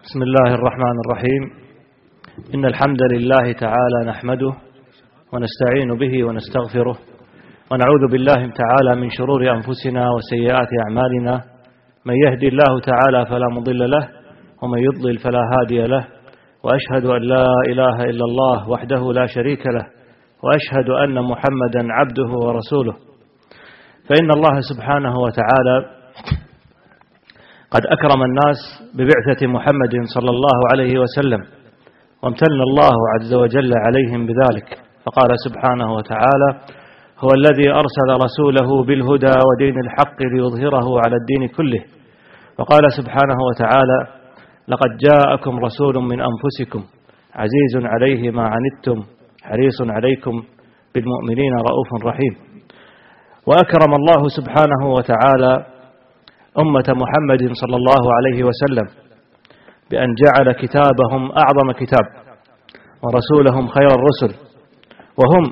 [0.00, 1.42] بسم الله الرحمن الرحيم.
[2.54, 4.52] إن الحمد لله تعالى نحمده
[5.32, 6.96] ونستعين به ونستغفره
[7.70, 11.40] ونعوذ بالله تعالى من شرور أنفسنا وسيئات أعمالنا.
[12.06, 14.08] من يهدي الله تعالى فلا مضل له
[14.62, 16.04] ومن يضلل فلا هادي له.
[16.64, 19.86] وأشهد أن لا إله إلا الله وحده لا شريك له.
[20.42, 22.94] وأشهد أن محمدا عبده ورسوله.
[24.08, 26.01] فإن الله سبحانه وتعالى
[27.74, 28.58] قد أكرم الناس
[28.94, 31.40] ببعثة محمد صلى الله عليه وسلم
[32.22, 34.68] وامتن الله عز وجل عليهم بذلك
[35.04, 36.50] فقال سبحانه وتعالى
[37.18, 41.84] هو الذي أرسل رسوله بالهدى ودين الحق ليظهره على الدين كله.
[42.58, 44.06] وقال سبحانه وتعالى
[44.68, 46.82] لقد جاءكم رسول من أنفسكم
[47.34, 49.02] عزيز عليه ما عنتم
[49.42, 50.42] حريص عليكم
[50.94, 52.34] بالمؤمنين رؤوف رحيم.
[53.46, 55.71] وأكرم الله سبحانه وتعالى
[56.58, 58.86] أمة محمد صلى الله عليه وسلم
[59.90, 62.06] بأن جعل كتابهم أعظم كتاب
[63.02, 64.38] ورسولهم خير الرسل
[65.18, 65.44] وهم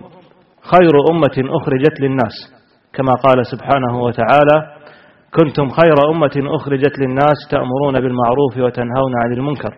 [0.63, 2.35] خير أمة أخرجت للناس
[2.93, 4.77] كما قال سبحانه وتعالى
[5.35, 9.75] كنتم خير أمة أخرجت للناس تأمرون بالمعروف وتنهون عن المنكر.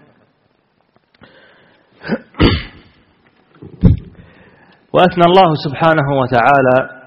[4.92, 7.02] وأثنى الله سبحانه وتعالى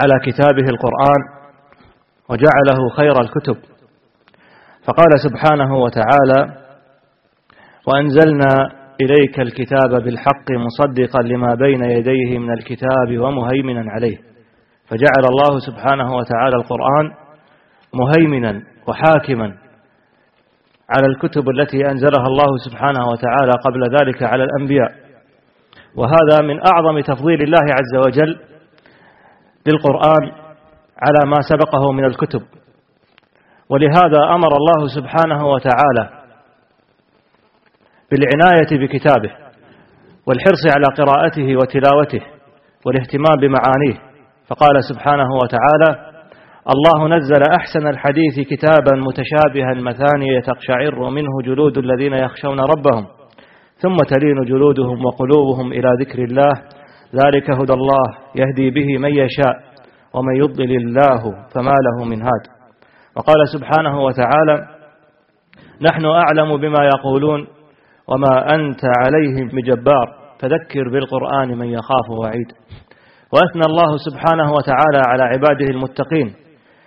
[0.00, 1.31] على كتابه القرآن
[2.28, 3.56] وجعله خير الكتب.
[4.86, 6.62] فقال سبحانه وتعالى
[7.86, 14.18] وأنزلنا إليك الكتاب بالحق مصدقا لما بين يديه من الكتاب ومهيمنا عليه.
[14.86, 17.12] فجعل الله سبحانه وتعالى القرآن
[17.94, 19.54] مهيمنا وحاكما
[20.90, 24.92] على الكتب التي أنزلها الله سبحانه وتعالى قبل ذلك على الأنبياء.
[25.96, 28.40] وهذا من أعظم تفضيل الله عز وجل
[29.66, 30.41] للقرآن
[30.98, 32.42] على ما سبقه من الكتب.
[33.68, 36.22] ولهذا أمر الله سبحانه وتعالى
[38.10, 39.30] بالعناية بكتابه
[40.26, 42.20] والحرص على قراءته وتلاوته
[42.86, 44.12] والاهتمام بمعانيه.
[44.46, 46.12] فقال سبحانه وتعالى
[46.74, 53.06] الله نزل أحسن الحديث كتابا متشابها مثانية تقشعر منه جلود الذين يخشون ربهم
[53.76, 56.52] ثم تلين جلودهم وقلوبهم إلى ذكر الله.
[57.24, 59.71] ذلك هدى الله يهدي به من يشاء.
[60.14, 61.22] ومن يضلل الله
[61.54, 62.44] فما له من هاد.
[63.16, 64.68] وقال سبحانه وتعالى
[65.80, 67.46] نحن أعلم بما يقولون
[68.08, 70.22] وما أنت عليهم بجبار.
[70.40, 72.52] فذكر بالقرآن من يخاف وعيد.
[73.32, 76.34] وأثنى الله سبحانه وتعالى على عباده المتقين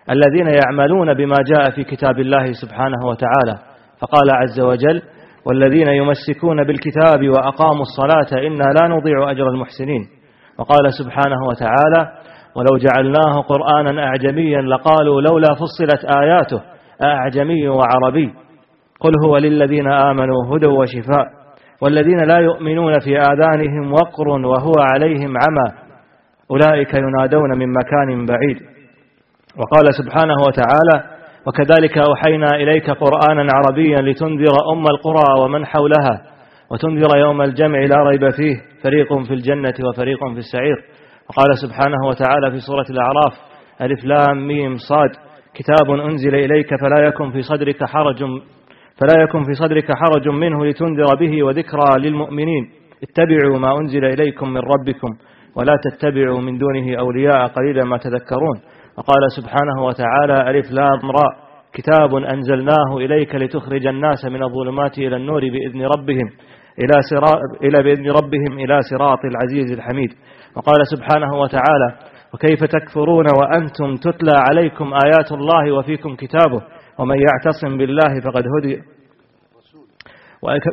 [0.09, 3.59] الذين يعملون بما جاء في كتاب الله سبحانه وتعالى.
[3.99, 5.01] فقال عز وجل
[5.45, 10.07] والذين يمسكون بالكتاب وأقاموا الصلاة إنا لا نضيع أجر المحسنين.
[10.57, 12.11] وقال سبحانه وتعالى
[12.55, 16.61] ولو جعلناه قرآنا أعجميا لقالوا لولا فصلت آياته
[17.03, 18.33] أعجمي وعربي.
[18.99, 21.25] قل هو للذين آمنوا هدى وشفاء
[21.81, 25.85] والذين لا يؤمنون في آذانهم وقر وهو عليهم عمى.
[26.51, 28.57] أولئك ينادون من مكان بعيد.
[29.57, 31.15] وقال سبحانه وتعالى
[31.47, 36.21] وكذلك أوحينا إليك قرآنا عربيا لتنذر أم القرى ومن حولها
[36.71, 40.83] وتنذر يوم الجمع لا ريب فيه فريق في الجنة وفريق في السعير.
[41.29, 43.33] وقال سبحانه وتعالى في سورة الأعراف
[43.81, 45.09] ألف لام ميم صاد
[45.53, 48.23] كتاب أنزل إليك فلا يكن في صدرك حرج
[48.99, 52.69] فلا يكن في صدرك حرج منه لتنذر به وذكرى للمؤمنين.
[53.03, 55.09] اتبعوا ما أنزل إليكم من ربكم
[55.55, 58.57] ولا تتبعوا من دونه أولياء قليلا ما تذكرون.
[58.97, 61.33] وقال سبحانه وتعالى ألف لام راء
[61.73, 66.27] كتاب أنزلناه إليك لتخرج الناس من الظلمات إلى النور بإذن ربهم
[66.79, 66.99] إلى,
[67.63, 70.09] إلى بإذن ربهم إلى صراط العزيز الحميد.
[70.55, 71.95] وقال سبحانه وتعالى
[72.33, 76.61] وكيف تكفرون وأنتم تتلى عليكم آيات الله وفيكم كتابه
[76.99, 78.81] ومن يعتصم بالله فقد هدي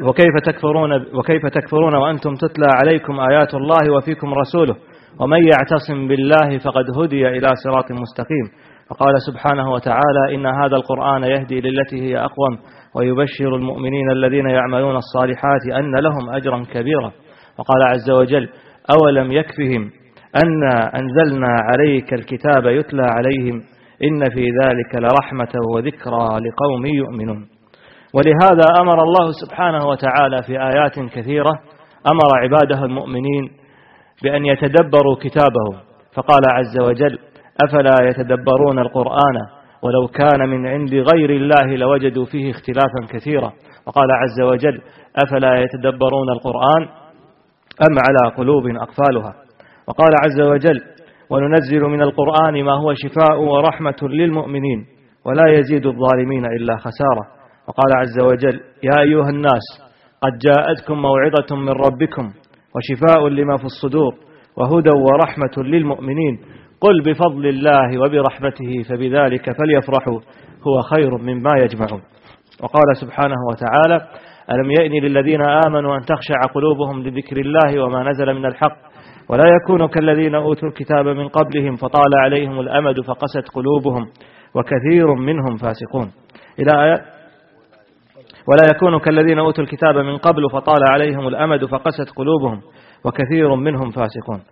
[0.03, 4.77] وكيف تكفرون وكيف تكفرون وأنتم تتلى عليكم آيات الله وفيكم رسوله
[5.21, 8.47] ومن يعتصم بالله فقد هدي إلى صراط مستقيم.
[8.91, 12.59] وقال سبحانه وتعالى إن هذا القرآن يهدي للتي هي أقوم
[12.95, 17.13] ويبشر المؤمنين الذين يعملون الصالحات أن لهم أجرا كبيرا.
[17.59, 18.49] وقال عز وجل
[18.91, 19.91] أولم يكفهم
[20.45, 23.63] أنا أنزلنا عليك الكتاب يتلى عليهم
[24.05, 27.49] إن في ذلك لرحمة وذكرى لقوم يؤمنون.
[28.15, 31.53] ولهذا أمر الله سبحانه وتعالى في آيات كثيرة
[32.13, 33.51] أمر عباده المؤمنين
[34.23, 35.81] بأن يتدبروا كتابه
[36.15, 37.19] فقال عز وجل
[37.65, 39.37] أفلا يتدبرون القرآن؟
[39.83, 43.53] ولو كان من عند غير الله لوجدوا فيه اختلافا كثيرا.
[43.87, 44.81] وقال عز وجل
[45.27, 47.02] أفلا يتدبرون القرآن؟
[47.81, 49.35] أم على قلوب أقفالها؟
[49.89, 50.81] وقال عز وجل
[51.31, 54.87] وننزل من القرآن ما هو شفاء ورحمة للمؤمنين
[55.27, 57.27] ولا يزيد الظالمين إلا خسارة.
[57.69, 59.67] وقال عز وجل يا أيها الناس
[60.23, 62.33] قد جاءتكم موعظة من ربكم
[62.75, 64.15] وشفاء لما في الصدور
[64.57, 66.39] وهدى ورحمة للمؤمنين.
[66.81, 70.21] قل بفضل الله وبرحمته فبذلك فليفرحوا
[70.67, 72.03] هو خير مما يجمعون.
[72.63, 74.09] وقال سبحانه وتعالى
[74.51, 78.77] ألم يأني للذين آمنوا أن تخشع قلوبهم لذكر الله وما نزل من الحق
[79.29, 84.07] ولا يكونوا كالذين أوتوا الكتاب من قبلهم فطال عليهم الأمد فقست قلوبهم
[84.55, 86.13] وكثير منهم فاسقون.
[86.59, 87.05] إلى آية
[88.49, 92.61] ولا يكونوا كالذين أوتوا الكتاب من قبل فطال عليهم الأمد فقست قلوبهم
[93.05, 94.43] وكثير منهم فاسقون.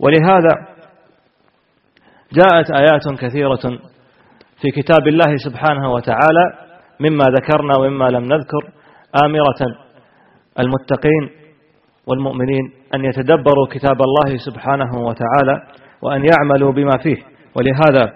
[0.00, 0.74] ولهذا
[2.32, 3.78] جاءت آيات كثيرة
[4.60, 6.63] في كتاب الله سبحانه وتعالى
[7.00, 8.62] مما ذكرنا ومما لم نذكر
[9.24, 9.60] آمرة
[10.58, 11.30] المتقين
[12.06, 15.62] والمؤمنين أن يتدبروا كتاب الله سبحانه وتعالى
[16.02, 17.16] وأن يعملوا بما فيه.
[17.56, 18.12] ولهذا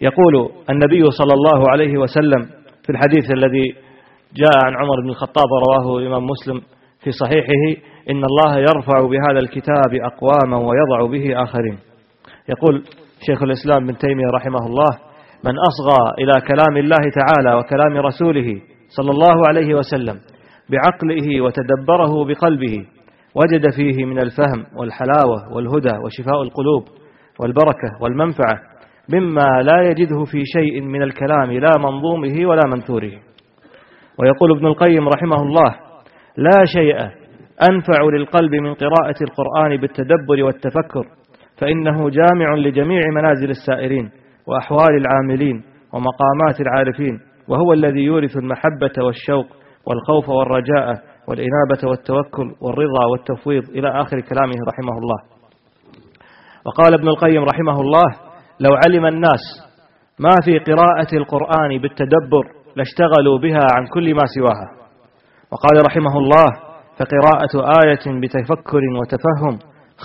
[0.00, 2.42] يقول النبي صلى الله عليه وسلم
[2.82, 3.74] في الحديث الذي
[4.34, 6.60] جاء عن عمر بن الخطاب رواه الإمام مسلم
[7.00, 11.78] في صحيحه إن الله يرفع بهذا الكتاب أقواما ويضع به آخرين.
[12.48, 12.82] يقول
[13.26, 14.98] شيخ الإسلام بن تيمية رحمه الله
[15.46, 20.20] من أصغى إلى كلام الله تعالى وكلام رسوله صلى الله عليه وسلم
[20.70, 22.86] بعقله وتدبره بقلبه
[23.34, 26.82] وجد فيه من الفهم والحلاوة والهدى وشفاء القلوب
[27.40, 28.58] والبركة والمنفعة
[29.14, 33.12] مما لا يجده في شيء من الكلام لا منظومه ولا منثوره.
[34.18, 35.74] ويقول ابن القيم رحمه الله
[36.36, 36.96] لا شيء
[37.70, 41.04] أنفع للقلب من قراءة القرآن بالتدبر والتفكر
[41.58, 44.10] فإنه جامع لجميع منازل السائرين
[44.46, 45.62] وأحوال العاملين
[45.92, 49.46] ومقامات العارفين وهو الذي يورث المحبة والشوق
[49.86, 55.18] والخوف والرجاء والإنابة والتوكل والرضا والتفويض إلى آخر كلامه رحمه الله.
[56.66, 58.04] وقال ابن القيم رحمه الله
[58.60, 59.40] لو علم الناس
[60.18, 62.44] ما في قراءة القرآن بالتدبر
[62.76, 64.68] لاشتغلوا بها عن كل ما سواها
[65.52, 66.46] وقال رحمه الله
[66.98, 67.54] فقراءة
[67.84, 69.58] آية بتفكر وتفهم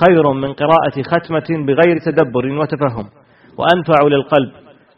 [0.06, 3.06] خير من قراءة ختمة بغير تدبر وتفهم
[3.59, 4.51] وأنفع للقلب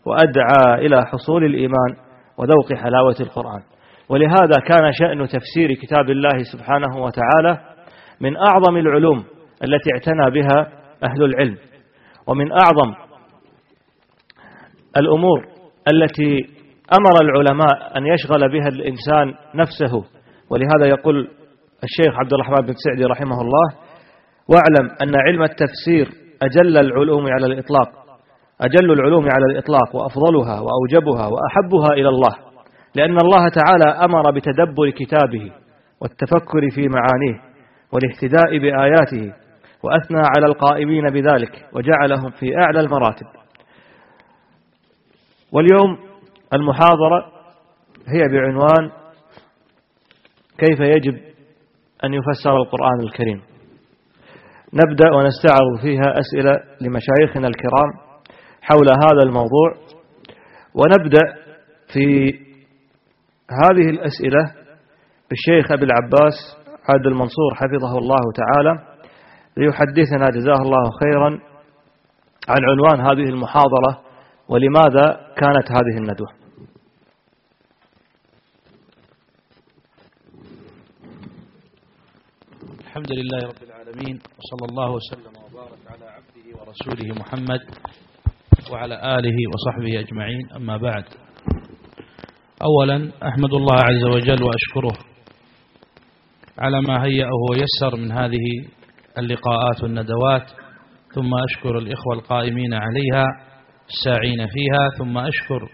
[0.06, 1.96] وأدعى إلى حصول الإيمان
[2.38, 3.62] وذوق حلاوة القرآن.
[4.10, 7.58] ولهذا كان شأن تفسير كتاب الله سبحانه وتعالى
[8.22, 9.24] من أعظم العلوم
[9.64, 10.68] التي اعتنى بها
[11.04, 11.58] أهل العلم
[12.28, 12.94] ومن أعظم
[14.98, 15.46] الأمور
[15.94, 16.38] التي
[17.00, 20.04] أمر العلماء أن يشغل بها الإنسان نفسه.
[20.50, 21.28] ولهذا يقول
[21.84, 23.78] الشيخ عبد الرحمن بن سعدي رحمه الله
[24.48, 26.10] واعلم أن علم التفسير
[26.42, 28.01] أجل العلوم على الإطلاق
[28.62, 32.36] أجل العلوم على الإطلاق وأفضلها وأوجبها وأحبها إلى الله
[32.96, 35.52] لأن الله تعالى أمر بتدبر كتابه
[36.02, 37.42] والتفكر في معانيه
[37.92, 39.34] والاهتداء بآياته
[39.84, 43.26] وأثنى على القائمين بذلك وجعلهم في أعلى المراتب.
[45.52, 45.98] واليوم
[46.54, 47.26] المحاضرة
[48.08, 48.92] هي بعنوان
[50.58, 51.18] كيف يجب
[52.04, 53.42] أن يفسر القرآن الكريم.
[54.74, 58.01] نبدأ ونستعرض فيها أسئلة لمشايخنا الكرام
[58.62, 59.76] حول هذا الموضوع.
[60.76, 61.36] ونبدأ
[61.94, 62.34] في
[63.52, 64.56] هذه الأسئلة
[65.30, 66.34] بالشيخ أبي العباس
[66.90, 68.88] عاد المنصور حفظه الله تعالى
[69.58, 71.30] ليحدثنا جزاه الله خيرا
[72.50, 74.02] عن عنوان هذه المحاضرة
[74.50, 76.28] ولماذا كانت هذه الندوة.
[82.80, 87.60] الحمد لله رب العالمين وصلى الله وسلم وبارك على عبده ورسوله محمد
[88.72, 90.42] وعلى آله وصحبه أجمعين.
[90.56, 91.04] أما بعد
[92.64, 94.98] أولا أحمد الله عز وجل وأشكره
[96.60, 98.46] على ما هيأه ويسر من هذه
[99.18, 100.48] اللقاءات والندوات
[101.16, 103.26] ثم أشكر الإخوة القائمين عليها
[103.90, 105.70] الساعين فيها ثم أشكر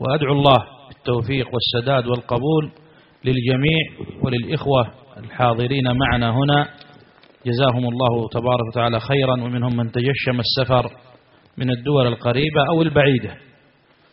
[0.00, 0.56] وأدعو الله
[0.88, 2.70] بالتوفيق والسداد والقبول
[3.24, 3.82] للجميع
[4.22, 6.68] وللإخوة الحاضرين معنا هنا.
[7.46, 10.90] جزاهم الله تبارك وتعالى خيرا ومنهم من تجشم السفر
[11.58, 13.36] من الدول القريبة أو البعيدة.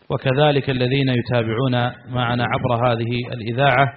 [0.10, 3.88] وكذلك الذين يتابعون معنا عبر هذه الإذاعة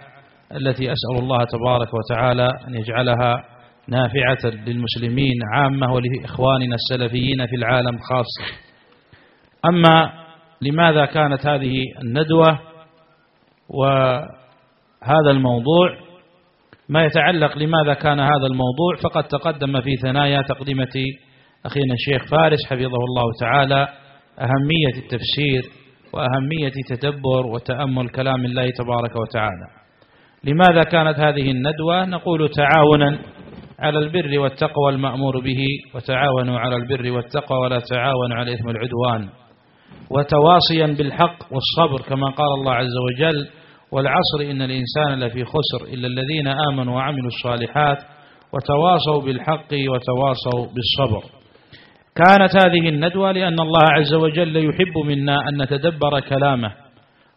[0.57, 3.45] التي أسأل الله تبارك وتعالى أن يجعلها
[3.89, 8.55] نافعة للمسلمين عامة ولإخواننا السلفيين في العالم خاصة.
[9.65, 10.13] أما
[10.63, 12.59] لماذا كانت هذه الندوة
[13.69, 16.07] وهذا الموضوع؟
[16.89, 21.05] ما يتعلق لماذا كان هذا الموضوع؟ فقد تقدم في ثنايا تقدمة
[21.67, 23.89] أخينا الشيخ فارس حفظه الله تعالى
[24.39, 25.63] أهمية التفسير
[26.13, 29.67] وأهمية تدبر وتأمل كلام الله تبارك وتعالى.
[30.45, 33.19] لماذا كانت هذه الندوة؟ نقول تعاونا
[33.79, 39.29] على البر والتقوى المأمور به وتعاونوا على البر والتقوى ولا تعاونوا على الإثم والعدوان.
[40.11, 43.49] وتواصيا بالحق والصبر كما قال الله عز وجل
[43.93, 47.99] والعصر إن الإنسان لفي خسر إلا الذين آمنوا وعملوا الصالحات
[48.53, 51.36] وتواصوا بالحق وتواصوا بالصبر.
[52.17, 56.73] كانت هذه الندوة لأن الله عز وجل يحب منا أن نتدبر كلامه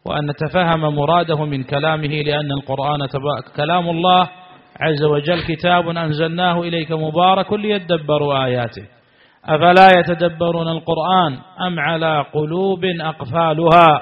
[0.06, 3.00] وأن نتفهم مراده من كلامه لأن القرآن
[3.56, 4.30] كلام الله
[4.80, 8.84] عز وجل كتاب أنزلناه إليك مبارك ليدبروا آياته.
[9.46, 14.02] أفلا يتدبرون القرآن أم على قلوب أقفالها؟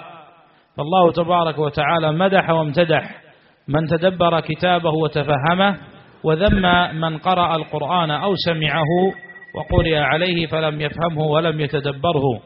[0.77, 3.21] فالله تبارك وتعالى مدح وامتدح
[3.67, 5.77] من تدبر كتابه وتفهمه
[6.23, 6.61] وذم
[7.01, 9.13] من قرأ القرآن أو سمعه
[9.57, 12.41] وقرئ عليه فلم يفهمه ولم يتدبره.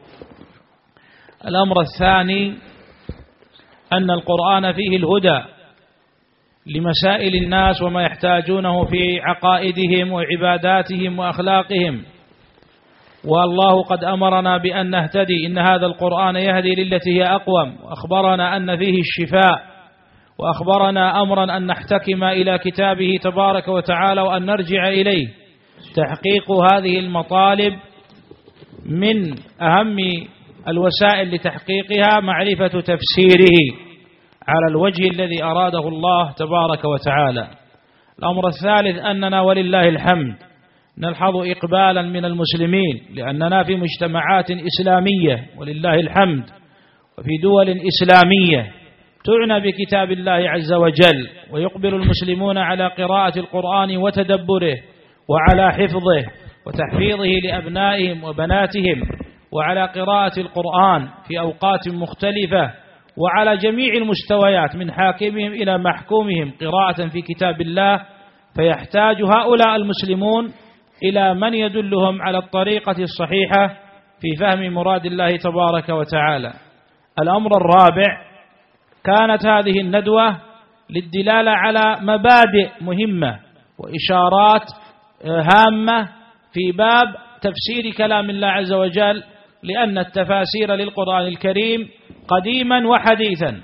[1.47, 2.53] الأمر الثاني
[3.93, 5.41] أن القرآن فيه الهدى
[6.65, 12.03] لمسائل الناس وما يحتاجونه في عقائدهم وعباداتهم وأخلاقهم.
[13.25, 15.45] والله قد أمرنا بأن نهتدي.
[15.45, 17.75] إن هذا القرآن يهدي للتي هي أقوم.
[17.83, 19.71] وأخبرنا أن فيه الشفاء.
[20.37, 25.40] وأخبرنا أمرا أن نحتكم إلى كتابه تبارك وتعالى وأن نرجع إليه.
[25.95, 27.73] تحقيق هذه المطالب
[28.85, 29.97] من أهم
[30.67, 33.77] الوسائل لتحقيقها معرفة تفسيره
[34.47, 37.47] على الوجه الذي أراده الله تبارك وتعالى.
[38.19, 40.35] الأمر الثالث أننا ولله الحمد
[40.97, 46.43] نلحظ إقبالا من المسلمين لأننا في مجتمعات إسلامية ولله الحمد.
[47.19, 48.71] وفي دول إسلامية
[49.25, 54.75] تعنى بكتاب الله عز وجل ويقبل المسلمون على قراءة القرآن وتدبره
[55.31, 56.31] وعلى حفظه
[56.67, 59.01] وتحفيظه لأبنائهم وبناتهم
[59.51, 62.71] وعلى قراءة القرآن في أوقات مختلفة
[63.17, 68.01] وعلى جميع المستويات من حاكمهم إلى محكومهم قراءة في كتاب الله
[68.55, 70.51] فيحتاج هؤلاء المسلمون
[71.03, 73.67] إلى من يدلهم على الطريقة الصحيحة
[74.21, 76.53] في فهم مراد الله تبارك وتعالى.
[77.21, 78.31] الأمر الرابع
[79.03, 80.37] كانت هذه الندوة
[80.89, 83.39] للدلالة على مبادئ مهمة
[83.79, 84.63] وإشارات
[85.25, 86.09] هامة
[86.53, 89.23] في باب تفسير كلام الله عز وجل
[89.63, 91.89] لأن التفاسير للقرآن الكريم
[92.27, 93.61] قديما وحديثا.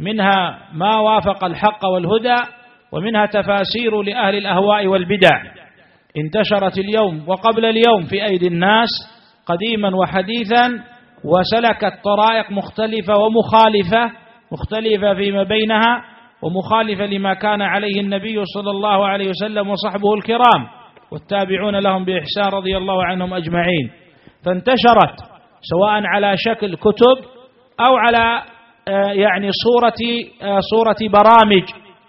[0.00, 2.42] منها ما وافق الحق والهدى
[2.92, 5.42] ومنها تفاسير لأهل الأهواء والبدع.
[6.16, 8.88] انتشرت اليوم وقبل اليوم في أيدي الناس
[9.46, 10.66] قديما وحديثا
[11.24, 14.12] وسلكت طرائق مختلفة ومخالفة
[14.52, 16.04] مختلفة فيما بينها
[16.42, 20.79] ومخالفة لما كان عليه النبي صلى الله عليه وسلم وصحبه الكرام.
[21.12, 23.90] والتابعون لهم بإحسان رضي الله عنهم أجمعين.
[24.44, 25.18] فانتشرت
[25.60, 27.24] سواء على شكل كتب
[27.80, 28.42] أو على
[28.88, 29.94] آه، يعني صورة
[30.42, 31.62] آه، صورة برامج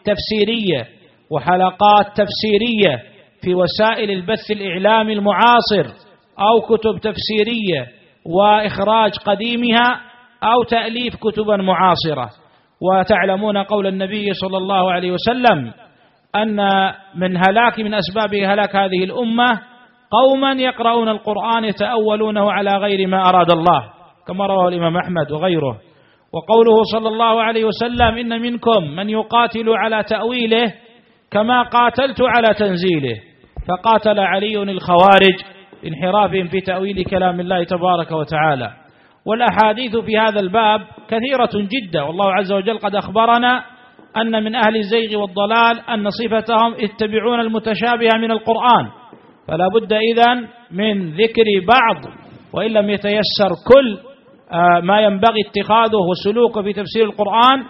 [0.03, 0.88] تفسيرية
[1.31, 5.93] وحلقات تفسيرية في وسائل البث الإعلامي المعاصر
[6.39, 7.88] أو كتب تفسيرية
[8.25, 10.01] وإخراج قديمها
[10.43, 12.29] أو تأليف كتبا معاصرة.
[12.81, 15.72] وتعلمون قول النبي صلى الله عليه وسلم
[16.36, 16.58] أن
[17.16, 19.60] من هلاك من أسباب هلاك هذه الأمة
[20.12, 23.84] قوما يقرؤون القرآن يتأولونه على غير ما أراد الله
[24.28, 25.78] كما رواه الإمام أحمد وغيره.
[26.34, 30.74] وقوله صلى الله عليه وسلم إن منكم من يقاتل على تأويله
[31.32, 33.16] كما قاتلت على تنزيله
[33.68, 35.36] فقاتل علي الخوارج
[35.88, 38.72] انحرافهم في تأويل كلام الله تبارك وتعالى.
[39.26, 43.64] والأحاديث في هذا الباب كثيرة جدا والله عز وجل قد أخبرنا
[44.18, 48.88] أن من أهل الزيغ والضلال أن صفتهم يتبعون المتشابه من القرآن.
[49.48, 52.13] فلا بد إذن من ذكر بعض
[52.53, 53.98] وإن لم يتيسر كل
[54.51, 57.63] آه، ما ينبغي اتخاذه وسلوكه في تفسير القرآن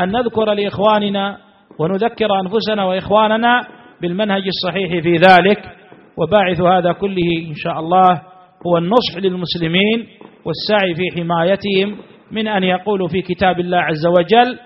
[0.00, 1.38] أن نذكر لإخواننا
[1.78, 3.60] ونذكر أنفسنا وإخواننا
[4.02, 5.78] بالمنهج الصحيح في ذلك.
[6.18, 8.22] وباعث هذا كله إن شاء الله
[8.66, 10.06] هو النصح للمسلمين
[10.44, 11.96] والسعي في حمايتهم
[12.32, 14.58] من أن يقولوا في كتاب الله عز وجل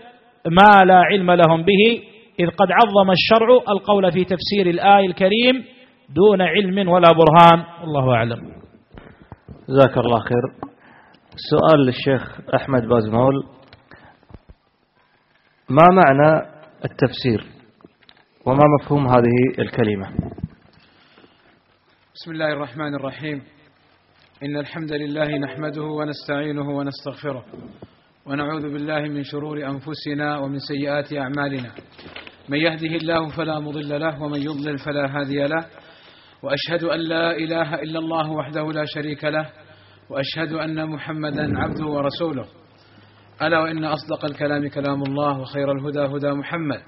[0.47, 2.03] ما لا علم لهم به
[2.41, 5.65] إذ قد عظم الشرع القول في تفسير الآية الكريم
[6.09, 7.65] دون علم ولا برهان.
[7.81, 8.53] والله أعلم.
[9.69, 10.73] جزاك الله خير.
[11.51, 13.45] سؤال للشيخ أحمد بازمول.
[15.71, 16.47] ما معنى
[16.85, 17.45] التفسير؟
[18.47, 20.07] وما مفهوم هذه الكلمة؟
[22.15, 23.43] بسم الله الرحمن الرحيم.
[24.43, 27.45] إن الحمد لله نحمده ونستعينه ونستغفره.
[28.27, 31.71] ونعوذ بالله من شرور أنفسنا ومن سيئات أعمالنا.
[32.49, 35.67] من يهده الله فلا مضل له ومن يضلل فلا هادي له.
[36.43, 39.51] وأشهد أن لا إله إلا الله وحده لا شريك له
[40.11, 42.47] وأشهد أن محمدا عبده ورسوله.
[43.43, 46.81] ألا وإن أصدق الكلام كلام الله وخير الهدى هدى محمد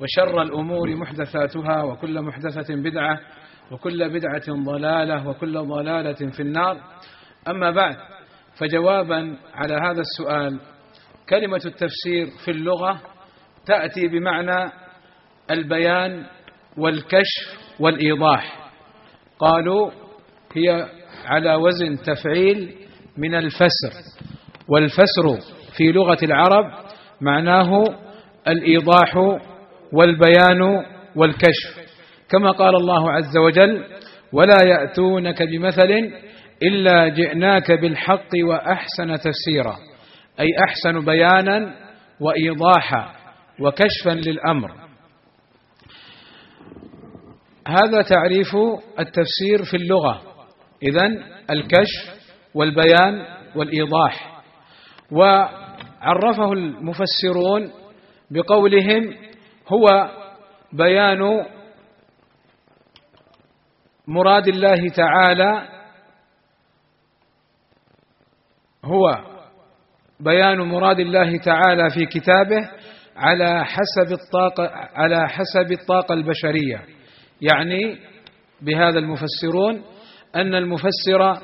[0.00, 3.20] وشر الأمور محدثاتها وكل محدثة بدعة
[3.70, 6.80] وكل بدعة ضلالة وكل ضلالة في النار.
[7.48, 7.96] أما بعد
[8.58, 10.60] فجوابا على هذا السؤال
[11.28, 13.00] كلمة التفسير في اللغة
[13.66, 14.72] تأتي بمعنى
[15.50, 16.26] البيان
[16.78, 18.70] والكشف والإيضاح.
[19.38, 19.90] قالوا
[20.54, 20.88] هي
[21.24, 22.74] على وزن تفعيل
[23.18, 23.92] من الفسر
[24.68, 26.64] والفسر في لغة العرب
[27.20, 27.84] معناه
[28.48, 29.16] الإيضاح
[29.92, 30.62] والبيان
[31.16, 31.86] والكشف.
[32.28, 33.84] كما قال الله عز وجل
[34.32, 36.12] ولا يأتونك بمثل
[36.62, 39.76] إلا جئناك بالحق وأحسن تفسيرا
[40.40, 41.74] أي أحسن بيانا
[42.20, 43.14] وإيضاحا
[43.60, 44.70] وكشفا للأمر.
[47.68, 48.56] هذا تعريف
[48.98, 50.22] التفسير في اللغة.
[50.82, 54.42] إذن الكشف والبيان والإيضاح.
[55.12, 57.72] وعرفه المفسرون
[58.30, 59.14] بقولهم
[59.68, 60.10] هو
[60.72, 61.46] بيان
[64.08, 65.75] مراد الله تعالى
[68.86, 69.18] هو
[70.20, 72.68] بيان مراد الله تعالى في كتابه
[73.16, 76.82] على حسب الطاقة على حسب الطاقة البشرية.
[77.40, 77.96] يعني
[78.62, 79.82] بهذا المفسرون
[80.36, 81.38] أن المفسر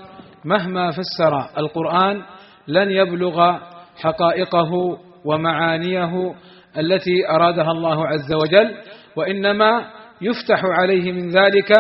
[0.45, 2.23] مهما فسر القرآن
[2.69, 3.59] لن يبلغ
[4.03, 6.35] حقائقه ومعانيه
[6.79, 8.75] التي أرادها الله عز وجل
[9.17, 11.73] وإنما يفتح عليه من ذلك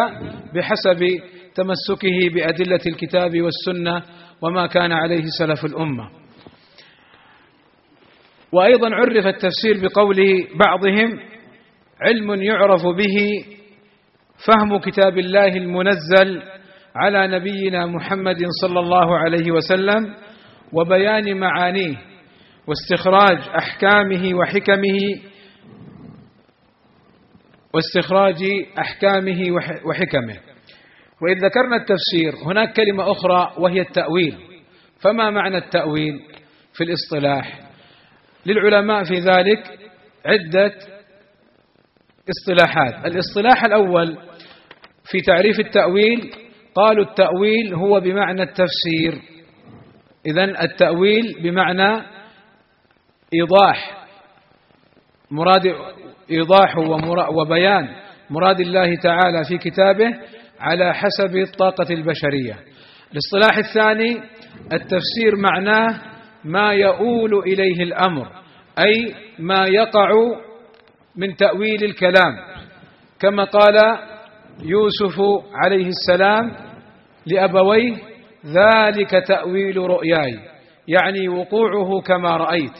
[0.54, 1.06] بحسب
[1.54, 4.02] تمسكه بأدلة الكتاب والسنة
[4.42, 6.10] وما كان عليه سلف الأمة.
[8.52, 10.16] وأيضا عرف التفسير بقول
[10.54, 11.20] بعضهم
[12.00, 13.44] علم يعرف به
[14.46, 16.42] فهم كتاب الله المنزل
[16.96, 20.14] على نبينا محمد صلى الله عليه وسلم
[20.72, 21.96] وبيان معانيه
[22.66, 24.98] واستخراج أحكامه وحكمه
[27.74, 28.42] واستخراج
[28.78, 29.40] أحكامه
[29.84, 30.51] وحكمه.
[31.22, 34.38] وإذ ذكرنا التفسير هناك كلمة أخرى وهي التأويل.
[35.00, 36.20] فما معنى التأويل
[36.74, 37.60] في الاصطلاح؟
[38.46, 39.78] للعلماء في ذلك
[40.26, 40.74] عدة
[42.28, 43.06] اصطلاحات.
[43.06, 44.18] الاصطلاح الأول
[45.04, 46.30] في تعريف التأويل
[46.74, 49.22] قالوا التأويل هو بمعنى التفسير.
[50.26, 52.06] اذا التأويل بمعنى
[53.34, 54.06] إيضاح.
[55.30, 55.74] مراد
[56.30, 56.78] إيضاح
[57.30, 57.88] وبيان.
[58.30, 60.10] مراد الله تعالى في كتابه
[60.62, 62.56] على حسب الطاقه البشرية.
[63.12, 64.22] الاصطلاح الثاني
[64.72, 66.00] التفسير معناه
[66.44, 68.28] ما يؤول إليه الأمر
[68.78, 70.10] أي ما يقع
[71.16, 72.34] من تأويل الكلام.
[73.20, 73.76] كما قال
[74.64, 75.20] يوسف
[75.54, 76.52] عليه السلام
[77.26, 77.96] لأبويه
[78.46, 80.38] ذلك تأويل رؤياي
[80.88, 82.78] يعني وقوعه كما رأيت.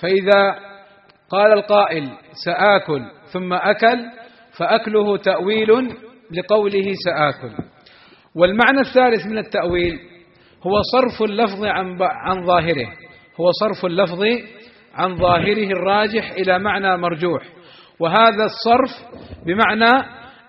[0.00, 0.56] فإذا
[1.30, 2.08] قال القائل
[2.44, 3.98] سآكل ثم أكل
[4.58, 5.70] فأكله تأويل
[6.32, 7.54] لقوله سآكل.
[8.34, 9.98] والمعنى الثالث من التأويل
[10.66, 12.86] هو صرف اللفظ عن عن ظاهره.
[13.40, 14.24] هو صرف اللفظ
[14.94, 17.42] عن ظاهره الراجح إلى معنى مرجوح.
[18.00, 18.90] وهذا الصرف
[19.46, 20.06] بمعنى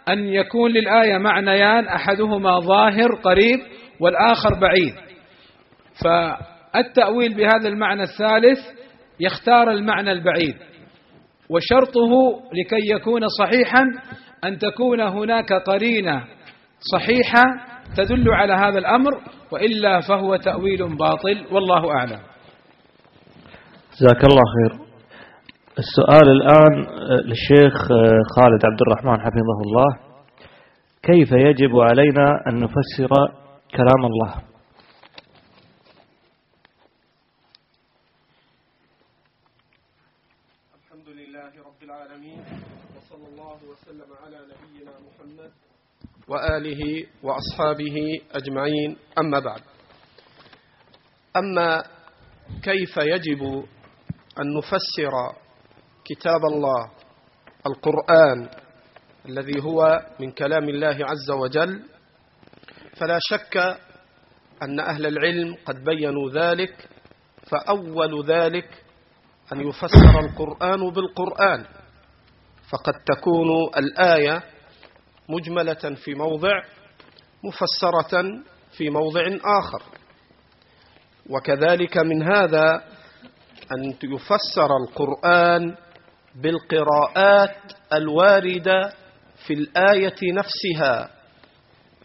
[0.09, 3.59] أن يكون للآية معنيان أحدهما ظاهر قريب
[3.99, 4.93] والآخر بعيد.
[6.03, 8.59] فالتأويل بهذا المعنى الثالث
[9.19, 10.55] يختار المعنى البعيد.
[11.49, 13.85] وشرطه لكي يكون صحيحا
[14.45, 16.23] أن تكون هناك قرينة
[16.93, 17.43] صحيحة
[17.97, 19.11] تدل على هذا الأمر
[19.51, 22.19] وإلا فهو تأويل باطل والله أعلم.
[23.99, 24.79] جزاك الله خير.
[25.79, 26.85] السؤال الآن
[27.25, 27.87] للشيخ
[28.35, 29.97] خالد عبد الرحمن حفظه الله
[31.03, 33.09] كيف يجب علينا أن نفسر
[33.75, 34.33] كلام الله؟
[46.31, 47.97] وآله وأصحابه
[48.31, 48.97] أجمعين.
[49.19, 49.61] أما بعد.
[51.35, 51.83] أما
[52.63, 53.41] كيف يجب
[54.39, 55.13] أن نفسر
[56.05, 56.91] كتاب الله
[57.65, 58.49] القرآن
[59.29, 61.83] الذي هو من كلام الله عز وجل
[62.95, 63.57] فلا شك
[64.63, 66.89] أن أهل العلم قد بينوا ذلك
[67.51, 68.83] فأول ذلك
[69.53, 71.65] أن يفسر القرآن بالقرآن.
[72.71, 74.43] فقد تكون الآية
[75.31, 76.61] مجملة في موضع
[77.43, 78.23] مفسرة
[78.77, 79.21] في موضع
[79.59, 79.83] آخر.
[81.29, 82.83] وكذلك من هذا
[83.77, 85.75] أن يفسر القرآن
[86.35, 87.55] بالقراءات
[87.93, 88.93] الواردة
[89.47, 91.09] في الآية نفسها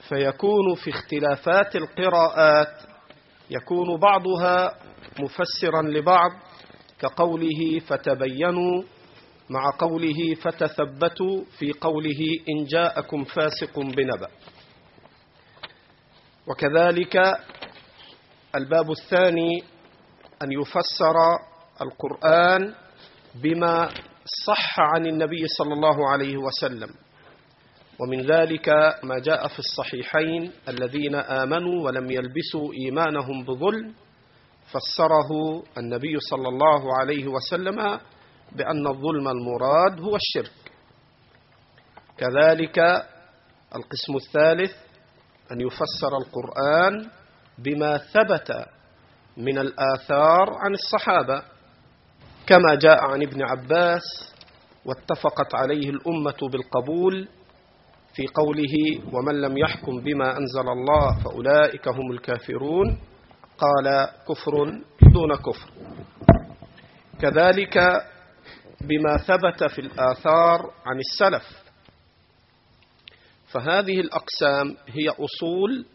[0.08, 2.82] فيكون في اختلافات القراءات
[3.50, 4.74] يكون بعضها
[5.20, 6.30] مفسرا لبعض
[6.98, 8.82] كقوله فتبينوا
[9.50, 14.28] مع قوله فتثبتوا في قوله إن جاءكم فاسق بنبأ.
[16.46, 17.16] وكذلك
[18.54, 19.62] الباب الثاني
[20.42, 21.16] أن يفسر
[21.82, 22.74] القرآن
[23.34, 23.88] بما
[24.46, 26.90] صح عن النبي صلى الله عليه وسلم.
[28.00, 28.68] ومن ذلك
[29.02, 33.94] ما جاء في الصحيحين الذين آمنوا ولم يلبسوا إيمانهم بظلم
[34.66, 37.98] فسره النبي صلى الله عليه وسلم
[38.52, 40.52] بأن الظلم المراد هو الشرك.
[42.18, 42.78] كذلك
[43.74, 44.72] القسم الثالث
[45.52, 47.10] أن يفسر القرآن
[47.58, 48.66] بما ثبت
[49.36, 51.42] من الآثار عن الصحابة
[52.46, 54.02] كما جاء عن ابن عباس
[54.84, 57.28] واتفقت عليه الأمة بالقبول
[58.14, 62.98] في قوله ومن لم يحكم بما أنزل الله فأولئك هم الكافرون
[63.58, 64.52] قال كفر
[65.12, 65.70] دون كفر
[67.20, 67.78] كذلك
[68.80, 71.66] بما ثبت في الآثار عن السلف.
[73.46, 75.86] فهذه الأقسام هي أصول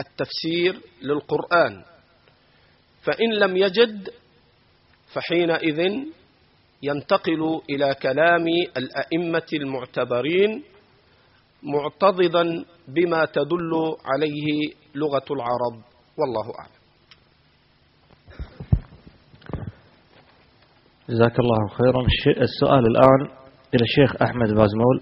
[0.00, 1.84] التفسير للقرآن.
[3.02, 4.10] فإن لم يجد
[5.12, 5.92] فحينئذ
[6.82, 10.64] ينتقل إلى كلام الأئمة المعتبرين
[11.62, 15.82] معتضدا بما تدل عليه لغة العرب.
[16.18, 16.81] والله أعلم.
[21.08, 22.06] جزاك الله خيرا
[22.42, 23.20] السؤال الآن
[23.74, 25.00] إلى الشيخ أحمد بازمول.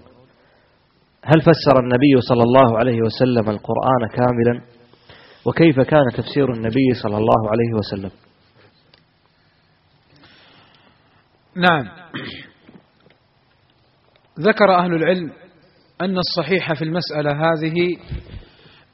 [1.23, 4.61] هل فسر النبي صلى الله عليه وسلم القرآن كاملا؟
[5.45, 8.11] وكيف كان تفسير النبي صلى الله عليه وسلم؟
[11.55, 11.85] نعم.
[14.39, 15.31] ذكر أهل العلم
[16.01, 17.75] أن الصحيح في المسألة هذه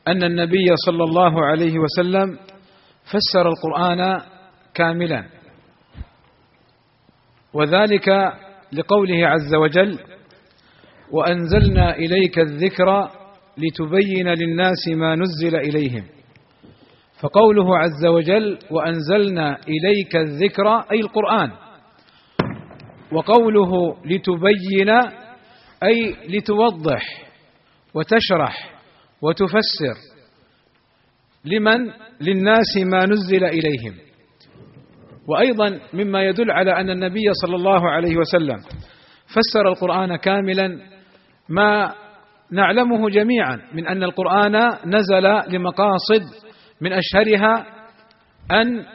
[0.08, 2.40] أن النبي صلى الله عليه وسلم
[3.04, 4.22] فسر القرآن
[4.74, 5.37] كاملا.
[7.54, 8.10] وذلك
[8.74, 10.00] لقوله عز وجل
[11.12, 13.10] وأنزلنا إليك الذكر
[13.58, 16.06] لتبين للناس ما نزل إليهم.
[17.20, 21.52] فقوله عز وجل وأنزلنا إليك الذكر أي القرآن.
[23.12, 24.90] وقوله لتبين
[25.84, 27.02] أي لتوضح
[27.94, 28.82] وتشرح
[29.22, 29.96] وتفسر
[31.46, 34.07] لمن؟ للناس ما نزل إليهم.
[35.28, 38.58] وأيضا مما يدل على أن النبي صلى الله عليه وسلم
[39.28, 40.80] فسر القرآن كاملا
[41.50, 41.94] ما
[42.52, 46.24] نعلمه جميعا من أن القرآن نزل لمقاصد
[46.82, 47.66] من أشهرها
[48.52, 48.86] أن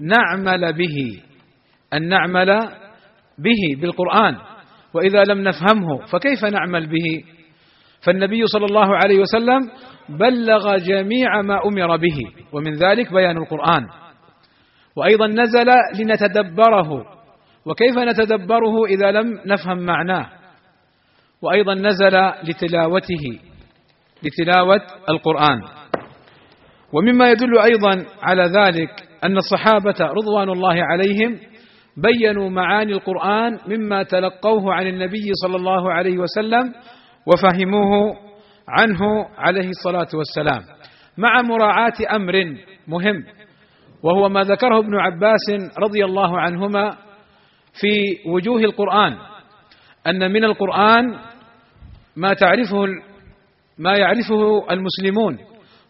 [0.00, 1.22] نعمل به
[1.94, 2.46] أن نعمل
[3.38, 4.36] به بالقرآن
[4.94, 7.24] وإذا لم نفهمه فكيف نعمل به؟
[8.04, 9.60] فالنبي صلى الله عليه وسلم
[10.08, 12.18] بلغ جميع ما أمر به
[12.52, 13.86] ومن ذلك بيان القرآن.
[14.98, 15.66] وأيضا نزل
[15.98, 17.06] لنتدبره.
[17.66, 20.26] وكيف نتدبره إذا لم نفهم معناه؟
[21.42, 22.16] وأيضا نزل
[22.48, 23.38] لتلاوته
[24.22, 24.80] لتلاوة
[25.10, 25.60] القرآن.
[26.92, 28.90] ومما يدل أيضا على ذلك
[29.24, 31.38] أن الصحابة رضوان الله عليهم
[31.96, 36.74] بينوا معاني القرآن مما تلقوه عن النبي صلى الله عليه وسلم
[37.26, 38.16] وفهموه
[38.68, 40.62] عنه عليه الصلاة والسلام.
[41.18, 42.32] مع مراعاة أمر
[42.88, 43.24] مهم.
[44.02, 46.96] وهو ما ذكره ابن عباس رضي الله عنهما
[47.80, 49.16] في وجوه القرآن
[50.06, 51.04] أن من القرآن
[52.16, 52.86] ما تعرفه
[53.78, 55.38] ما يعرفه المسلمون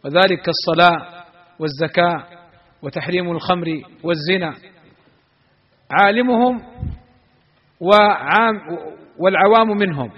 [0.04, 1.24] وذلك كالصلاة
[1.58, 2.24] والزكاة
[2.82, 3.66] وتحريم الخمر
[4.04, 4.54] والزنا.
[5.90, 6.62] عالمهم
[7.80, 8.54] وعام
[9.18, 10.10] والعوام منهم.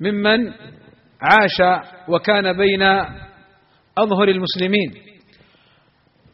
[0.00, 0.52] ممن
[1.20, 2.82] عاش وكان بين
[3.98, 5.05] أظهر المسلمين.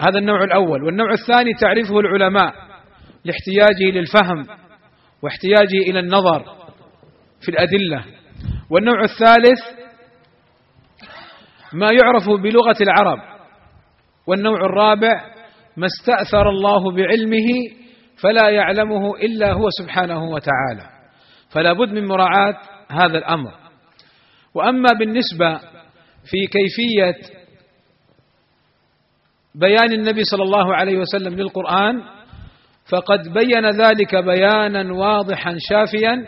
[0.08, 0.84] هذا النوع الأول.
[0.84, 2.54] والنوع الثاني تعرفه العلماء
[3.24, 4.46] لاحتياجه للفهم
[5.22, 6.44] واحتياجه إلى النظر
[7.40, 8.04] في الأدلة.
[8.70, 9.60] والنوع الثالث
[11.72, 13.18] ما يعرف بلغة العرب.
[14.26, 15.24] والنوع الرابع
[15.76, 17.48] ما استأثر الله بعلمه
[18.22, 20.90] فلا يعلمه إلا هو سبحانه وتعالى.
[21.50, 22.56] فلا بد من مراعاة
[22.90, 23.52] هذا الأمر.
[24.54, 25.58] وأما بالنسبة
[26.24, 27.41] في كيفية
[29.54, 32.02] بيان النبي صلى الله عليه وسلم للقرآن
[32.90, 36.24] فقد بين ذلك بيانا واضحا شافيا.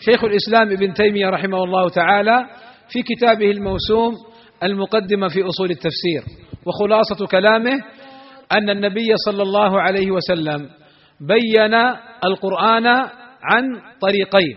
[0.00, 2.46] شيخ الإسلام ابن تيمية رحمه الله تعالى
[2.88, 4.14] في كتابه الموسوم
[4.62, 6.22] المقدمة في أصول التفسير
[6.66, 7.72] وخلاصة كلامه
[8.52, 10.68] أن النبي صلى الله عليه وسلم
[11.20, 11.74] بين
[12.24, 12.86] القرآن
[13.42, 13.64] عن
[14.00, 14.56] طريقين.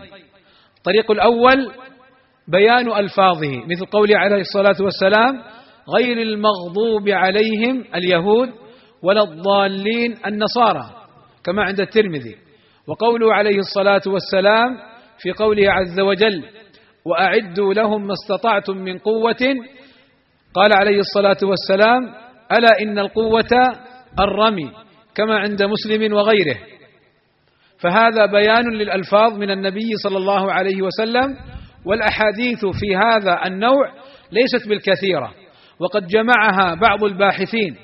[0.76, 1.72] الطريق الأول
[2.48, 5.42] بيان ألفاظه مثل قوله عليه الصلاة والسلام
[5.88, 8.48] غير المغضوب عليهم اليهود
[9.02, 10.90] ولا الضالين النصارى
[11.44, 12.36] كما عند الترمذي.
[12.86, 14.76] وقوله عليه الصلاة والسلام
[15.18, 16.44] في قوله عز وجل
[17.04, 19.54] وأعدوا لهم ما استطعتم من قوة
[20.54, 22.02] قال عليه الصلاة والسلام
[22.52, 23.78] ألا إن القوة
[24.20, 24.70] الرمي
[25.14, 26.56] كما عند مسلم وغيره.
[27.78, 31.36] فهذا بيان للألفاظ من النبي صلى الله عليه وسلم
[31.86, 33.92] والأحاديث في هذا النوع
[34.32, 35.34] ليست بالكثيرة.
[35.80, 37.76] وقد جمعها بعض الباحثين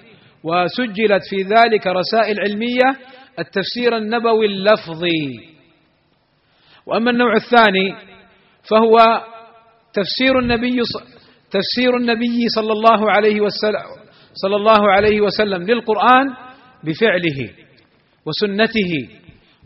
[0.45, 2.97] وسجلت في ذلك رسائل علمية
[3.39, 5.53] التفسير النبوي اللفظي.
[6.87, 7.95] وأما النوع الثاني
[8.71, 8.97] فهو
[9.93, 10.77] تفسير النبي
[11.51, 13.87] تفسير النبي صلى الله عليه وسلم
[14.35, 16.27] صلى الله عليه وسلم للقرآن
[16.85, 17.51] بفعله
[18.27, 19.09] وسنته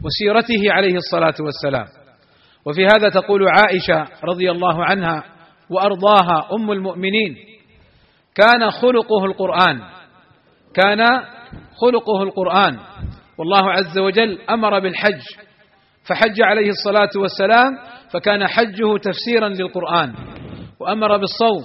[0.04, 1.86] وسيرته عليه الصلاة والسلام.
[2.66, 5.24] وفي هذا تقول عائشة رضي الله عنها
[5.70, 7.36] وأرضاها أم المؤمنين
[8.36, 9.80] كان خلقه القرآن.
[10.74, 11.22] كان
[11.80, 12.78] خلقه القرآن.
[13.38, 15.22] والله عز وجل أمر بالحج.
[16.08, 17.78] فحج عليه الصلاة والسلام
[18.12, 20.14] فكان حجه تفسيرا للقرآن.
[20.80, 21.62] وأمر بالصوم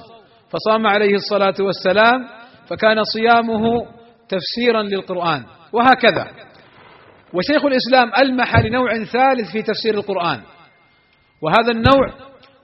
[0.49, 2.27] فصام عليه الصلاة والسلام
[2.67, 3.86] فكان صيامه
[4.29, 5.43] تفسيرا للقرآن.
[5.73, 6.27] وهكذا.
[7.34, 10.41] وشيخ الإسلام ألمح لنوع ثالث في تفسير القرآن.
[11.41, 12.07] وهذا النوع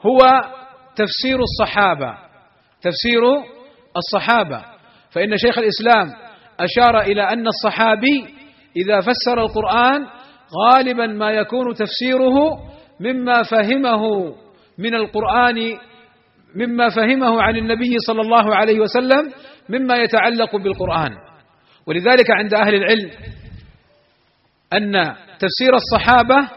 [0.06, 0.20] هو
[0.96, 2.18] تفسير الصحابة
[2.82, 3.22] تفسير
[3.98, 4.66] الصحابة.
[5.12, 6.14] فإن شيخ الإسلام
[6.60, 8.26] أشار إلى أن الصحابي
[8.78, 10.06] إذا فسر القرآن
[10.64, 12.36] غالبا ما يكون تفسيره
[13.00, 14.34] مما فهمه
[14.78, 15.78] من القرآن
[16.56, 19.34] مما فهمه عن النبي صلى الله عليه وسلم
[19.70, 21.12] مما يتعلق بالقرآن.
[21.88, 23.10] ولذلك عند أهل العلم
[24.74, 26.50] أن تفسير الصحابة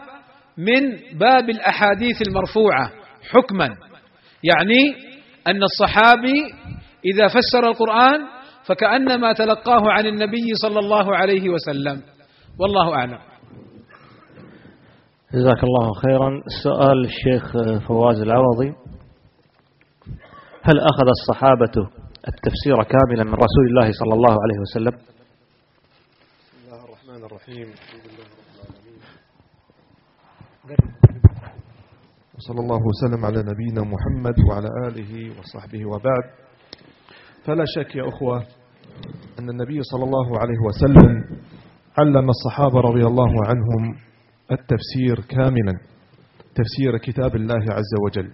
[0.57, 2.91] من باب الأحاديث المرفوعة
[3.31, 3.69] حكما.
[4.43, 5.11] يعني
[5.47, 6.53] أن الصحابي
[7.05, 8.19] إذا فسر القرآن
[8.65, 12.01] فكأنما تلقاه عن النبي صلى الله عليه وسلم.
[12.59, 13.19] والله أعلم.
[15.33, 16.41] جزاك الله خيرا.
[16.47, 17.51] السؤال الشيخ
[17.87, 18.73] فواز العوضي.
[20.63, 21.89] هل أخذ الصحابة
[22.27, 24.95] التفسير كاملا من رسول الله صلى الله عليه وسلم؟
[26.39, 27.67] بسم الله الرحمن الرحيم.
[27.71, 29.01] الحمد لله رب العالمين
[32.35, 36.40] وصلى الله وسلم على نبينا محمد وعلى آله وصحبه وبعد.
[37.45, 38.37] فلا شك يا أخوة
[39.39, 41.23] أن النبي صلى الله عليه وسلم
[41.97, 43.95] علم الصحابة رضي الله عنهم
[44.51, 45.73] التفسير كاملا
[46.55, 48.31] تفسير كتاب الله عز وجل.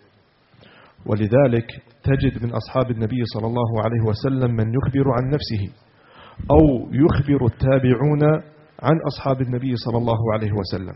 [1.05, 5.73] ولذلك تجد من أصحاب النبي صلى الله عليه وسلم من يخبر عن نفسه
[6.51, 8.23] أو يخبر التابعون
[8.81, 10.95] عن أصحاب النبي صلى الله عليه وسلم.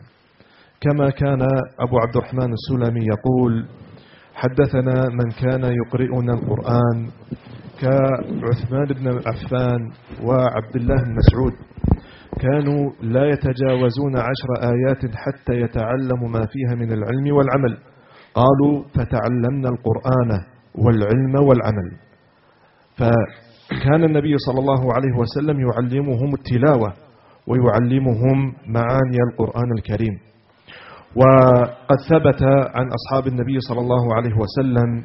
[0.82, 1.42] كما كان
[1.80, 3.66] أبو عبد الرحمن السلمي يقول
[4.34, 7.10] حدثنا من كان يقرئنا القرآن
[7.82, 9.82] كعثمان بن عفان
[10.24, 11.54] وعبد الله بن مسعود
[12.42, 17.78] كانوا لا يتجاوزون عشر آيات حتى يتعلموا ما فيها من العلم والعمل.
[18.34, 20.32] قالوا فتعلمنا القرآن
[20.76, 21.92] والعلم والعمل.
[22.98, 26.94] فكان النبي صلى الله عليه وسلم يعلمهم التلاوة
[27.48, 30.20] ويعلمهم معاني القرآن الكريم.
[31.16, 32.44] وقد ثبت
[32.76, 35.04] عن أصحاب النبي صلى الله عليه وسلم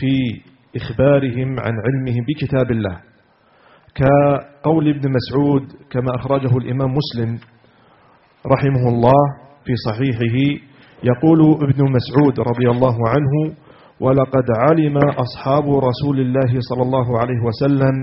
[0.00, 0.40] في
[0.76, 2.96] إخبارهم عن علمهم بكتاب الله
[3.94, 7.38] كقول ابن مسعود كما أخرجه الإمام مسلم
[8.46, 9.22] رحمه الله
[9.64, 10.36] في صحيحه
[11.04, 13.54] يقول ابن مسعود رضي الله عنه
[14.00, 17.94] ولقد علم أصحاب رسول الله صلى الله عليه وسلم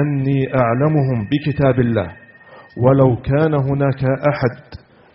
[0.00, 2.08] أني أعلمهم بكتاب الله
[2.76, 4.62] ولو كان هناك أحد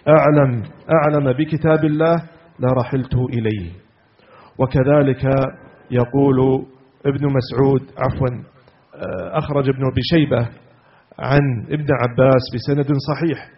[0.08, 2.16] أعلم أعلم بكتاب الله
[2.60, 3.72] لرحلت إليه.
[4.60, 5.24] وكذلك
[5.92, 6.66] يقول
[7.06, 8.44] ابن مسعود عفوا
[9.38, 10.50] أخرج ابن أبي شيبة
[11.20, 13.50] عن ابن عباس بسند صحيح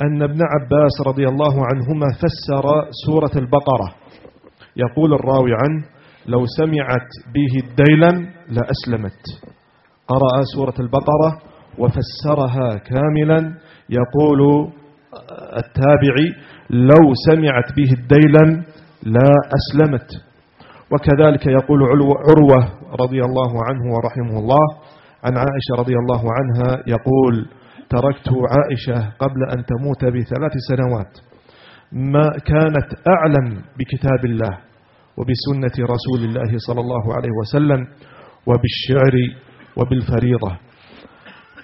[0.00, 3.94] أن ابن عباس رضي الله عنهما فسر سورة البقرة.
[4.76, 5.84] يقول الراوي عنه
[6.26, 9.22] لو سمعت به الديلم لأسلمت.
[10.08, 11.40] قرأ سورة البقرة
[11.78, 13.54] وفسرها كاملا.
[13.90, 14.70] يقول
[15.56, 16.28] التابعي
[16.70, 18.64] لو سمعت به الديلم
[19.02, 20.10] لا أسلمت
[20.92, 21.78] وكذلك يقول
[22.28, 24.66] عروة رضي الله عنه ورحمه الله.
[25.24, 27.46] عن عائشة رضي الله عنها يقول
[27.90, 31.18] تركت عائشة قبل أن تموت بثلاث سنوات.
[31.92, 34.58] ما كانت أعلم بكتاب الله
[35.18, 37.86] وبسنة رسول الله صلى الله عليه وسلم
[38.46, 39.16] وبالشعر
[39.76, 40.58] وبالفريضة.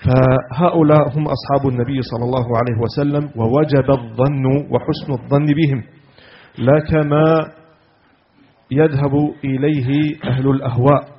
[0.04, 5.82] فهؤلاء هم أصحاب النبي صلى الله عليه وسلم ووجب الظن وحسن الظن بهم.
[6.58, 7.50] لا كما
[8.70, 11.13] يذهب إليه أهل الأهواء.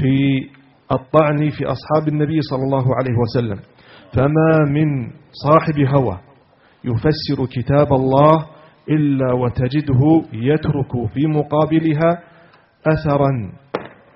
[0.00, 0.48] في
[0.92, 3.58] الطعن في أصحاب النبي صلى الله عليه وسلم.
[4.12, 6.18] فما من صاحب هوى
[6.84, 8.46] يفسر كتاب الله
[8.88, 10.00] إلا وتجده
[10.32, 12.22] يترك في مقابلها
[12.86, 13.52] أثرا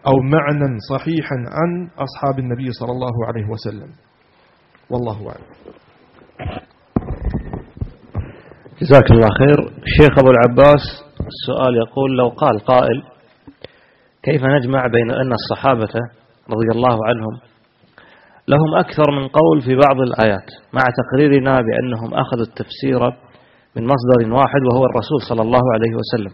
[0.06, 3.90] أو معنى صحيحا عن أصحاب النبي صلى الله عليه وسلم.
[4.90, 5.46] والله أعلم.
[8.80, 9.58] جزاك الله خير.
[9.60, 10.82] الشيخ أبو العباس
[11.26, 13.02] السؤال يقول لو قال قائل
[14.26, 15.94] كيف نجمع بين أن الصحابة
[16.50, 17.40] رضي الله عنهم
[18.48, 23.00] لهم أكثر من قول في بعض الآيات مع تقريرنا بأنهم أخذوا التفسير
[23.76, 26.32] من مصدر واحد وهو الرسول صلى الله عليه وسلم.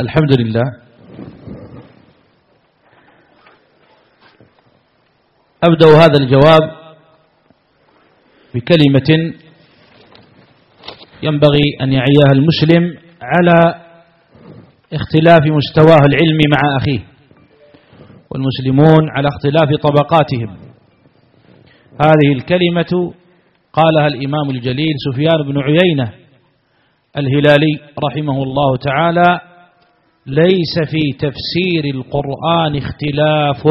[0.00, 0.62] الحمد لله.
[5.64, 6.62] أبدأ هذا الجواب
[8.54, 9.34] بكلمة
[11.22, 13.74] ينبغي أن يعيها المسلم على
[14.92, 17.00] اختلاف مستواه العلمي مع أخيه
[18.30, 20.56] والمسلمون على اختلاف طبقاتهم.
[22.00, 23.12] هذه الكلمة
[23.72, 26.12] قالها الإمام الجليل سفيان بن عيينة
[27.16, 29.40] الهلالي رحمه الله تعالى
[30.26, 33.66] ليس في تفسير القرآن اختلاف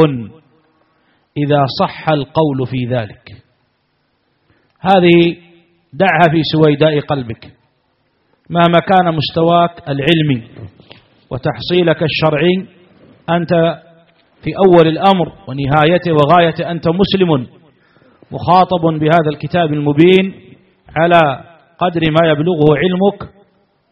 [1.36, 3.32] إذا صح القول في ذلك.
[4.80, 5.36] هذه
[5.92, 7.52] دعها في سويداء قلبك.
[8.50, 10.42] مهما كان مستواك العلمي
[11.30, 12.66] وتحصيلك الشرعي
[13.30, 13.52] أنت
[14.42, 17.46] في أول الأمر ونهايته وغايته أنت مسلم
[18.30, 20.34] مخاطب بهذا الكتاب المبين
[20.96, 21.44] على
[21.78, 23.34] قدر ما يبلغه علمك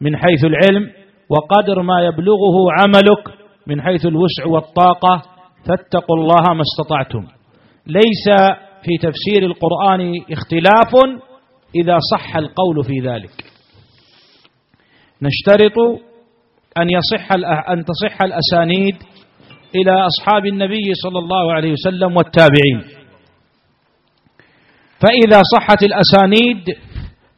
[0.00, 0.90] من حيث العلم
[1.30, 5.22] وقدر ما يبلغه عملك من حيث الوسع والطاقة
[5.66, 7.26] فاتقوا الله ما استطعتم.
[7.86, 8.26] ليس
[8.82, 11.20] في تفسير القرآن اختلاف
[11.74, 13.44] إذا صح القول في ذلك.
[15.22, 15.78] نشترط
[16.78, 17.32] أن يصح
[17.70, 18.96] أن تصح الأسانيد
[19.74, 22.80] إلى أصحاب النبي صلى الله عليه وسلم والتابعين.
[25.00, 26.64] فإذا صحت الأسانيد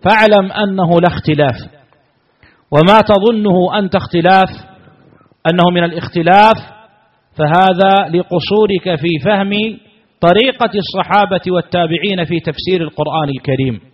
[0.04, 1.56] فاعلم أنه لا اختلاف.
[2.70, 4.50] وما تظنه أنت اختلاف
[5.50, 6.56] أنه من الاختلاف
[7.38, 9.50] فهذا لقصورك في فهم
[10.20, 13.91] طريقة الصحابة والتابعين في تفسير القرآن الكريم.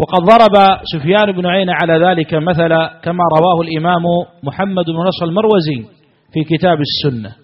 [0.00, 4.02] وقد ضرب سفيان بن عين على ذلك مثلا كما رواه الإمام
[4.42, 5.98] محمد بن نصر المروزي
[6.32, 7.34] في كتاب السنة.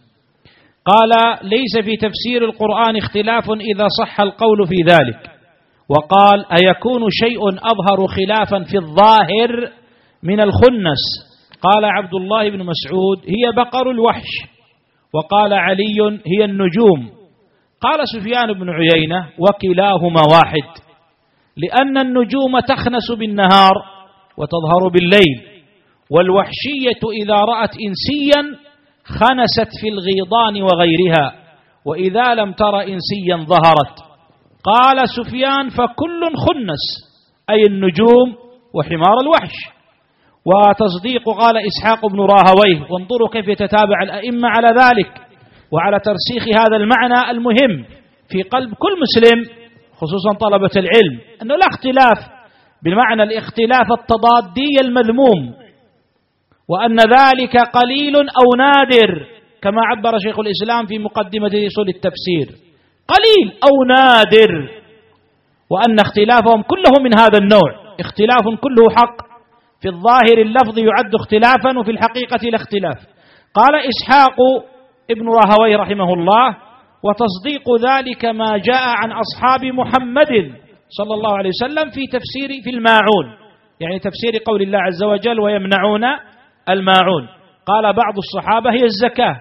[0.86, 1.10] قال
[1.42, 5.30] ليس في تفسير القرآن اختلاف إذا صح القول في ذلك.
[5.88, 9.70] وقال أيكون شيء أظهر خلافا في الظاهر
[10.22, 11.02] من الخنس؟
[11.62, 14.30] قال عبد الله بن مسعود هي بقر الوحش.
[15.14, 17.10] وقال علي هي النجوم.
[17.80, 20.83] قال سفيان بن عيينة وكلاهما واحد.
[21.56, 23.74] لأن النجوم تخنس بالنهار
[24.36, 25.54] وتظهر بالليل
[26.10, 28.58] والوحشية إذا رأت إنسيا
[29.04, 31.34] خنست في الغيضان وغيرها
[31.84, 33.94] وإذا لم تر إنسيا ظهرت.
[34.64, 36.84] قال سفيان فكل خنس
[37.50, 38.28] أي النجوم
[38.74, 39.54] وحمار الوحش.
[40.46, 45.12] وتصديق قال إسحاق بن راهويه وانظروا كيف يتتابع الأئمة على ذلك
[45.72, 47.84] وعلى ترسيخ هذا المعنى المهم
[48.28, 49.63] في قلب كل مسلم.
[49.96, 52.18] خصوصا طلبة العلم أنه لا اختلاف
[52.82, 55.54] بمعنى الاختلاف التضادي المذموم
[56.68, 59.26] وأن ذلك قليل أو نادر
[59.62, 62.46] كما عبر شيخ الإسلام في مقدمة أصول التفسير.
[63.08, 64.52] قليل أو نادر
[65.70, 67.96] وأن اختلافهم كله من هذا النوع.
[68.00, 69.16] اختلاف كله حق
[69.80, 72.98] في الظاهر اللفظ يعد اختلافا وفي الحقيقة لا اختلاف.
[73.54, 74.36] قال إسحاق
[75.10, 76.56] ابن راهوي رحمه الله
[77.04, 80.52] وتصديق ذلك ما جاء عن أصحاب محمد
[80.88, 83.26] صلى الله عليه وسلم في تفسير في الماعون.
[83.80, 86.04] يعني تفسير قول الله عز وجل ويمنعون
[86.68, 87.28] الماعون.
[87.66, 89.40] قال بعض الصحابة هي الزكاة.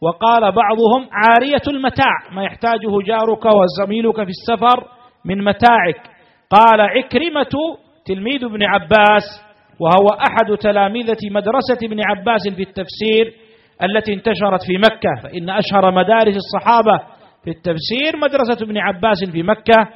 [0.00, 2.14] وقال بعضهم عارية المتاع.
[2.32, 4.84] ما يحتاجه جارك وزميلك في السفر
[5.24, 6.00] من متاعك.
[6.50, 9.24] قال عكرمة تلميذ ابن عباس.
[9.80, 13.45] وهو أحد تلامذة مدرسة ابن عباس في التفسير.
[13.82, 16.98] التي انتشرت في مكة فإن أشهر مدارس الصحابة
[17.44, 19.88] في التفسير مدرسة ابن عباس في مكة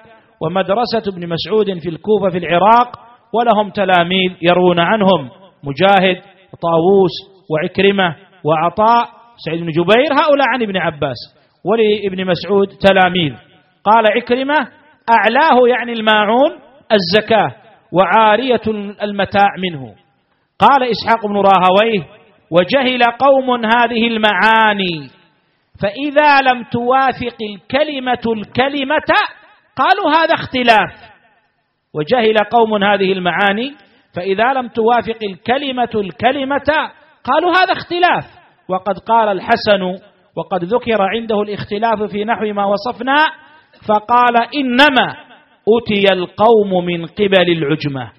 [0.43, 2.99] ومدرسة ابن مسعود في الكوفة في العراق
[3.35, 5.31] ولهم تلاميذ يرون عنهم
[5.65, 6.17] مجاهد
[6.53, 7.15] وطاووس
[7.51, 9.09] وعكرمة وعطاء
[9.47, 11.17] سعيد بن جبير هؤلاء عن ابن عباس
[11.65, 13.33] ولابن مسعود تلاميذ.
[13.85, 14.59] قال عكرمة
[15.17, 16.51] أعلاه يعني الماعون
[16.93, 17.55] الزكاة
[17.93, 18.61] وعارية
[19.03, 19.95] المتاع منه.
[20.59, 22.20] قال إسحاق بن راهويه
[22.51, 25.09] وجهل قوم هذه المعاني.
[25.83, 29.11] فإذا لم توافق الكلمة الكلمة
[29.77, 31.11] قالوا هذا اختلاف.
[31.95, 33.75] وجهل قوم هذه المعاني
[34.17, 36.91] فإذا لم توافق الكلمة الكلمة
[37.25, 38.25] قالوا هذا اختلاف.
[38.69, 39.83] وقد قال الحسن
[40.37, 43.17] وقد ذكر عنده الاختلاف في نحو ما وصفنا
[43.89, 45.15] فقال إنما
[45.69, 48.13] أتي القوم من قبل العجمة.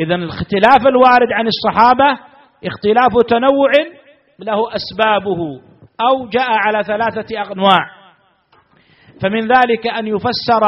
[0.00, 2.27] إذا الاختلاف الوارد عن الصحابة
[2.64, 3.70] اختلاف تنوع
[4.38, 5.60] له أسبابه
[6.00, 7.98] أو جاء على ثلاثة أنواع.
[9.22, 10.64] فمن ذلك أن يفسر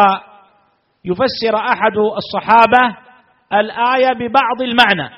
[1.04, 2.96] يفسر أحد الصحابة
[3.52, 5.10] الآية ببعض المعنى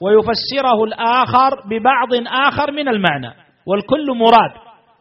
[0.00, 2.08] ويفسره الآخر ببعض
[2.46, 3.34] آخر من المعنى
[3.66, 4.52] والكل مراد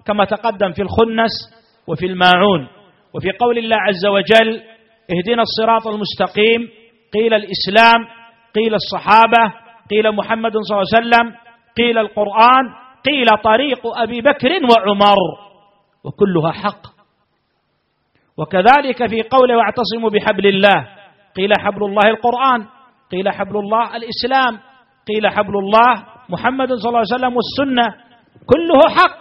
[0.06, 1.32] كما تقدم في الخنس
[1.88, 2.68] وفي الماعون.
[3.14, 4.62] وفي قول الله عز وجل
[5.12, 6.70] اهدنا الصراط المستقيم
[7.14, 8.08] قيل الإسلام
[8.56, 9.54] قيل الصحابة
[9.90, 11.36] قيل محمد صلى الله عليه وسلم
[11.78, 12.66] قيل القرآن
[13.06, 15.18] قيل طريق أبي بكر وعمر
[16.04, 16.82] وكلها حق.
[18.38, 20.88] وكذلك في قوله واعتصموا بحبل الله
[21.36, 22.66] قيل حبل الله القرآن
[23.12, 24.60] قيل حبل الله الإسلام
[25.08, 27.88] قيل حبل الله محمد صلى الله عليه وسلم والسنة
[28.46, 29.20] كله حق.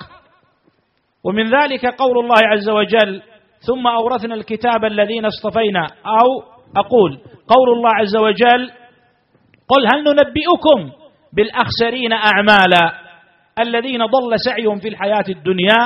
[1.24, 3.22] ومن ذلك قول الله عز وجل
[3.66, 6.28] ثم أورثنا الكتاب الذين اصطفينا أو
[6.76, 7.10] أقول
[7.48, 8.70] قول الله عز وجل
[9.68, 10.98] قل هل ننبئكم
[11.32, 12.92] بالأخسرين أعمالا
[13.58, 15.80] الذين ضل سعيهم في الحياة الدنيا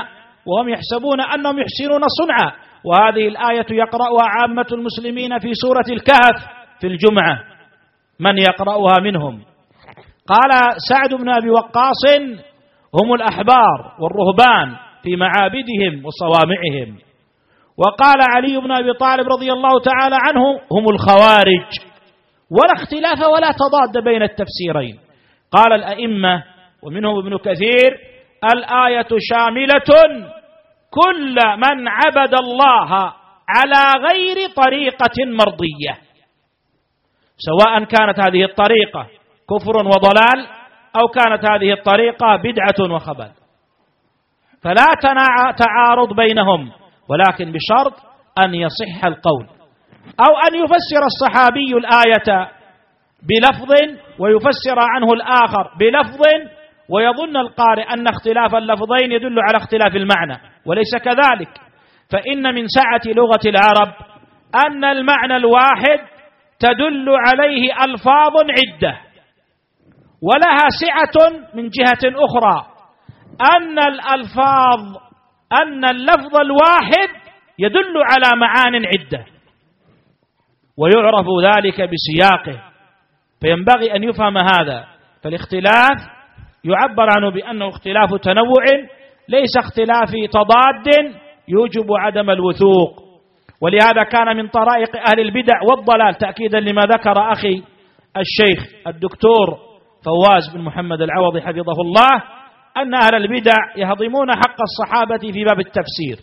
[0.47, 2.53] وهم يحسبون أنهم يحسنون صنعا؟
[2.85, 6.47] وهذه الآية يقرأها عامة المسلمين في سورة الكهف
[6.80, 7.39] في الجمعة.
[8.20, 9.43] من يقرأها منهم؟
[10.26, 10.51] قال
[10.89, 12.05] سعد بن أبي وقاص
[13.03, 16.99] هم الأحبار والرهبان في معابدهم وصوامعهم.
[17.76, 21.91] وقال علي بن أبي طالب رضي الله تعالى عنه هم الخوارج.
[22.53, 24.98] ولا اختلاف ولا تضاد بين التفسيرين.
[25.53, 26.44] قال الأئمة
[26.82, 27.98] ومنهم ابن كثير
[28.55, 29.90] الآية شاملة
[30.90, 33.14] كل من عبد الله
[33.48, 35.94] على غير طريقة مرضية.
[37.36, 39.07] سواء كانت هذه الطريقة
[39.50, 40.46] كفر وضلال
[40.96, 43.30] أو كانت هذه الطريقة بدعة وخبل.
[44.62, 44.86] فلا
[45.59, 46.72] تعارض بينهم
[47.09, 47.94] ولكن بشرط
[48.44, 49.46] أن يصح القول.
[50.20, 52.50] أو أن يفسر الصحابي الآية
[53.22, 53.70] بلفظ
[54.18, 56.20] ويفسر عنه الآخر بلفظ
[56.88, 61.48] ويظن القارئ أن اختلاف اللفظين يدل على اختلاف المعنى وليس كذلك.
[62.12, 63.94] فإن من سعة لغة العرب
[64.66, 65.98] أن المعنى الواحد
[66.59, 68.98] تدل عليه ألفاظ عدة.
[70.22, 72.66] ولها سعة من جهة أخرى
[73.57, 74.96] أن الألفاظ
[75.62, 77.09] أن اللفظ الواحد
[77.59, 79.32] يدل على معان عدة.
[80.78, 82.62] ويعرف ذلك بسياقه.
[83.40, 84.84] فينبغي أن يفهم هذا.
[85.22, 85.98] فالاختلاف
[86.64, 88.64] يعبر عنه بأنه اختلاف تنوع
[89.28, 91.14] ليس اختلاف تضاد
[91.48, 93.02] يوجب عدم الوثوق.
[93.60, 97.62] ولهذا كان من طرائق أهل البدع والضلال تأكيدا لما ذكر أخي
[98.16, 99.58] الشيخ الدكتور
[100.04, 102.22] فواز بن محمد العوضي حفظه الله
[102.76, 106.16] أن أهل البدع يهضمون حق الصحابة في باب التفسير.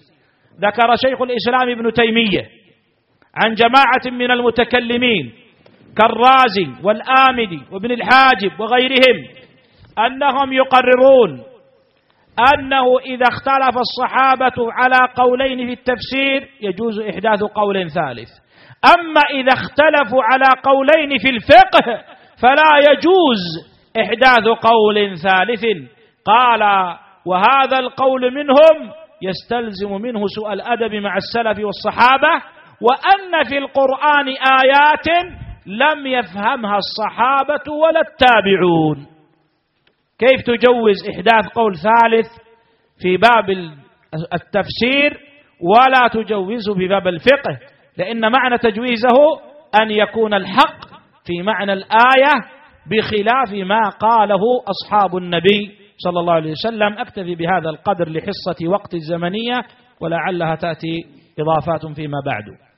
[0.61, 2.58] ذكر شيخ الإسلام ابن تيمية
[3.35, 5.33] عن جماعة من المتكلمين
[5.97, 9.27] كالرازي والآمدي وابن الحاجب وغيرهم
[10.05, 11.43] أنهم يقررون
[12.53, 18.29] أنه إذا اختلف الصحابة على قولين في التفسير يجوز إحداث قول ثالث.
[18.97, 22.03] أما إذا اختلفوا على قولين في الفقه
[22.41, 23.41] فلا يجوز
[24.01, 25.63] إحداث قول ثالث.
[26.25, 26.61] قال
[27.25, 32.43] وهذا القول منهم يستلزم منه سوء الأدب مع السلف والصحابة
[32.81, 35.07] وأن في القرآن آيات
[35.65, 39.07] لم يفهمها الصحابة ولا التابعون.
[40.19, 42.27] كيف تجوز إحداث قول ثالث
[43.01, 43.49] في باب
[44.33, 45.19] التفسير
[45.61, 47.59] ولا تجوزه في باب الفقه؟
[47.97, 49.39] لأن معنى تجويزه
[49.81, 50.85] أن يكون الحق
[51.25, 52.33] في معنى الآية
[52.91, 56.97] بخلاف ما قاله أصحاب النبي صلى الله عليه وسلم.
[56.97, 59.61] أكتفي بهذا القدر لحصة وقت الزمنية
[60.01, 61.05] ولعلها تأتي
[61.39, 62.68] إضافات فيما بعد.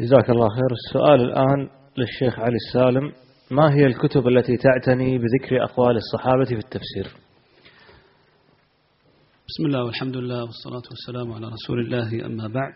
[0.00, 0.72] جزاك الله خير.
[0.72, 1.68] السؤال الآن
[1.98, 3.12] للشيخ علي السالم.
[3.50, 7.06] ما هي الكتب التي تعتني بذكر أقوال الصحابة في التفسير؟
[9.48, 12.26] بسم الله والحمد لله والصلاة والسلام على رسول الله.
[12.26, 12.72] أما بعد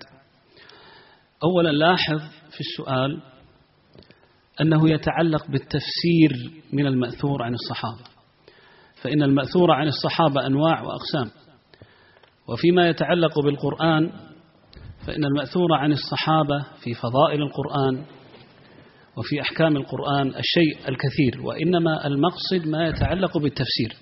[1.44, 2.18] أولا لاحظ
[2.50, 3.22] في السؤال
[4.60, 8.04] أنه يتعلق بالتفسير من المأثور عن الصحابة
[9.02, 11.30] فإن المأثور عن الصحابة أنواع وأقسام
[12.48, 14.12] وفيما يتعلق بالقرآن
[15.08, 18.04] فإن المأثور عن الصحابة في فضائل القرآن
[19.16, 23.92] وفي أحكام القرآن الشيء الكثير وإنما المقصد ما يتعلق بالتفسير.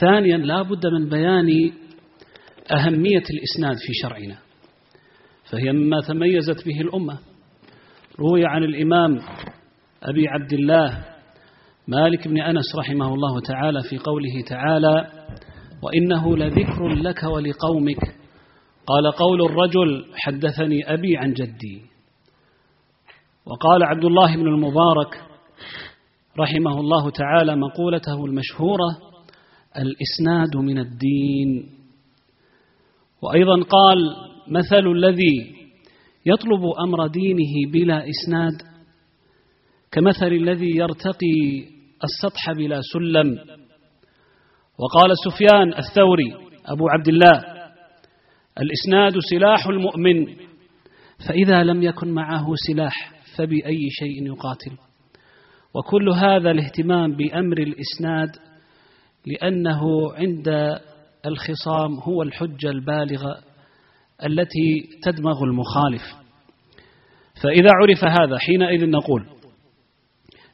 [0.00, 1.72] ثانيا لا بد من بيان
[2.70, 4.38] أهمية الإسناد في شرعنا
[5.50, 7.18] فهي مما تميزت به الأمة.
[8.20, 9.18] روي عن الإمام
[10.02, 11.04] أبي عبد الله
[11.88, 15.10] مالك بن أنس رحمه الله تعالى في قوله تعالى
[15.82, 18.21] وإنه لذكر لك ولقومك
[18.86, 21.82] قال قول الرجل حدثني أبي عن جدي.
[23.46, 25.22] وقال عبد الله بن المبارك
[26.38, 28.98] رحمه الله تعالى مقولته المشهورة
[29.76, 31.70] الإسناد من الدين.
[33.22, 34.16] وأيضا قال
[34.48, 35.54] مثل الذي
[36.26, 38.52] يطلب أمر دينه بلا إسناد
[39.92, 41.64] كمثل الذي يرتقي
[42.04, 43.38] السطح بلا سلم.
[44.78, 46.34] وقال سفيان الثوري
[46.66, 47.51] أبو عبد الله
[48.60, 50.26] الإسناد سلاح المؤمن.
[51.28, 54.76] فإذا لم يكن معه سلاح فبأي شيء يقاتل.
[55.74, 58.28] وكل هذا الاهتمام بأمر الإسناد
[59.26, 60.78] لأنه عند
[61.26, 63.38] الخصام هو الحجة البالغة
[64.26, 66.02] التي تدمغ المخالف.
[67.42, 69.26] فإذا عرف هذا حينئذ نقول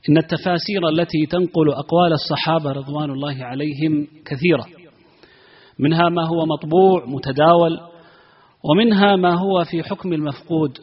[0.09, 4.78] إن التفاسير التي تنقل أقوال الصحابة رضوان الله عليهم كثيرة.
[5.79, 7.81] منها ما هو مطبوع متداول
[8.65, 10.79] ومنها ما هو في حكم المفقود.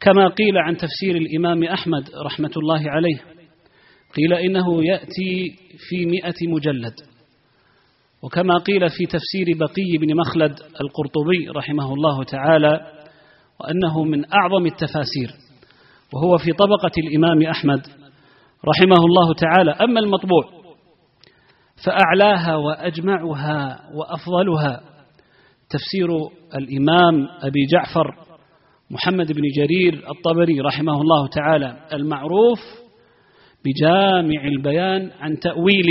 [0.00, 3.16] كما قيل عن تفسير الإمام أحمد رحمة الله عليه
[4.16, 5.56] قيل إنه يأتي
[5.88, 6.94] في مئة مجلد.
[8.22, 12.92] وكما قيل في تفسير بقي بن مخلد القرطبي رحمه الله تعالى
[13.60, 15.30] وأنه من أعظم التفاسير.
[16.14, 17.86] وهو في طبقة الإمام أحمد
[18.68, 19.70] رحمه الله تعالى.
[19.70, 20.63] أما المطبوع
[21.84, 24.80] فأعلاها وأجمعها وأفضلها.
[25.70, 26.08] تفسير
[26.54, 28.14] الإمام أبي جعفر
[28.90, 32.60] محمد بن جرير الطبري رحمه الله تعالى المعروف
[33.64, 35.86] بجامع البيان عن تأويل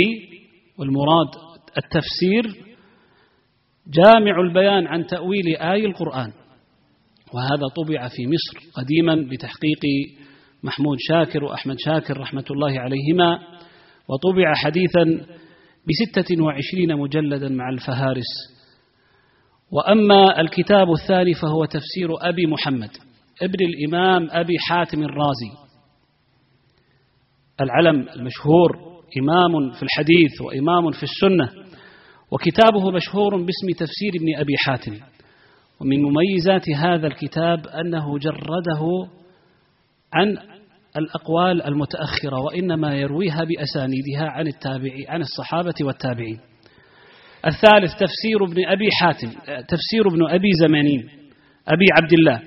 [0.78, 1.28] والمراد
[1.78, 2.64] التفسير
[3.86, 6.32] جامع البيان عن تأويل آي القرآن.
[7.34, 9.80] وهذا طبع في مصر قديما بتحقيق
[10.62, 13.38] محمود شاكر وأحمد شاكر رحمة الله عليهما
[14.08, 15.34] وطبع حديثا
[15.88, 18.54] بستة وعشرين مجلدا مع الفهارس.
[19.70, 22.90] وأما الكتاب الثاني فهو تفسير أبي محمد
[23.42, 25.50] ابن الإمام أبي حاتم الرازي.
[27.60, 28.76] العلم المشهور
[29.22, 31.64] إمام في الحديث وإمام في السنة.
[32.30, 34.94] وكتابه مشهور باسم تفسير ابن أبي حاتم.
[35.80, 39.08] ومن مميزات هذا الكتاب أنه جرده
[40.12, 40.36] عن
[40.96, 46.40] الأقوال المتأخرة وإنما يرويها بأسانيدها عن التابعي عن الصحابة والتابعين.
[47.46, 49.28] الثالث تفسير ابن أبي حاتم
[49.68, 51.08] تفسير ابن أبي زمانين
[51.68, 52.42] أبي عبد الله.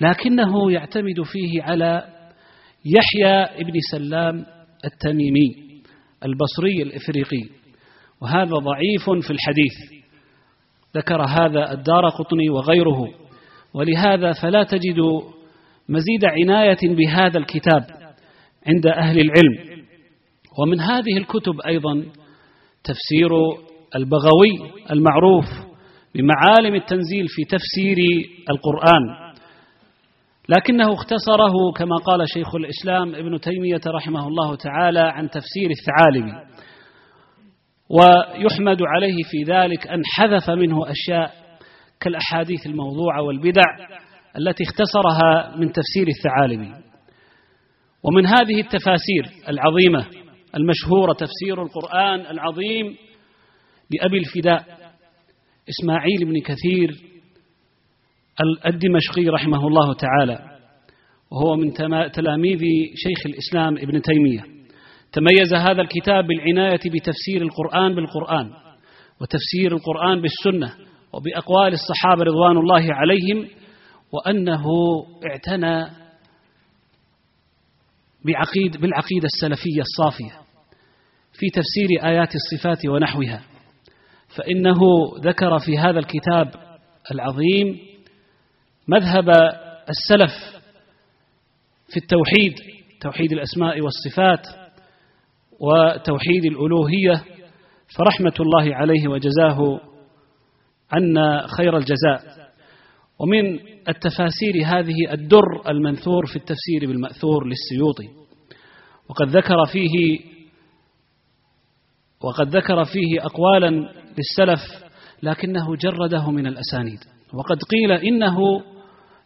[0.00, 2.04] لكنه يعتمد فيه على
[2.84, 4.46] يحيى ابن سلام
[4.84, 5.80] التميمي
[6.24, 7.48] البصري الإفريقي.
[8.20, 10.02] وهذا ضعيف في الحديث.
[10.96, 13.14] ذكر هذا الدار قطني وغيره.
[13.74, 14.98] ولهذا فلا تجد
[15.88, 17.84] مزيد عناية بهذا الكتاب
[18.66, 19.84] عند أهل العلم.
[20.62, 21.94] ومن هذه الكتب أيضا
[22.84, 23.30] تفسير
[23.96, 25.44] البغوي المعروف
[26.14, 27.96] بمعالم التنزيل في تفسير
[28.50, 29.28] القرآن.
[30.48, 36.48] لكنه اختصره كما قال شيخ الإسلام ابن تيمية رحمه الله تعالى عن تفسير الثعالبي
[37.90, 41.32] ويحمد عليه في ذلك أن حذف منه أشياء
[42.00, 43.62] كالأحاديث الموضوعة والبدع
[44.36, 46.74] التي اختصرها من تفسير الثعالبي
[48.02, 50.06] ومن هذه التفاسير العظيمة
[50.56, 52.96] المشهورة تفسير القرآن العظيم
[53.90, 54.64] لأبي الفداء
[55.68, 57.08] إسماعيل بن كثير
[58.66, 60.58] الدمشقي رحمه الله تعالى
[61.30, 61.72] وهو من
[62.12, 62.60] تلاميذ
[62.94, 64.44] شيخ الإسلام ابن تيمية.
[65.12, 68.50] تميز هذا الكتاب بالعناية بتفسير القرآن بالقرآن
[69.20, 70.74] وتفسير القرآن بالسنة
[71.12, 73.48] وبأقوال الصحابة رضوان الله عليهم
[74.12, 74.64] وأنه
[75.30, 75.90] اعتنى
[78.24, 80.40] بعقيد بالعقيدة السلفية الصافية
[81.32, 83.42] في تفسير آيات الصفات ونحوها.
[84.36, 84.78] فإنه
[85.20, 86.54] ذكر في هذا الكتاب
[87.10, 87.78] العظيم
[88.88, 89.28] مذهب
[89.88, 90.32] السلف
[91.88, 92.54] في التوحيد
[93.00, 94.46] توحيد الأسماء والصفات
[95.60, 97.24] وتوحيد الألوهية.
[97.98, 99.80] فرحمة الله عليه وجزاه
[100.92, 102.47] عنا خير الجزاء.
[103.20, 103.58] ومن
[103.88, 108.08] التفاسير هذه الدر المنثور في التفسير بالمأثور للسيوطي.
[109.08, 110.20] وقد ذكر فيه
[112.20, 113.70] وقد ذكر فيه أقوالا
[114.18, 114.84] للسلف
[115.22, 116.98] لكنه جرده من الأسانيد.
[117.34, 118.36] وقد قيل إنه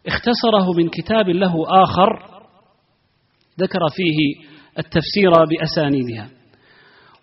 [0.07, 2.41] اختصره من كتاب له آخر
[3.59, 4.45] ذكر فيه
[4.79, 6.29] التفسير بأسانيدها.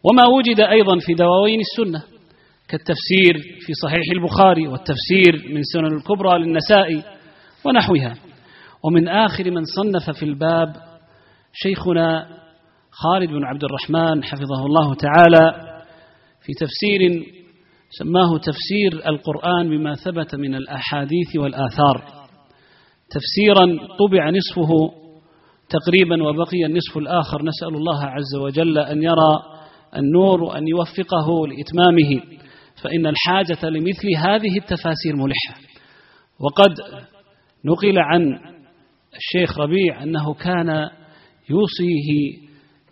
[0.05, 2.20] وما وجد أيضا في دواوين السنة.
[2.71, 7.03] كالتفسير في صحيح البخاري والتفسير من سنن الكبرى للنسائي
[7.65, 8.15] ونحوها.
[8.85, 10.73] ومن آخر من صنف في الباب
[11.53, 12.27] شيخنا
[12.91, 15.53] خالد بن عبد الرحمن حفظه الله تعالى
[16.43, 17.25] في تفسير
[17.91, 22.05] سماه تفسير القرآن بما ثبت من الأحاديث والآثار.
[23.11, 23.67] تفسيرا
[23.99, 24.93] طبع نصفه
[25.69, 27.43] تقريبا وبقي النصف الآخر.
[27.43, 29.43] نسأل الله عز وجل أن يرى
[29.97, 32.41] النور وأن يوفقه لإتمامه.
[32.83, 35.55] فإن الحاجة لمثل هذه التفاسير ملحة.
[36.41, 36.75] وقد
[37.65, 38.39] نقل عن
[39.17, 40.91] الشيخ ربيع أنه كان
[41.51, 42.39] يوصيه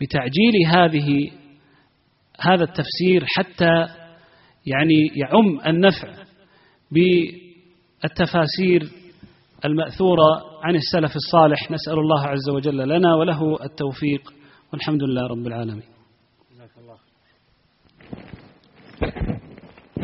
[0.01, 1.31] بتعجيل هذه
[2.41, 3.89] هذا التفسير حتى
[4.67, 6.15] يعني يعم النفع
[8.03, 8.89] بالتفاسير
[9.65, 11.71] المأثورة عن السلف الصالح.
[11.71, 14.33] نسأل الله عز وجل لنا وله التوفيق.
[14.73, 15.83] والحمد لله رب العالمين.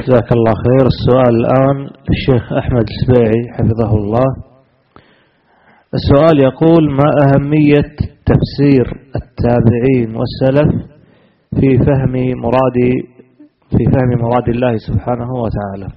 [0.04, 0.86] جزاك الله خير.
[0.86, 4.28] السؤال الآن الشيخ أحمد السبيعي حفظه الله.
[5.94, 7.96] السؤال يقول ما أهمية
[8.26, 8.86] تفسير
[9.16, 10.90] التابعين والسلف
[11.60, 12.78] في فهم مراد
[13.70, 15.88] في فهم مراد الله سبحانه وتعالى؟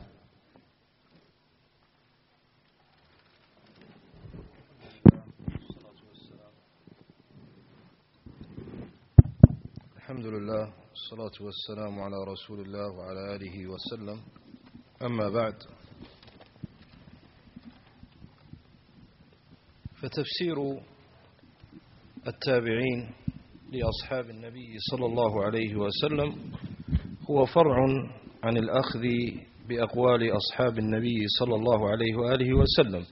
[9.98, 10.77] الحمد لله.
[10.98, 14.20] والصلاة والسلام على رسول الله وعلى آله وسلم.
[15.06, 15.54] أما بعد
[20.02, 20.58] فتفسير
[22.28, 23.12] التابعين
[23.72, 26.52] لأصحاب النبي صلى الله عليه وسلم
[27.30, 27.78] هو فرع
[28.44, 29.04] عن الأخذ
[29.70, 33.06] بأقوال أصحاب النبي صلى الله عليه وآله وسلم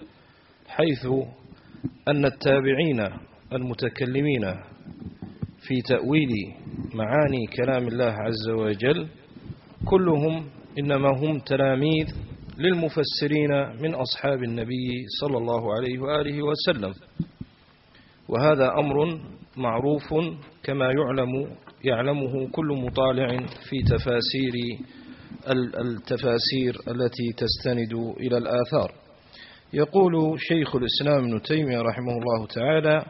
[0.68, 1.06] حيث
[2.08, 3.20] أن التابعين
[3.54, 4.46] المتكلمين
[5.68, 6.30] في تأويل
[6.94, 9.08] معاني كلام الله عز وجل
[9.86, 10.46] كلهم
[10.80, 12.08] إنما هم تلاميذ
[12.58, 16.94] للمفسرين من أصحاب النبي صلى الله عليه وآله وسلم.
[18.30, 19.20] وهذا أمر
[19.58, 20.14] معروف
[20.64, 23.38] كما يعلم يعلمه كل مطالع
[23.70, 24.54] في تفاسير
[25.82, 28.92] التفاسير التي تستند إلى الآثار.
[29.74, 33.06] يقول شيخ الإسلام ابن تيمية رحمه الله تعالى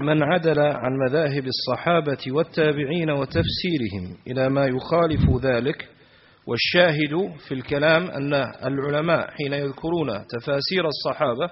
[0.00, 5.88] من عدل عن مذاهب الصحابة والتابعين وتفسيرهم إلى ما يخالف ذلك
[6.46, 8.34] والشاهد في الكلام أن
[8.64, 11.50] العلماء حين يذكرون تفاسير الصحابة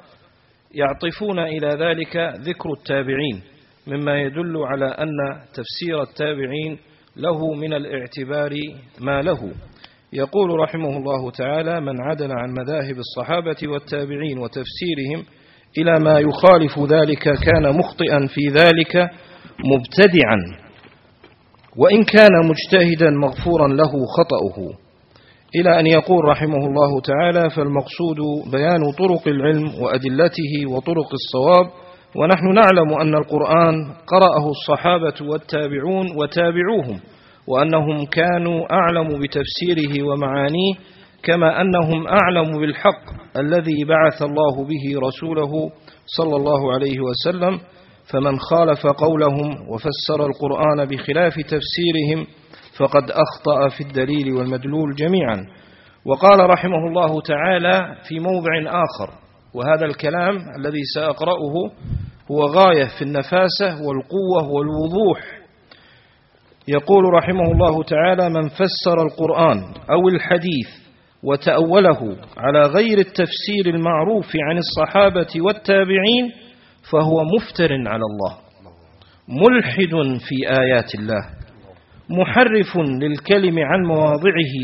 [0.74, 3.42] يعطفون إلى ذلك ذكر التابعين
[3.86, 5.08] مما يدل على أن
[5.54, 6.78] تفسير التابعين
[7.16, 8.52] له من الاعتبار
[9.00, 9.52] ما له.
[10.12, 15.24] يقول رحمه الله تعالى من عدل عن مذاهب الصحابة والتابعين وتفسيرهم
[15.78, 19.10] إلى ما يخالف ذلك كان مخطئا في ذلك
[19.64, 20.36] مبتدعا.
[21.76, 24.72] وإن كان مجتهدا مغفورا له خطأه.
[25.56, 28.16] إلى أن يقول رحمه الله تعالى فالمقصود
[28.52, 31.66] بيان طرق العلم وأدلته وطرق الصواب.
[32.16, 33.74] ونحن نعلم أن القرآن
[34.06, 37.00] قرأه الصحابة والتابعون وتابعوهم
[37.48, 40.74] وأنهم كانوا أعلم بتفسيره ومعانيه
[41.24, 43.02] كما أنهم أعلم بالحق
[43.36, 45.70] الذي بعث الله به رسوله
[46.06, 47.60] صلى الله عليه وسلم
[48.12, 52.26] فمن خالف قولهم وفسر القرآن بخلاف تفسيرهم
[52.78, 55.46] فقد أخطأ في الدليل والمدلول جميعا.
[56.06, 59.12] وقال رحمه الله تعالى في موضع آخر
[59.54, 61.54] وهذا الكلام الذي سأقرأه
[62.30, 65.20] هو غاية في النفاسة والقوة والوضوح.
[66.68, 69.58] يقول رحمه الله تعالى من فسر القرآن
[69.90, 70.83] أو الحديث
[71.24, 76.32] وتأوله على غير التفسير المعروف عن الصحابة والتابعين
[76.90, 78.38] فهو مفتر على الله.
[79.28, 81.28] ملحد في آيات الله.
[82.10, 84.54] محرف للكلم عن مواضعه.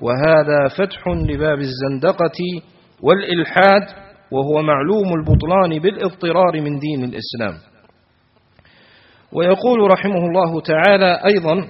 [0.00, 2.38] وهذا فتح لباب الزندقة
[3.02, 3.82] والإلحاد
[4.30, 7.54] وهو معلوم البطلان بالاضطرار من دين الإسلام.
[9.32, 11.68] ويقول رحمه الله تعالى أيضا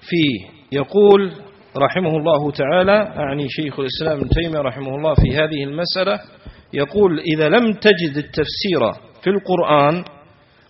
[0.00, 1.32] في يقول
[1.76, 6.20] رحمه الله تعالى أعني شيخ الإسلام ابن تيمية رحمه الله في هذه المسألة
[6.72, 10.04] يقول إذا لم تجد التفسير في القرآن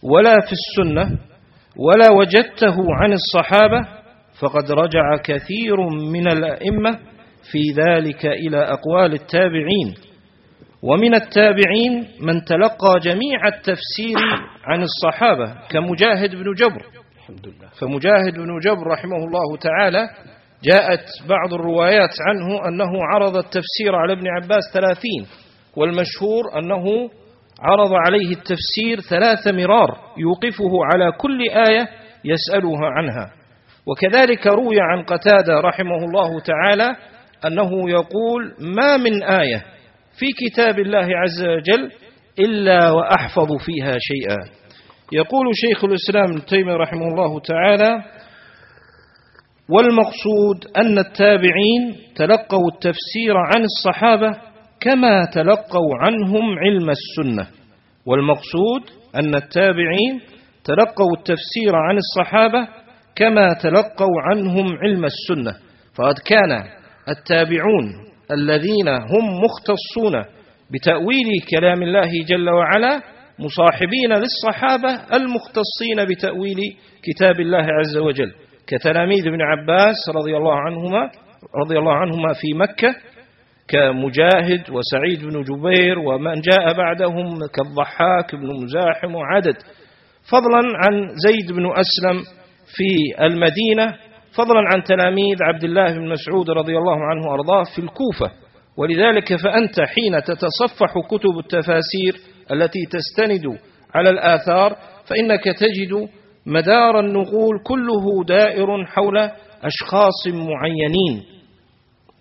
[0.03, 1.19] ولا في السنة
[1.77, 3.89] ولا وجدته عن الصحابة
[4.41, 5.77] فقد رجع كثير
[6.13, 6.99] من الأئمة
[7.53, 9.95] في ذلك إلى أقوال التابعين.
[10.83, 14.19] ومن التابعين من تلقى جميع التفسير
[14.65, 16.83] عن الصحابة كمجاهد بن جبر.
[17.81, 20.09] فمجاهد بن جبر رحمه الله تعالى
[20.65, 25.27] جاءت بعض الروايات عنه أنه عرض التفسير على ابن عباس ثلاثين
[25.77, 26.85] والمشهور أنه
[27.61, 29.89] عرض عليه التفسير ثلاث مرار
[30.19, 31.89] يوقفه على كل آية
[32.25, 33.31] يسألها عنها.
[33.87, 36.97] وكذلك روي عن قتادة رحمه الله تعالى
[37.47, 39.65] أنه يقول ما من آية
[40.19, 41.91] في كتاب الله عز وجل
[42.39, 44.37] إلا وأحفظ فيها شيئا
[45.13, 48.03] يقول شيخ الإسلام تيمية رحمه الله تعالى
[49.69, 54.37] والمقصود أن التابعين تلقوا التفسير عن الصحابة
[54.81, 57.47] كما تلقوا عنهم علم السنة.
[58.07, 58.83] والمقصود
[59.17, 60.21] أن التابعين
[60.65, 62.69] تلقوا التفسير عن الصحابة
[63.17, 65.57] كما تلقوا عنهم علم السنة.
[65.95, 66.63] فقد كان
[67.09, 67.93] التابعون
[68.31, 70.25] الذين هم مختصون
[70.73, 73.01] بتأويل كلام الله جل وعلا
[73.39, 76.59] مصاحبين للصحابة المختصين بتأويل
[77.03, 78.33] كتاب الله عز وجل.
[78.67, 81.11] كتلاميذ ابن عباس رضي الله عنهما
[81.65, 82.95] رضي الله عنهما في مكة
[83.69, 89.57] كمجاهد وسعيد بن جبير ومن جاء بعدهم كالضحاك بن مزاحم وعدد.
[90.31, 92.23] فضلا عن زيد بن أسلم
[92.77, 93.97] في المدينة
[94.37, 98.31] فضلا عن تلاميذ عبد الله بن مسعود رضي الله عنه وأرضاه في الكوفة.
[98.77, 102.15] ولذلك فأنت حين تتصفح كتب التفاسير
[102.53, 103.59] التي تستند
[103.95, 106.09] على الآثار فإنك تجد
[106.47, 109.19] مدار النقول كله دائر حول
[109.63, 111.25] أشخاص معينين.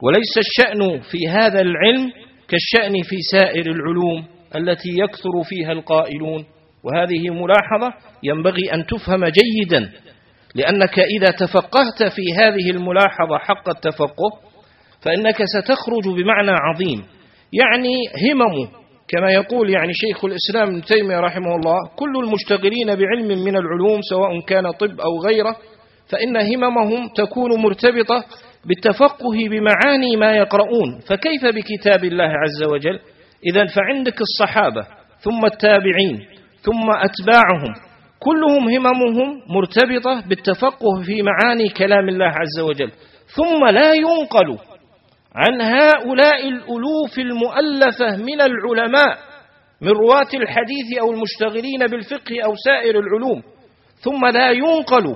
[0.03, 2.11] وليس الشأن في هذا العلم
[2.47, 6.45] كالشأن في سائر العلوم التي يكثر فيها القائلون.
[6.83, 7.93] وهذه ملاحظة
[8.23, 9.91] ينبغي أن تفهم جيدا
[10.55, 14.31] لأنك إذا تفقهت في هذه الملاحظة حق التفقه
[15.01, 17.03] فإنك ستخرج بمعنى عظيم
[17.53, 17.95] يعني
[18.31, 18.82] همم
[19.13, 24.39] كما يقول يعني شيخ الإسلام ابن تيمية رحمه الله كل المشتغلين بعلم من العلوم سواء
[24.47, 25.55] كان طب أو غيره
[26.09, 28.25] فإن هممهم تكون مرتبطة
[28.65, 30.99] بالتفقه بمعاني ما يقرؤون.
[31.09, 32.99] فكيف بكتاب الله عز وجل؟
[33.51, 34.81] إذا فعندك الصحابة
[35.19, 36.19] ثم التابعين
[36.61, 37.73] ثم أتباعهم.
[38.19, 42.91] كلهم هممهم مرتبطة بالتفقه في معاني كلام الله عز وجل.
[43.35, 44.72] ثم لا ينقل
[45.35, 49.17] عن هؤلاء الألوف المؤلفة من العلماء
[49.81, 53.43] من رواة الحديث أو المشتغلين بالفقه أو سائر العلوم
[53.99, 55.15] ثم لا ينقل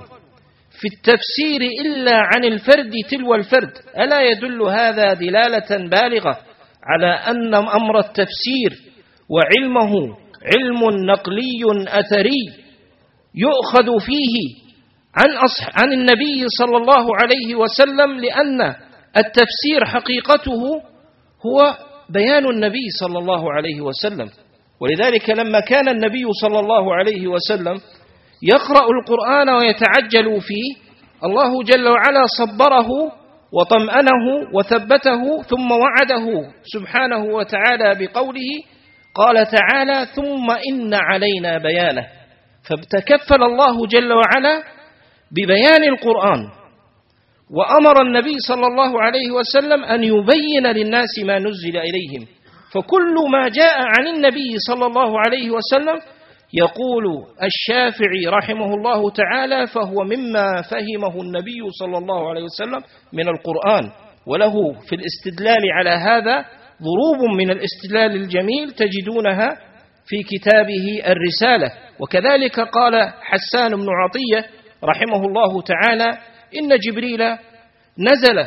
[0.80, 3.72] في التفسير إلا عن الفرد تلو الفرد.
[3.98, 6.38] ألا يدل هذا دلالة بالغة
[6.84, 8.72] على أن أمر التفسير
[9.28, 9.92] وعلمه
[10.54, 12.68] علم نقلي أثري
[13.34, 14.68] يؤخذ فيه
[15.14, 18.74] عن, عن النبي صلى الله عليه وسلم لأن
[19.16, 20.62] التفسير حقيقته
[21.46, 21.74] هو
[22.10, 24.30] بيان النبي صلى الله عليه وسلم.
[24.80, 27.80] ولذلك لما كان النبي صلى الله عليه وسلم
[28.42, 30.88] يقرأ القرآن ويتعجل فيه
[31.24, 32.88] الله جل وعلا صبره
[33.52, 38.50] وطمأنه وثبته ثم وعده سبحانه وتعالى بقوله
[39.14, 42.06] قال تعالى ثم إن علينا بيانه.
[42.68, 44.62] فابتكفل الله جل وعلا
[45.32, 46.57] ببيان القرآن.
[47.50, 52.26] وأمر النبي صلى الله عليه وسلم أن يبين للناس ما نزل إليهم.
[52.74, 56.00] فكل ما جاء عن النبي صلى الله عليه وسلم
[56.54, 57.04] يقول
[57.42, 62.82] الشافعي رحمه الله تعالى فهو مما فهمه النبي صلى الله عليه وسلم
[63.12, 63.90] من القرآن.
[64.26, 66.44] وله في الاستدلال على هذا
[66.82, 69.56] ضروب من الاستدلال الجميل تجدونها
[70.06, 71.72] في كتابه الرسالة.
[72.00, 74.50] وكذلك قال حسان بن عطية
[74.84, 76.18] رحمه الله تعالى
[76.56, 77.22] إن جبريل
[77.98, 78.38] نزل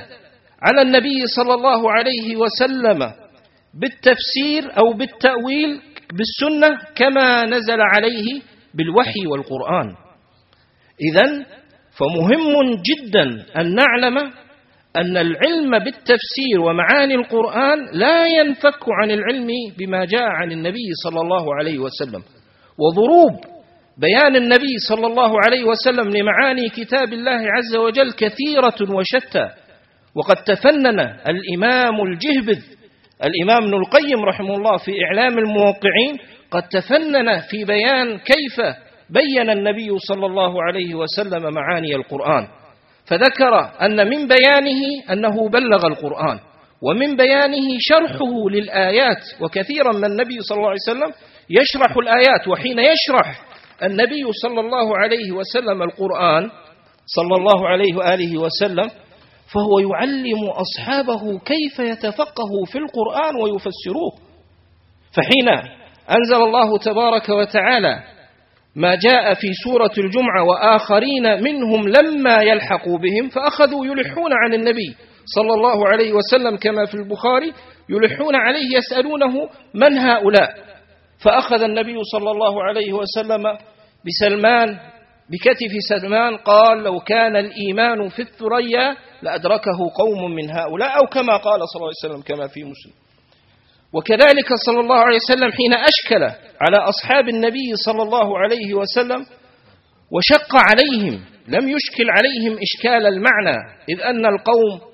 [0.61, 2.99] على النبي صلى الله عليه وسلم
[3.81, 5.81] بالتفسير أو بالتأويل
[6.13, 8.41] بالسنة كما نزل عليه
[8.73, 9.95] بالوحي والقرآن.
[11.11, 11.45] إذا
[11.97, 14.17] فمهم جدا أن نعلم
[14.95, 19.47] أن العلم بالتفسير ومعاني القرآن لا ينفك عن العلم
[19.77, 22.23] بما جاء عن النبي صلى الله عليه وسلم.
[22.77, 23.50] وضروب
[23.97, 29.49] بيان النبي صلى الله عليه وسلم لمعاني كتاب الله عز وجل كثيرة وشتى.
[30.15, 32.59] وقد تفنن الإمام الجهبذ
[33.23, 36.17] الإمام ابن القيم رحمه الله في إعلام الموقعين
[36.51, 38.61] قد تفنن في بيان كيف
[39.09, 42.47] بين النبي صلى الله عليه وسلم معاني القرآن.
[43.05, 44.81] فذكر أن من بيانه
[45.11, 46.39] أنه بلغ القرآن
[46.81, 51.11] ومن بيانه شرحه للآيات وكثيرا من النبي صلى الله عليه وسلم
[51.49, 53.50] يشرح الآيات وحين يشرح
[53.83, 56.49] النبي صلى الله عليه وسلم القرآن
[57.05, 58.89] صلى الله عليه وآله وسلم
[59.53, 64.11] فهو يعلم أصحابه كيف يتفقهوا في القرآن ويفسروه.
[65.15, 65.49] فحين
[66.17, 68.03] أنزل الله تبارك وتعالى
[68.75, 74.95] ما جاء في سورة الجمعة وآخرين منهم لما يلحقوا بهم فأخذوا يلحون عن النبي
[75.35, 77.53] صلى الله عليه وسلم كما في البخاري
[77.89, 80.49] يلحون عليه يسألونه من هؤلاء.
[81.23, 83.43] فأخذ النبي صلى الله عليه وسلم
[84.05, 84.79] بسلمان
[85.29, 91.59] بكتف سلمان قال لو كان الإيمان في الثريا لأدركه قوم من هؤلاء أو كما قال
[91.69, 92.93] صلى الله عليه وسلم كما في مسلم.
[93.93, 96.23] وكذلك صلى الله عليه وسلم حين أشكل
[96.61, 99.25] على أصحاب النبي صلى الله عليه وسلم
[100.11, 103.57] وشق عليهم لم يشكل عليهم إشكال المعنى
[103.89, 104.91] إذ أن القوم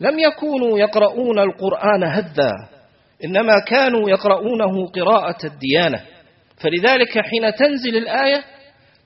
[0.00, 2.50] لم يكونوا يقرؤون القرآن هذا
[3.24, 6.00] إنما كانوا يقرؤونه قراءة الديانة.
[6.56, 8.44] فلذلك حين تنزل الآية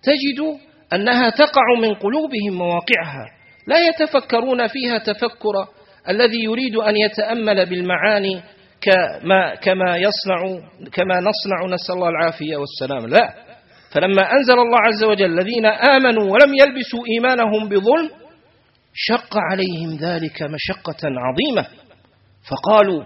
[0.03, 0.59] تجد
[0.93, 3.27] أنها تقع من قلوبهم مواقعها.
[3.67, 5.67] لا يتفكرون فيها تفكر
[6.09, 8.43] الذي يريد أن يتأمل بالمعاني
[8.81, 10.61] كما, كما يصنع
[10.93, 11.75] كما نصنع.
[11.75, 13.07] نسأل الله العافية والسلام.
[13.07, 13.35] لا.
[13.93, 18.11] فلما أنزل الله عز وجل الذين آمنوا ولم يلبسوا إيمانهم بظلم
[18.95, 21.67] شق عليهم ذلك مشقة عظيمة.
[22.51, 23.03] فقالوا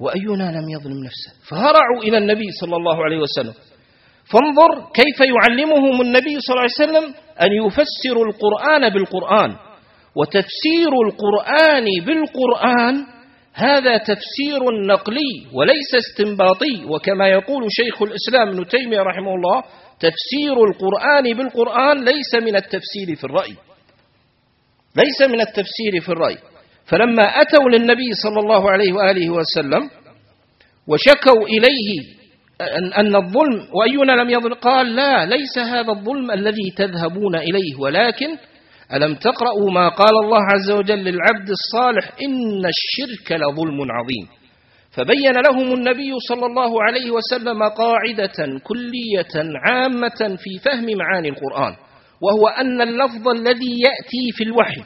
[0.00, 1.48] وأينا لم يظلم نفسه.
[1.48, 3.54] فهرعوا إلى النبي صلى الله عليه وسلم.
[4.32, 9.56] فانظر كيف يعلمهم النبي صلى الله عليه وسلم أن يفسروا القرآن بالقرآن.
[10.16, 13.06] وتفسير القرآن بالقرآن
[13.54, 16.84] هذا تفسير نقلي وليس استنباطي.
[16.84, 19.62] وكما يقول شيخ الإسلام ابن تيمية رحمه الله
[20.00, 23.56] تفسير القرآن بالقرآن ليس من التفسير في الرأي.
[24.96, 26.38] ليس من التفسير في الرأي.
[26.86, 29.90] فلما أتوا للنبي صلى الله عليه وآله وسلم
[30.88, 32.16] وشكوا إليه
[32.98, 38.28] أن الظلم وأينا لم يظلم؟ قال لا ليس هذا الظلم الذي تذهبون إليه ولكن
[38.94, 44.26] ألم تقرأوا ما قال الله عز وجل للعبد الصالح؟ إن الشرك لظلم عظيم.
[44.90, 49.34] فبين لهم النبي صلى الله عليه وسلم قاعدة كلية
[49.66, 51.76] عامة في فهم معاني القرآن
[52.22, 54.82] وهو أن اللفظ الذي يأتي في الوحي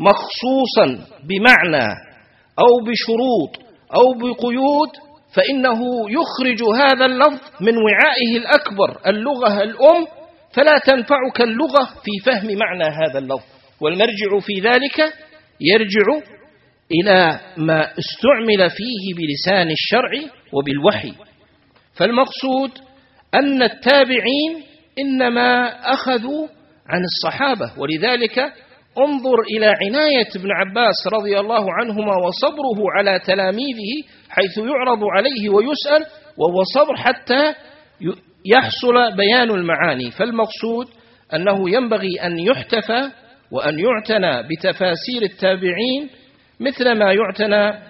[0.00, 1.86] مخصوصا بمعنى
[2.58, 4.88] أو بشروط أو بقيود
[5.34, 5.80] فإنه
[6.10, 10.06] يخرج هذا اللفظ من وعائه الأكبر اللغة الأم
[10.52, 13.46] فلا تنفعك اللغة في فهم معنى هذا اللفظ.
[13.80, 14.98] والمرجع في ذلك
[15.60, 16.26] يرجع
[16.92, 21.12] إلى ما استعمل فيه بلسان الشرع وبالوحي.
[21.94, 22.70] فالمقصود
[23.34, 24.62] أن التابعين
[24.98, 26.48] إنما أخذوا
[26.88, 28.52] عن الصحابة ولذلك
[29.04, 33.92] انظر إلى عناية ابن عباس رضي الله عنهما وصبره على تلاميذه
[34.30, 36.06] حيث يعرض عليه ويسأل
[36.38, 37.54] وهو صبر حتى
[38.46, 40.10] يحصل بيان المعاني.
[40.10, 40.86] فالمقصود
[41.34, 43.10] أنه ينبغي أن يحتفى
[43.52, 46.10] وأن يعتنى بتفاسير التابعين
[46.60, 47.88] مثل ما يعتنى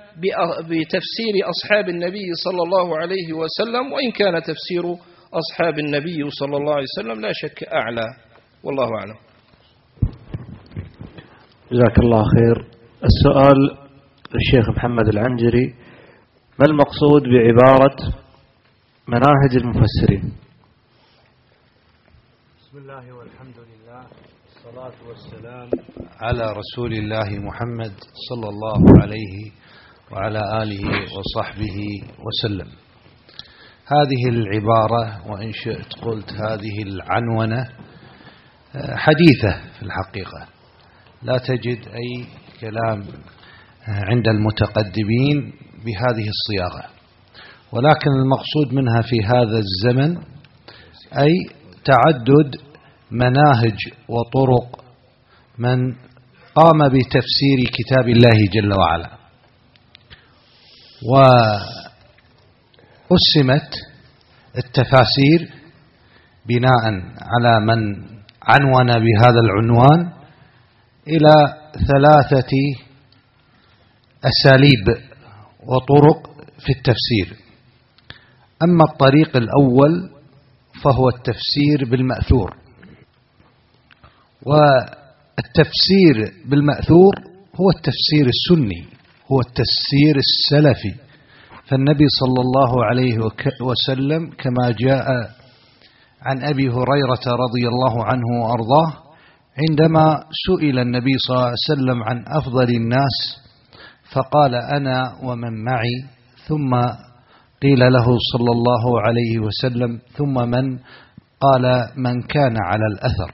[0.68, 4.96] بتفسير أصحاب النبي صلى الله عليه وسلم وإن كان تفسير
[5.34, 8.04] أصحاب النبي صلى الله عليه وسلم لا شك أعلى.
[8.64, 9.27] والله أعلم.
[11.72, 12.66] جزاك الله خير.
[13.04, 13.78] السؤال
[14.34, 15.74] الشيخ محمد العنجري
[16.58, 17.96] ما المقصود بعبارة
[19.08, 20.32] مناهج المفسرين؟
[22.60, 24.06] بسم الله والحمد لله
[24.46, 25.70] والصلاة والسلام
[26.20, 27.92] على رسول الله محمد
[28.28, 29.50] صلى الله عليه
[30.12, 30.84] وعلى آله
[31.18, 31.78] وصحبه
[32.26, 32.68] وسلم.
[33.86, 37.68] هذه العبارة وإن شئت قلت هذه العنونة
[38.74, 40.57] حديثة في الحقيقة.
[41.22, 42.26] لا تجد أي
[42.60, 43.04] كلام
[43.88, 45.52] عند المتقدمين
[45.84, 46.84] بهذه الصياغة.
[47.72, 50.16] ولكن المقصود منها في هذا الزمن
[51.18, 51.32] أي
[51.84, 52.56] تعدد
[53.10, 54.84] مناهج وطرق
[55.58, 55.92] من
[56.54, 59.10] قام بتفسير كتاب الله جل وعلا.
[63.10, 63.70] وقسمت
[64.56, 65.50] التفاسير
[66.48, 66.84] بناء
[67.20, 67.94] على من
[68.42, 70.17] عنون بهذا العنوان
[71.08, 71.34] إلى
[71.72, 72.52] ثلاثة
[74.24, 74.86] أساليب
[75.60, 77.36] وطرق في التفسير.
[78.62, 80.10] أما الطريق الأول
[80.84, 82.56] فهو التفسير بالمأثور.
[84.46, 86.16] والتفسير
[86.50, 87.14] بالمأثور
[87.60, 88.86] هو التفسير السني
[89.32, 90.94] هو التفسير السلفي.
[91.68, 93.18] فالنبي صلى الله عليه
[93.62, 95.06] وسلم كما جاء
[96.22, 99.07] عن أبي هريرة رضي الله عنه وأرضاه
[99.58, 103.16] عندما سئل النبي صلى الله عليه وسلم عن أفضل الناس
[104.12, 105.96] فقال أنا ومن معي
[106.46, 106.74] ثم
[107.62, 110.78] قيل له صلى الله عليه وسلم ثم من؟
[111.40, 111.64] قال
[111.96, 113.30] من كان على الأثر.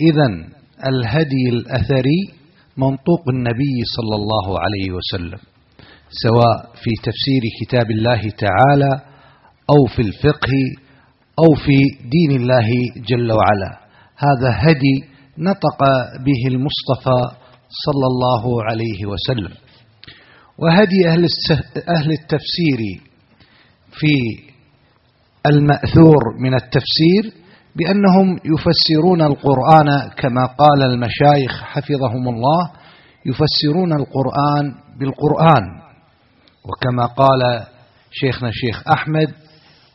[0.00, 0.26] إذا
[0.88, 2.20] الهدي الأثري
[2.76, 5.38] منطوق النبي صلى الله عليه وسلم
[6.10, 9.00] سواء في تفسير كتاب الله تعالى
[9.70, 10.52] أو في الفقه
[11.38, 11.78] أو في
[12.08, 12.68] دين الله
[13.08, 13.81] جل وعلا.
[14.16, 15.78] هذا هدي نطق
[16.24, 17.36] به المصطفى
[17.84, 19.56] صلى الله عليه وسلم.
[20.58, 21.08] وهدي
[21.88, 22.78] أهل التفسير
[23.92, 24.14] في
[25.46, 27.42] المأثور من التفسير
[27.76, 32.70] بأنهم يفسرون القرآن كما قال المشايخ حفظهم الله
[33.26, 35.82] يفسرون القرآن بالقرآن.
[36.64, 37.66] وكما قال
[38.10, 39.34] شيخنا الشيخ أحمد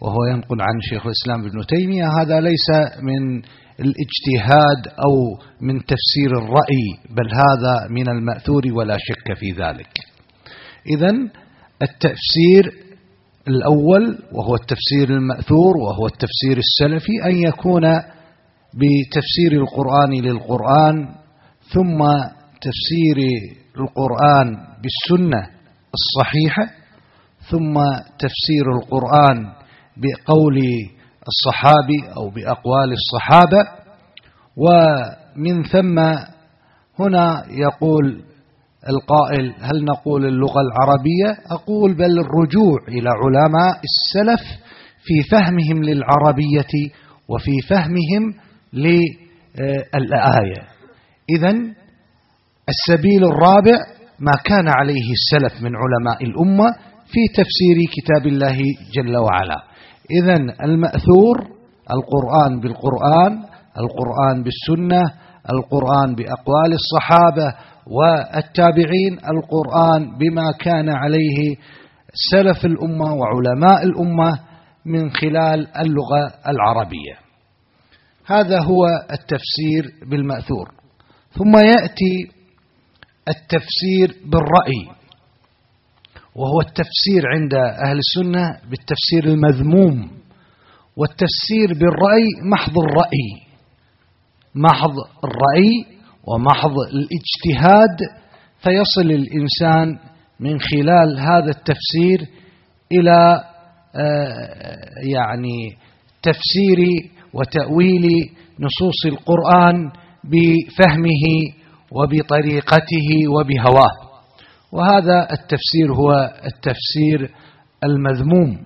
[0.02, 2.70] وهو ينقل عن شيخ الإسلام ابن تيمية هذا ليس
[3.02, 3.42] من
[3.80, 9.90] الاجتهاد أو من تفسير الرأي بل هذا من المأثور ولا شك في ذلك.
[10.96, 11.12] إذا
[11.82, 12.88] التفسير
[13.48, 17.84] الأول وهو التفسير المأثور وهو التفسير السلفي أن يكون
[18.74, 21.16] بتفسير القرآن للقرآن
[21.74, 22.00] ثم
[22.62, 23.18] تفسير
[23.80, 25.50] القرآن بالسنة
[25.94, 26.66] الصحيحة
[27.50, 27.74] ثم
[28.20, 29.46] تفسير القرآن
[29.98, 30.62] بقول
[31.28, 33.58] الصحابي أو بأقوال الصحابة
[34.58, 36.00] ومن ثم
[37.00, 38.24] هنا يقول
[38.90, 44.42] القائل هل نقول اللغة العربية؟ أقول بل الرجوع إلى علماء السلف
[45.04, 46.92] في فهمهم للعربية
[47.30, 48.34] وفي فهمهم
[48.74, 50.68] للآية.
[51.30, 51.52] إذا
[52.70, 53.78] السبيل الرابع
[54.20, 56.72] ما كان عليه السلف من علماء الأمة
[57.08, 58.58] في تفسير كتاب الله
[58.96, 59.67] جل وعلا.
[60.12, 61.38] إذا المأثور
[61.92, 63.44] القرآن بالقرآن
[63.78, 65.02] القرآن بالسنة
[65.50, 67.56] القرآن بأقوال الصحابة
[67.88, 71.56] والتابعين القرآن بما كان عليه
[72.32, 74.40] سلف الأمة وعلماء الأمة
[74.86, 77.16] من خلال اللغة العربية.
[78.26, 80.72] هذا هو التفسير بالمأثور.
[81.32, 82.32] ثم يأتي
[83.28, 84.97] التفسير بالرأي.
[86.38, 87.54] وهو التفسير عند
[87.86, 90.12] أهل السنة بالتفسير المذموم
[90.98, 93.48] والتفسير بالرأي محض الرأي
[94.56, 97.98] محض الرأي ومحض الاجتهاد
[98.60, 100.00] فيصل الإنسان
[100.40, 102.28] من خلال هذا التفسير
[102.92, 103.44] إلى
[103.96, 104.78] آه،
[105.14, 105.78] يعني
[106.24, 108.06] تفسير وتأويل
[108.60, 109.92] نصوص القرآن
[110.24, 111.26] بفهمه
[111.92, 114.07] وبطريقته وبهواه.
[114.72, 116.12] وهذا التفسير هو
[116.46, 117.36] التفسير
[117.84, 118.66] المذموم.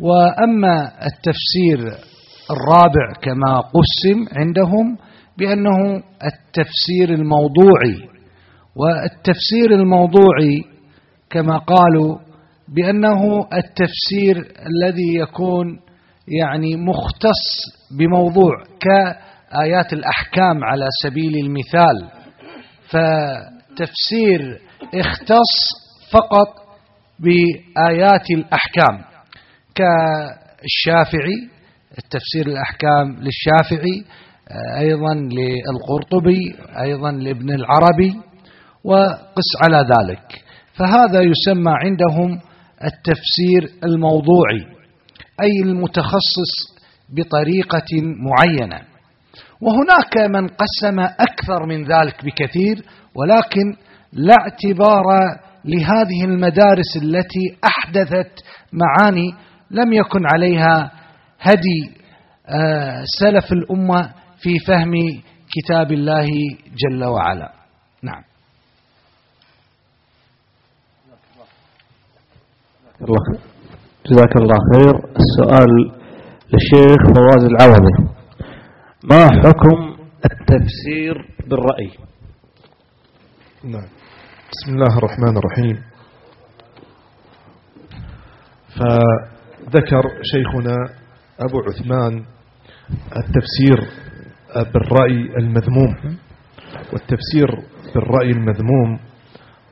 [0.00, 1.78] وأما التفسير
[2.50, 4.96] الرابع كما قسم عندهم
[5.38, 8.08] بأنه التفسير الموضوعي.
[8.76, 10.64] والتفسير الموضوعي
[11.30, 12.18] كما قالوا
[12.68, 15.80] بأنه التفسير الذي يكون
[16.42, 17.42] يعني مختص
[17.98, 22.10] بموضوع كآيات الأحكام على سبيل المثال.
[22.88, 25.54] فتفسير اختص
[26.12, 26.48] فقط
[27.18, 29.04] بآيات الأحكام
[29.74, 31.48] كالشافعي
[31.98, 34.04] التفسير الأحكام للشافعي
[34.78, 38.14] أيضا للقرطبي أيضا لابن العربي
[38.84, 40.44] وقس على ذلك.
[40.74, 42.40] فهذا يسمى عندهم
[42.84, 44.66] التفسير الموضوعي
[45.42, 48.80] أي المتخصص بطريقة معينة.
[49.60, 53.76] وهناك من قسم أكثر من ذلك بكثير ولكن
[54.12, 55.04] لا اعتبار
[55.64, 59.34] لهذه المدارس التي أحدثت معاني
[59.70, 60.90] لم يكن عليها
[61.40, 61.98] هدي
[62.46, 64.92] آه، سلف الأمة في فهم
[65.50, 66.26] كتاب الله
[66.76, 67.52] جل وعلا.
[68.02, 68.22] نعم.
[74.06, 74.94] جزاك الله خير.
[74.96, 75.68] السؤال
[76.52, 78.08] للشيخ فواز العوضي.
[79.04, 81.14] ما حكم التفسير
[81.48, 81.90] بالرأي؟
[83.64, 83.97] نعم.
[84.52, 85.82] بسم الله الرحمن الرحيم.
[88.76, 90.76] فذكر شيخنا
[91.40, 92.24] أبو عثمان
[93.16, 93.78] التفسير
[94.72, 95.94] بالرأي المذموم.
[96.92, 97.48] والتفسير
[97.94, 98.98] بالرأي المذموم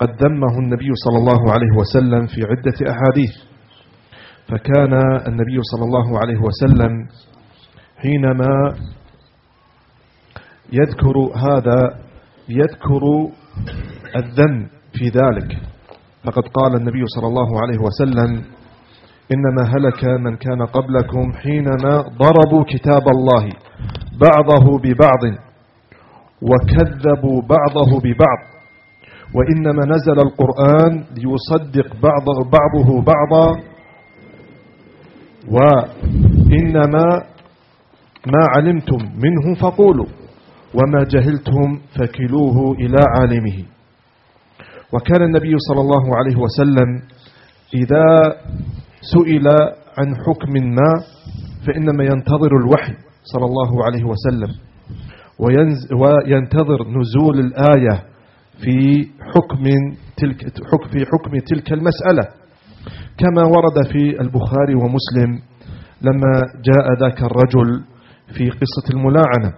[0.01, 3.35] قد ذمه النبي صلى الله عليه وسلم في عدة أحاديث.
[4.49, 4.93] فكان
[5.29, 7.09] النبي صلى الله عليه وسلم
[7.97, 8.75] حينما
[10.73, 11.99] يذكر هذا
[12.49, 13.03] يذكر
[14.17, 15.59] الذم في ذلك.
[16.25, 18.45] فقد قال النبي صلى الله عليه وسلم
[19.33, 23.49] إنما هلك من كان قبلكم حينما ضربوا كتاب الله
[24.21, 25.23] بعضه ببعض
[26.43, 28.41] وكذبوا بعضه ببعض.
[29.35, 33.61] وإنما نزل القرآن ليصدق بعض بعضه بعضا.
[35.51, 37.23] وإنما
[38.27, 40.07] ما علمتم منه فقولوا
[40.75, 43.76] وما جهلتم فكلوه إلى عالمه.
[44.97, 46.89] وكان النبي صلى الله عليه وسلم
[47.75, 48.07] إذا
[49.13, 49.49] سئل
[49.99, 50.91] عن حكم ما
[51.67, 52.95] فإنما ينتظر الوحي
[53.33, 54.55] صلى الله عليه وسلم
[56.01, 58.05] وينتظر نزول الآية
[58.65, 59.65] في حكم
[60.17, 60.39] تلك
[60.93, 62.29] في حكم تلك المسألة.
[63.19, 65.31] كما ورد في البخاري ومسلم
[66.03, 66.33] لما
[66.65, 67.85] جاء ذاك الرجل
[68.37, 69.53] في قصة الملاعنة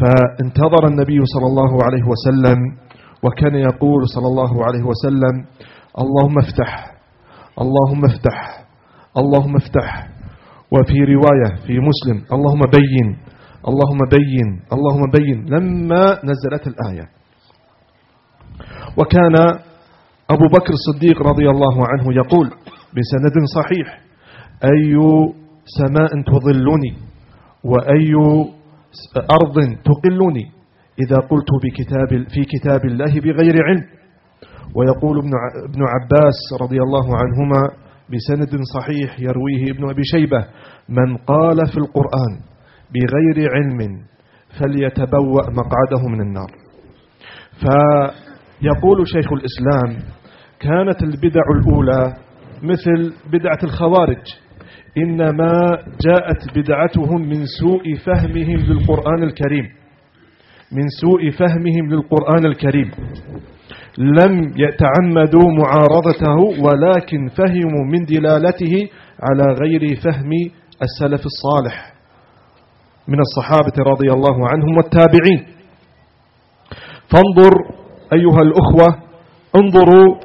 [0.00, 2.58] فانتظر النبي صلى الله عليه وسلم
[3.22, 5.34] وكان يقول صلى الله عليه وسلم
[5.98, 6.70] اللهم افتح
[7.60, 8.64] اللهم افتح
[9.18, 10.08] اللهم افتح.
[10.72, 13.08] وفي رواية في مسلم اللهم بين
[13.68, 15.38] اللهم بين اللهم بين.
[15.54, 17.06] لما نزلت الآية.
[18.98, 19.34] وكان
[20.30, 22.46] أبو بكر الصديق رضي الله عنه يقول
[22.94, 24.00] بسند صحيح
[24.64, 24.94] أي
[25.64, 26.92] سماء تظلني
[27.64, 28.14] وأي
[29.30, 30.59] أرض تقلني؟
[31.06, 33.84] إذا قلت بكتاب في كتاب الله بغير علم.
[34.74, 35.18] ويقول
[35.68, 37.62] ابن عباس رضي الله عنهما
[38.12, 40.44] بسند صحيح يرويه ابن أبي شيبة
[40.88, 42.32] من قال في القرآن
[42.94, 44.02] بغير علم
[44.60, 46.50] فليتبوأ مقعده من النار.
[47.60, 50.10] فيقول شيخ الإسلام
[50.60, 52.14] كانت البدع الأولى
[52.62, 54.22] مثل بدعة الخوارج
[54.98, 55.52] إنما
[56.06, 59.79] جاءت بدعتهم من سوء فهمهم للقرآن الكريم.
[60.72, 62.90] من سوء فهمهم للقرآن الكريم.
[63.98, 68.88] لم يتعمدوا معارضته ولكن فهموا من دلالته
[69.22, 70.30] على غير فهم
[70.82, 71.92] السلف الصالح
[73.08, 75.46] من الصحابة رضي الله عنهم والتابعين.
[77.10, 77.52] فانظر
[78.12, 79.02] أيها الأخوة
[79.56, 80.16] انظروا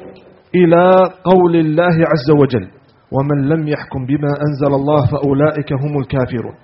[0.56, 0.92] إلى
[1.24, 2.68] قول الله عز وجل
[3.12, 6.56] ومن لم يحكم بما أنزل الله فأولئك هم الكافرون.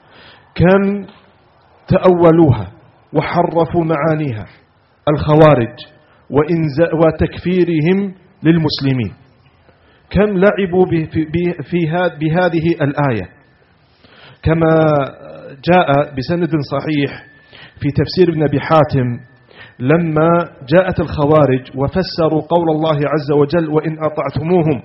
[0.55, 1.05] كم
[1.87, 2.80] تأولوها؟
[3.13, 4.45] وحرفوا معانيها
[5.09, 5.75] الخوارج
[7.03, 9.13] وتكفيرهم للمسلمين.
[10.09, 10.85] كم لعبوا
[12.19, 13.29] بهذه الآية؟
[14.43, 14.75] كما
[15.71, 17.23] جاء بسند صحيح
[17.79, 19.19] في تفسير ابن أبي حاتم
[19.79, 20.29] لما
[20.69, 24.81] جاءت الخوارج وفسروا قول الله عز وجل وإن أطعتموهم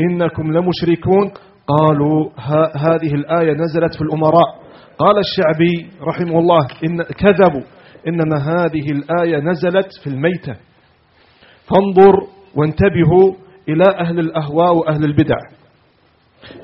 [0.00, 1.30] إنكم لمشركون
[1.66, 2.30] قالوا
[2.76, 4.67] هذه الآية نزلت في الأمراء.
[4.98, 7.62] قال الشعبي رحمه الله إن كذبوا
[8.08, 10.56] إنما هذه الآية نزلت في الميتة.
[11.66, 12.14] فانظر
[12.54, 13.34] وانتبهوا
[13.68, 15.36] إلى أهل الأهواء وأهل البدع.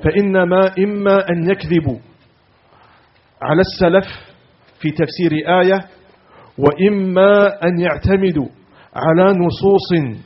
[0.05, 1.99] فإنما إما أن يكذبوا
[3.43, 4.07] على السلف
[4.81, 5.85] في تفسير آية
[6.59, 8.49] وإما أن يعتمدوا
[8.95, 10.17] على نصوص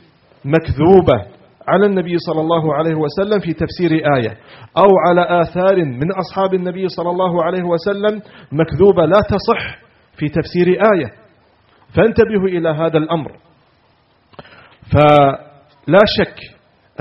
[0.45, 1.38] مكذوبة.
[1.73, 4.37] على النبي صلى الله عليه وسلم في تفسير آية.
[4.77, 9.79] أو على آثار من أصحاب النبي صلى الله عليه وسلم مكذوبة لا تصح
[10.17, 11.11] في تفسير آية.
[11.95, 13.31] فانتبهوا إلى هذا الأمر.
[14.91, 16.35] فلا شك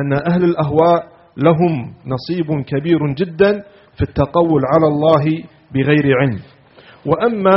[0.01, 1.07] أن أهل الأهواء
[1.37, 3.63] لهم نصيب كبير جدا
[3.97, 5.45] في التقول على الله
[5.75, 6.41] بغير علم.
[7.07, 7.57] وأما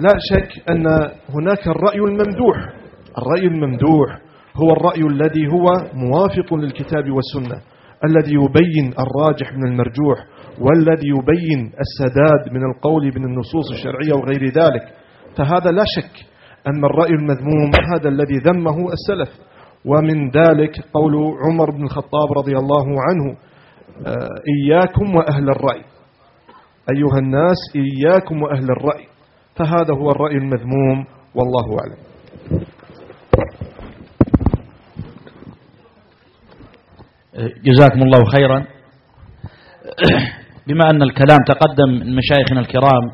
[0.00, 0.86] لا شك أن
[1.34, 2.56] هناك الرأي الممدوح.
[3.18, 4.25] الرأي الممدوح
[4.62, 7.62] هو الرأي الذي هو موافق للكتاب والسنة
[8.04, 10.18] الذي يبين الراجح من المرجوح
[10.60, 14.94] والذي يبين السداد من القول من النصوص الشرعية وغير ذلك.
[15.36, 16.26] فهذا لا شك
[16.66, 19.40] أن الرأي المذموم هذا الذي ذمه السلف.
[19.84, 21.14] ومن ذلك قول
[21.46, 23.36] عمر بن الخطاب رضي الله عنه
[24.06, 25.82] آه، إياكم وأهل الرأي.
[26.90, 29.04] أيها الناس إياكم وأهل الرأي.
[29.56, 32.15] فهذا هو الرأي المذموم والله أعلم.
[37.64, 38.64] جزاكم الله خيرا.
[40.66, 43.04] بما أن الكلام تقدم من مشايخنا الكرام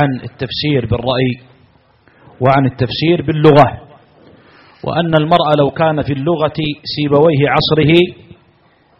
[0.00, 1.32] عن التفسير بالرأي
[2.40, 3.80] وعن التفسير باللغة
[4.84, 6.58] وأن المرء لو كان في اللغة
[6.96, 7.94] سيبويه عصره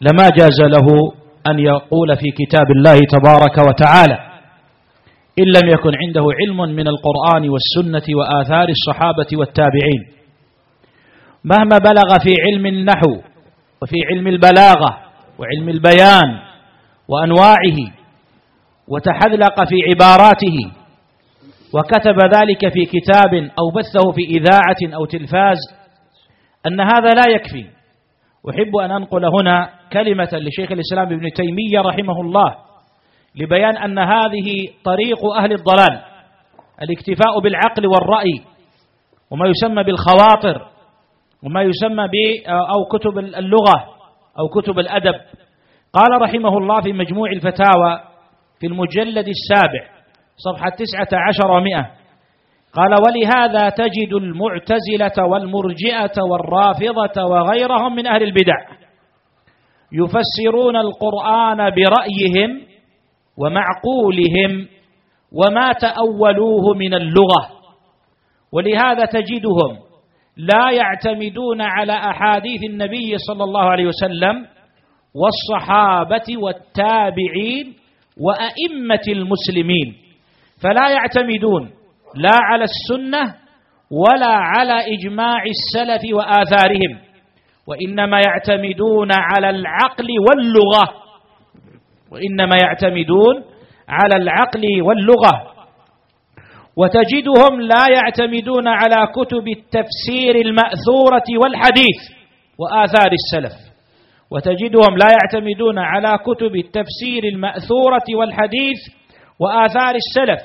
[0.01, 0.87] لما جاز له
[1.51, 4.19] أن يقول في كتاب الله تبارك وتعالى
[5.39, 10.03] إن لم يكن عنده علم من القرآن والسنة وآثار الصحابة والتابعين
[11.45, 13.30] مهما بلغ في علم النحو
[13.83, 14.99] وفي علم البلاغة
[15.39, 16.39] وعلم البيان
[17.09, 17.79] وأنواعه
[18.89, 20.59] وتحذلق في عباراته
[21.75, 25.57] وكتب ذلك في كتاب أو بثه في إذاعة أو تلفاز
[26.67, 27.67] أن هذا لا يكفي.
[28.51, 32.55] أحب أن أنقل هنا كلمة لشيخ الإسلام ابن تيمية رحمه الله
[33.37, 36.01] لبيان أن هذه طريق أهل الضلال
[36.83, 38.43] الاكتفاء بالعقل والرأي
[39.31, 40.67] وما يسمى بالخواطر
[41.45, 42.15] وما يسمى ب
[42.49, 43.85] أو كتب اللغة
[44.39, 45.15] أو كتب الأدب.
[45.93, 48.01] قال رحمه الله في مجموع الفتاوى
[48.61, 49.83] في المجلد السابع
[50.37, 51.91] صفحة تسعة عشر ومئة.
[52.73, 58.57] قال ولهذا تجد المعتزلة والمرجئة والرافضة وغيرهم من أهل البدع
[59.93, 62.61] يفسرون القرآن برأيهم
[63.39, 64.69] ومعقولهم
[65.33, 67.51] وما تأولوه من اللغة.
[68.53, 69.90] ولهذا تجدهم
[70.49, 74.47] لا يعتمدون على أحاديث النبي صلى الله عليه وسلم
[75.15, 77.75] والصحابة والتابعين
[78.21, 79.89] وأئمة المسلمين.
[80.63, 81.71] فلا يعتمدون
[82.15, 83.35] لا على السنة
[83.91, 86.99] ولا على إجماع السلف وآثارهم
[87.67, 90.85] وإنما يعتمدون على العقل واللغة
[92.13, 93.37] وإنما يعتمدون
[93.89, 95.50] على العقل واللغة.
[96.81, 101.99] وتجدهم لا يعتمدون على كتب التفسير المأثورة والحديث
[102.59, 103.57] وآثار السلف.
[104.31, 108.81] وتجدهم لا يعتمدون على كتب التفسير المأثورة والحديث
[109.41, 110.43] وآثار السلف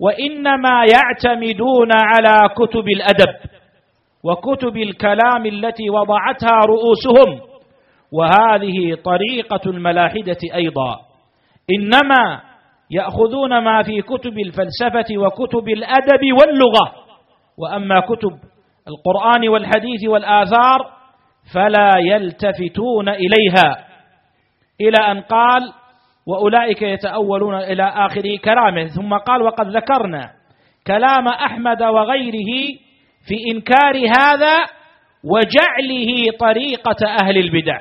[0.00, 3.34] وإنما يعتمدون على كتب الأدب
[4.24, 7.40] وكتب الكلام التي وضعتها رؤوسهم.
[8.12, 10.96] وهذه طريقة الملاحدة أيضا.
[11.78, 12.40] إنما
[12.90, 16.92] يأخذون ما في كتب الفلسفة وكتب الأدب واللغة.
[17.58, 18.32] وأما كتب
[18.88, 20.78] القرآن والحديث والآثار
[21.54, 23.86] فلا يلتفتون إليها.
[24.80, 25.72] إلى أن قال
[26.26, 28.86] وأولئك يتأولون إلى آخر كلامه.
[28.86, 30.30] ثم قال وقد ذكرنا
[30.86, 32.52] كلام أحمد وغيره
[33.28, 34.56] في إنكار هذا
[35.24, 37.80] وجعله طريقة أهل البدع.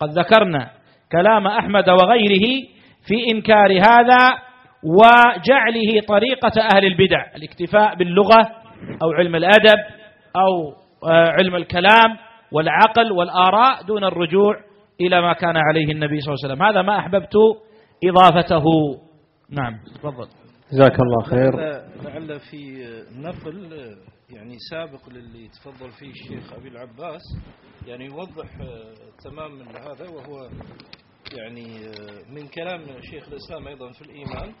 [0.00, 0.70] قد ذكرنا
[1.12, 2.66] كلام أحمد وغيره
[3.06, 4.38] في إنكار هذا
[4.82, 8.48] وجعله طريقة أهل البدع الاكتفاء باللغة
[9.02, 9.78] أو علم الأدب
[10.36, 10.74] أو
[11.10, 12.16] آه، علم الكلام
[12.52, 14.56] والعقل والآراء دون الرجوع
[15.00, 16.62] إلى ما كان عليه النبي صلى الله عليه وسلم.
[16.62, 17.34] هذا ما أحببت
[18.04, 18.64] إضافته.
[19.50, 19.78] نعم.
[19.94, 20.28] تفضل.
[20.72, 21.52] جزاك الله خير.
[22.04, 22.84] لعل في
[23.16, 23.72] نقل
[24.30, 27.20] يعني سابق للي تفضل فيه الشيخ أبي العباس
[27.86, 28.48] يعني يوضح
[29.24, 30.48] تمام هذا وهو
[31.38, 31.66] يعني
[32.34, 32.80] من كلام
[33.10, 34.52] شيخ الإسلام أيضا في الإيمان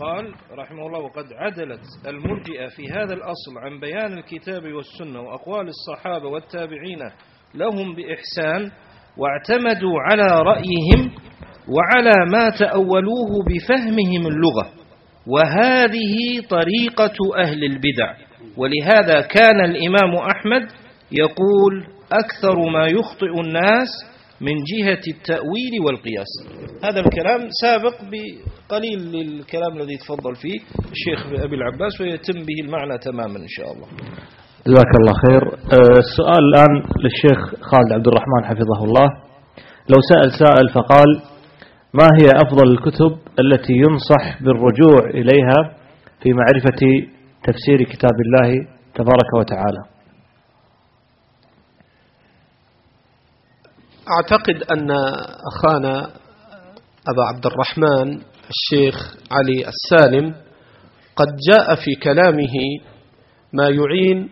[0.00, 6.28] قال رحمه الله وقد عدلت المرجئة في هذا الأصل عن بيان الكتاب والسنة وأقوال الصحابة
[6.28, 6.98] والتابعين
[7.54, 8.70] لهم بإحسان
[9.16, 11.10] واعتمدوا على رأيهم
[11.68, 14.72] وعلى ما تأولوه بفهمهم اللغة
[15.26, 18.14] وهذه طريقة أهل البدع.
[18.56, 20.68] ولهذا كان الإمام أحمد
[21.12, 23.88] يقول أكثر ما يخطئ الناس
[24.40, 26.32] من جهة التأويل والقياس.
[26.84, 30.58] هذا الكلام سابق بقليل للكلام الذي تفضل فيه
[30.92, 33.86] الشيخ أبي العباس ويتم به المعنى تماما إن شاء الله.
[34.66, 35.42] جزاك الله خير.
[35.54, 36.72] آه، السؤال الآن
[37.04, 39.08] للشيخ خالد عبد الرحمن حفظه الله.
[39.88, 41.10] لو سأل سائل فقال
[41.94, 45.76] ما هي أفضل الكتب التي ينصح بالرجوع إليها
[46.22, 46.80] في معرفة
[47.44, 49.99] تفسير كتاب الله تبارك وتعالى؟
[54.08, 54.90] أعتقد أن
[55.52, 55.98] أخانا
[57.08, 58.20] أبا عبد الرحمن
[58.50, 60.34] الشيخ علي السالم
[61.16, 62.54] قد جاء في كلامه
[63.52, 64.30] ما يعين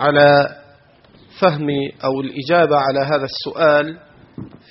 [0.00, 0.48] على
[1.40, 1.68] فهم
[2.04, 3.98] أو الإجابة على هذا السؤال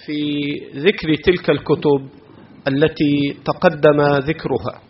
[0.06, 0.42] في
[0.76, 2.10] ذكر تلك الكتب
[2.68, 4.82] التي تقدم ذكرها.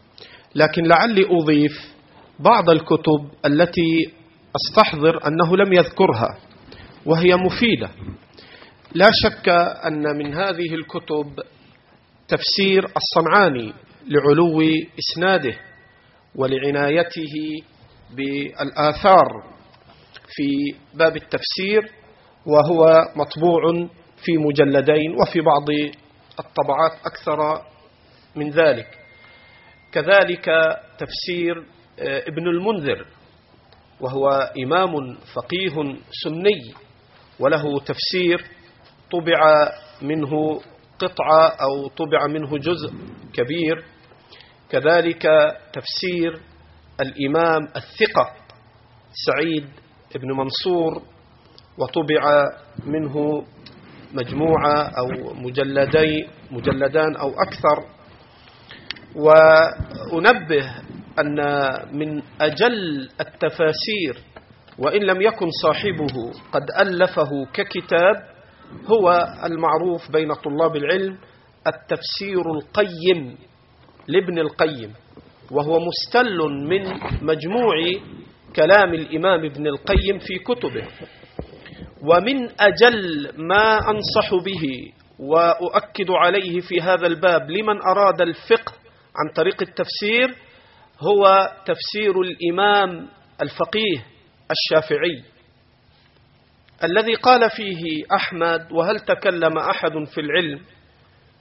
[0.56, 1.95] لكن لعلي أضيف
[2.40, 4.12] بعض الكتب التي
[4.56, 6.38] أستحضر أنه لم يذكرها
[7.06, 7.90] وهي مفيدة.
[8.94, 9.49] لا شك
[9.88, 11.40] أن من هذه الكتب
[12.28, 13.74] تفسير الصنعاني
[14.07, 14.62] لعلو
[14.99, 15.60] إسناده
[16.36, 17.34] ولعنايته
[18.16, 19.44] بالآثار
[20.28, 21.91] في باب التفسير
[22.45, 22.86] وهو
[23.16, 23.88] مطبوع
[24.18, 25.70] في مجلدين وفي بعض
[26.40, 27.62] الطبعات أكثر
[28.36, 28.88] من ذلك.
[29.91, 30.45] كذلك
[30.98, 31.66] تفسير
[31.99, 33.06] آه، ابن المنذر
[34.02, 34.30] وهو
[34.64, 36.74] إمام فقيه سني
[37.40, 38.55] وله تفسير
[39.11, 39.69] طبع
[40.02, 40.61] منه
[40.99, 42.94] قطعة أو طبع منه جزء
[43.34, 43.84] كبير.
[44.69, 45.22] كذلك
[45.73, 46.40] تفسير
[47.02, 48.32] الإمام الثقة
[49.27, 49.68] سعيد
[50.15, 51.02] بن منصور
[51.77, 52.45] وطبع
[52.86, 53.45] منه
[54.14, 57.95] مجموعة أو مجلدي مجلدان أو أكثر.
[59.15, 60.72] وأنبه
[61.19, 61.38] أن
[61.98, 64.18] من أجل التفاسير
[64.80, 68.35] وإن لم يكن صاحبه قد ألفه ككتاب
[68.88, 71.18] هو المعروف بين طلاب العلم
[71.68, 73.38] التفسير القيم
[74.08, 74.94] لابن القيم
[75.52, 76.38] وهو مستل
[76.70, 76.84] من
[77.22, 77.76] مجموع
[78.56, 80.88] كلام الإمام ابن القيم في كتبه.
[82.10, 88.74] ومن أجل ما أنصح به وأؤكد عليه في هذا الباب لمن أراد الفقه
[89.16, 90.36] عن طريق التفسير
[91.00, 93.08] هو تفسير الإمام
[93.42, 94.06] الفقيه
[94.52, 95.24] الشافعي.
[96.84, 100.60] الذي قال فيه أحمد وهل تكلم أحد في العلم؟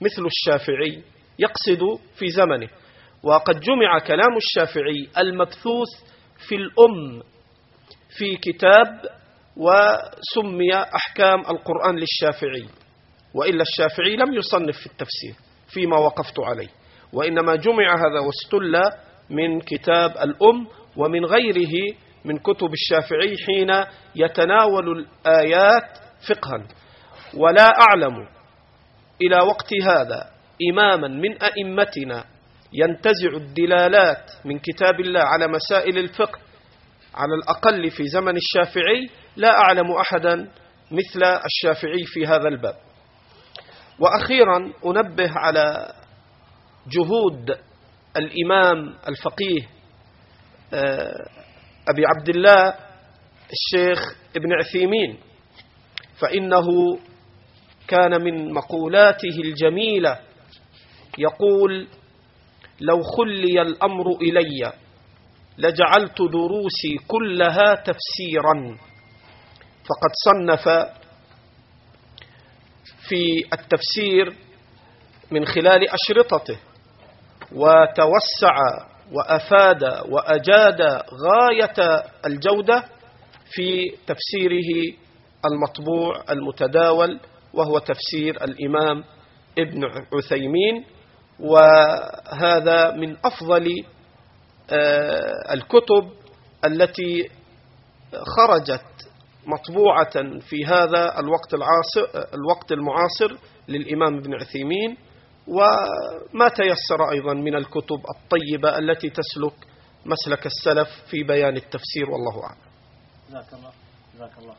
[0.01, 1.03] مثل الشافعي
[1.39, 2.69] يقصد في زمنه.
[3.23, 5.87] وقد جمع كلام الشافعي المبثوث
[6.47, 7.23] في الأم
[8.17, 8.87] في كتاب
[9.57, 12.65] وسمي أحكام القرآن للشافعي.
[13.33, 15.35] وإلا الشافعي لم يصنف في التفسير
[15.73, 16.69] فيما وقفت عليه.
[17.13, 18.81] وإنما جمع هذا واستل
[19.29, 20.67] من كتاب الأم
[20.97, 21.95] ومن غيره
[22.25, 23.85] من كتب الشافعي حين
[24.15, 25.97] يتناول الآيات
[26.29, 26.67] فقها.
[27.33, 28.27] ولا أعلم
[29.21, 30.29] إلى وقت هذا
[30.71, 32.25] إماما من أئمتنا
[32.73, 36.39] ينتزع الدلالات من كتاب الله على مسائل الفقه
[37.15, 40.35] على الأقل في زمن الشافعي لا أعلم أحدا
[40.91, 42.75] مثل الشافعي في هذا الباب.
[43.99, 45.93] وأخيرا أنبه على
[46.87, 47.57] جهود
[48.17, 49.61] الإمام الفقيه
[50.73, 51.25] آه،
[51.89, 52.73] أبي عبد الله
[53.51, 53.99] الشيخ
[54.35, 55.17] ابن عثيمين
[56.19, 56.67] فإنه
[57.87, 60.19] كان من مقولاته الجميلة
[61.17, 61.87] يقول
[62.81, 64.73] لو خلي الأمر إلي
[65.57, 68.77] لجعلت دروسي كلها تفسيرا
[69.83, 70.63] فقد صنف
[73.09, 74.35] في التفسير
[75.31, 76.57] من خلال أشرطته
[77.51, 78.55] وتوسع
[79.11, 80.81] وأفاد وأجاد
[81.13, 82.83] غاية الجودة
[83.51, 84.97] في تفسيره
[85.45, 87.19] المطبوع المتداول
[87.53, 89.03] وهو تفسير الإمام
[89.59, 89.81] ابن
[90.13, 90.85] عثيمين.
[91.39, 93.67] وهذا من أفضل
[94.71, 96.11] آه، الكتب
[96.65, 97.29] التي
[98.37, 98.85] خرجت
[99.47, 103.37] مطبوعة في هذا الوقت العاصر الوقت المعاصر
[103.67, 104.97] للإمام ابن عثيمين.
[105.47, 109.53] وما تيسر أيضا من الكتب الطيبة التي تسلك
[110.05, 112.61] مسلك السلف في بيان التفسير والله أعلم.
[113.29, 113.71] جزاك الله.
[114.15, 114.55] جزاك الله.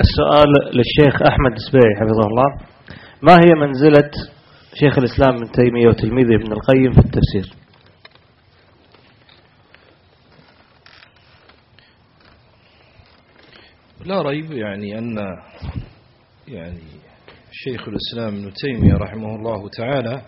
[0.00, 2.48] السؤال للشيخ أحمد السبيعي حفظه الله.
[3.22, 4.10] ما هي منزلة
[4.74, 7.64] شيخ الإسلام ابن تيمية وتلميذه ابن القيم في التفسير؟
[14.04, 15.18] لا ريب يعني أن
[16.48, 17.03] يعني
[17.56, 20.22] شيخ الإسلام ابن تيمية رحمه الله تعالى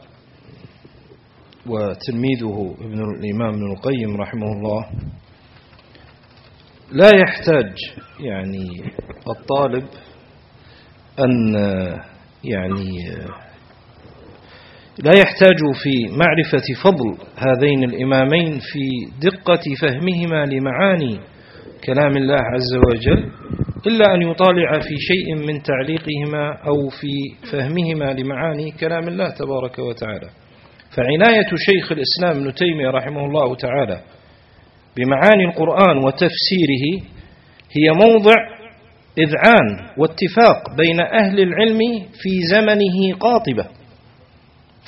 [1.66, 4.90] وتلميذه ابن الإمام ابن القيم رحمه الله.
[6.92, 7.72] لا يحتاج
[8.20, 8.66] يعني
[9.28, 9.84] الطالب
[11.18, 11.54] أن
[12.44, 12.90] يعني
[14.98, 21.20] لا يحتاج في معرفة فضل هذين الإمامين في دقة فهمهما لمعاني
[21.84, 23.30] كلام الله عز وجل.
[23.86, 30.28] إلا أن يطالع في شيء من تعليقهما أو في فهمهما لمعاني كلام الله تبارك وتعالى.
[30.96, 34.00] فعناية شيخ الإسلام ابن تيمية رحمه الله تعالى
[34.96, 37.02] بمعاني القرآن وتفسيره
[37.72, 38.34] هي موضع
[39.18, 41.78] إذعان واتفاق بين أهل العلم
[42.12, 43.66] في زمنه قاطبة.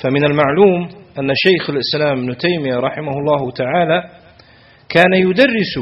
[0.03, 0.89] فمن المعلوم
[1.19, 4.03] أن شيخ الإسلام ابن تيمية رحمه الله تعالى
[4.89, 5.75] كان يدرس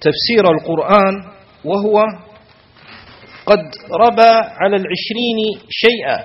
[0.00, 1.14] تفسير القرآن
[1.64, 2.04] وهو
[3.50, 3.64] قد
[4.06, 5.38] ربى على العشرين
[5.70, 6.18] شيئا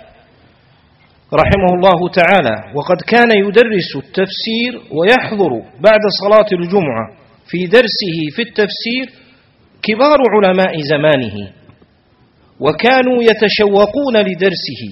[1.33, 2.55] رحمه الله تعالى.
[2.75, 7.05] وقد كان يدرس التفسير ويحضر بعد صلاة الجمعة
[7.47, 9.05] في درسه في التفسير
[9.83, 11.51] كبار علماء زمانه
[12.59, 14.83] وكانوا يتشوقون لدرسه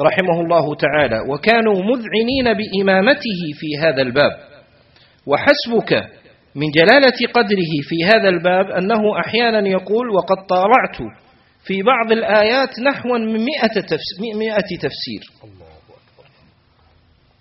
[0.00, 1.20] رحمه الله تعالى.
[1.32, 4.30] وكانوا مذعنين بإمامته في هذا الباب.
[5.26, 5.92] وحسبك
[6.54, 10.96] من جلالة قدره في هذا الباب أنه أحيانا يقول وقد طالعت
[11.64, 15.48] في بعض الآيات نحو من مئة تفسير, مئة تفسير.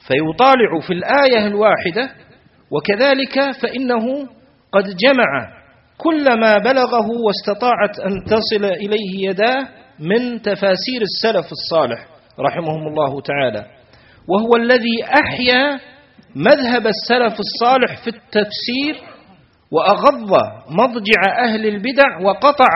[0.07, 2.10] فيطالع في الآية الواحدة
[2.72, 4.30] وكذلك فإنه
[4.72, 5.57] قد جمع
[5.98, 9.68] كل ما بلغه واستطاعت أن تصل إليه يداه
[9.99, 12.07] من تفاسير السلف الصالح
[12.39, 13.65] رحمهم الله تعالى.
[14.30, 15.80] وهو الذي أحيا
[16.35, 18.95] مذهب السلف الصالح في التفسير
[19.72, 20.31] وأغض
[20.69, 22.69] مضجع أهل البدع وقطع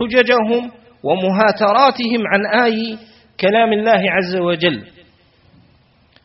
[0.00, 0.70] حججهم
[1.04, 2.98] ومهاتراتهم عن آي
[3.40, 4.84] كلام الله عز وجل.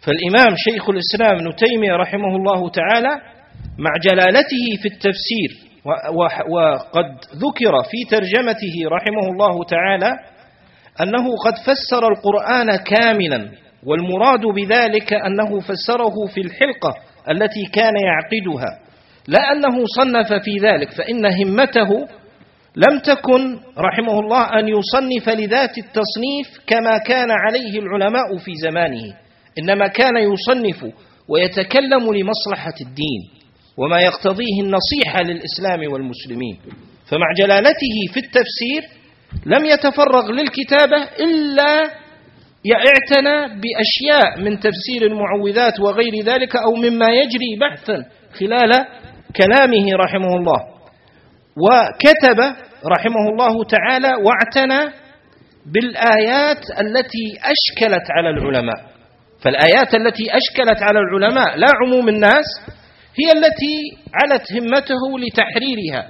[0.06, 3.10] فالإمام شيخ الإسلام ابن تيمية رحمه الله تعالى
[3.80, 5.70] مع جلالته في التفسير
[6.52, 10.12] وقد ذكر في ترجمته رحمه الله تعالى
[11.02, 13.52] أنه قد فسر القرآن كاملا
[13.86, 16.96] والمراد بذلك أنه فسره في الحلقة
[17.32, 18.80] التي كان يعقدها.
[19.28, 22.08] لا أنه صنف في ذلك فإن همته
[22.76, 29.14] لم تكن رحمه الله أن يصنف لذات التصنيف كما كان عليه العلماء في زمانه.
[29.60, 30.94] إنما كان يصنف
[31.30, 33.22] ويتكلم لمصلحة الدين
[33.78, 36.60] وما يقتضيه النصيحة للإسلام والمسلمين.
[37.06, 38.82] فمع جلالته في التفسير
[39.46, 42.00] لم يتفرغ للكتابة إلا
[42.66, 48.06] يعتنى بأشياء من تفسير المعوذات وغير ذلك أو مما يجري بحثا
[48.40, 48.72] خلال
[49.38, 50.79] كلامه رحمه الله.
[51.66, 52.40] وكتب
[52.86, 54.94] رحمه الله تعالى واعتنى
[55.74, 58.90] بالآيات التي أشكلت على العلماء.
[59.44, 62.46] فالآيات التي أشكلت على العلماء لا عموم الناس
[63.20, 63.76] هي التي
[64.14, 66.10] علت همته لتحريرها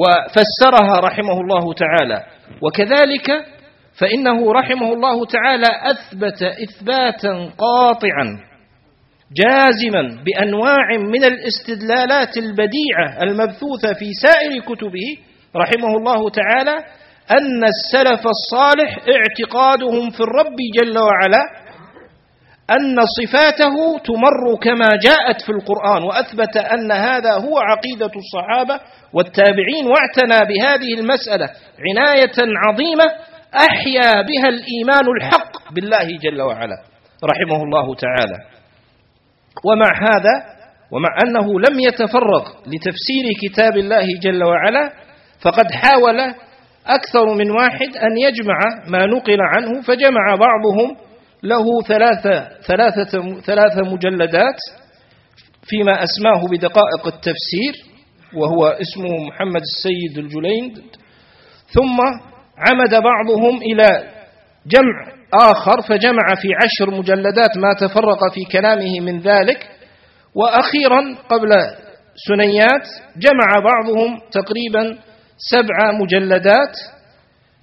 [0.00, 2.24] وفسرها رحمه الله تعالى.
[2.62, 3.28] وكذلك
[4.00, 8.51] فإنه رحمه الله تعالى أثبت إثباتا قاطعا
[9.36, 15.16] جازما بأنواع من الاستدلالات البديعة المبثوثة في سائر كتبه
[15.56, 16.84] رحمه الله تعالى
[17.30, 21.62] أن السلف الصالح اعتقادهم في الرب جل وعلا
[22.70, 28.80] أن صفاته تمر كما جاءت في القرآن وأثبت أن هذا هو عقيدة الصحابة
[29.14, 31.50] والتابعين واعتنى بهذه المسألة
[31.88, 32.36] عناية
[32.66, 33.04] عظيمة
[33.54, 36.76] أحيا بها الإيمان الحق بالله جل وعلا
[37.24, 38.51] رحمه الله تعالى.
[39.64, 40.34] ومع هذا
[40.92, 44.92] ومع أنه لم يتفرغ لتفسير كتاب الله جل وعلا
[45.40, 46.20] فقد حاول
[46.86, 48.58] أكثر من واحد أن يجمع
[48.88, 50.96] ما نقل عنه فجمع بعضهم
[51.42, 54.58] له ثلاثة, ثلاثة, ثلاثة مجلدات
[55.64, 57.92] فيما أسماه بدقائق التفسير
[58.36, 60.78] وهو اسمه محمد السيد الجليند
[61.66, 61.98] ثم
[62.58, 64.04] عمد بعضهم إلى
[64.66, 69.68] جمع آخر فجمع في عشر مجلدات ما تفرق في كلامه من ذلك.
[70.34, 71.50] وأخيرا قبل
[72.28, 72.86] سنيات
[73.16, 74.98] جمع بعضهم تقريبا
[75.38, 76.74] سبع مجلدات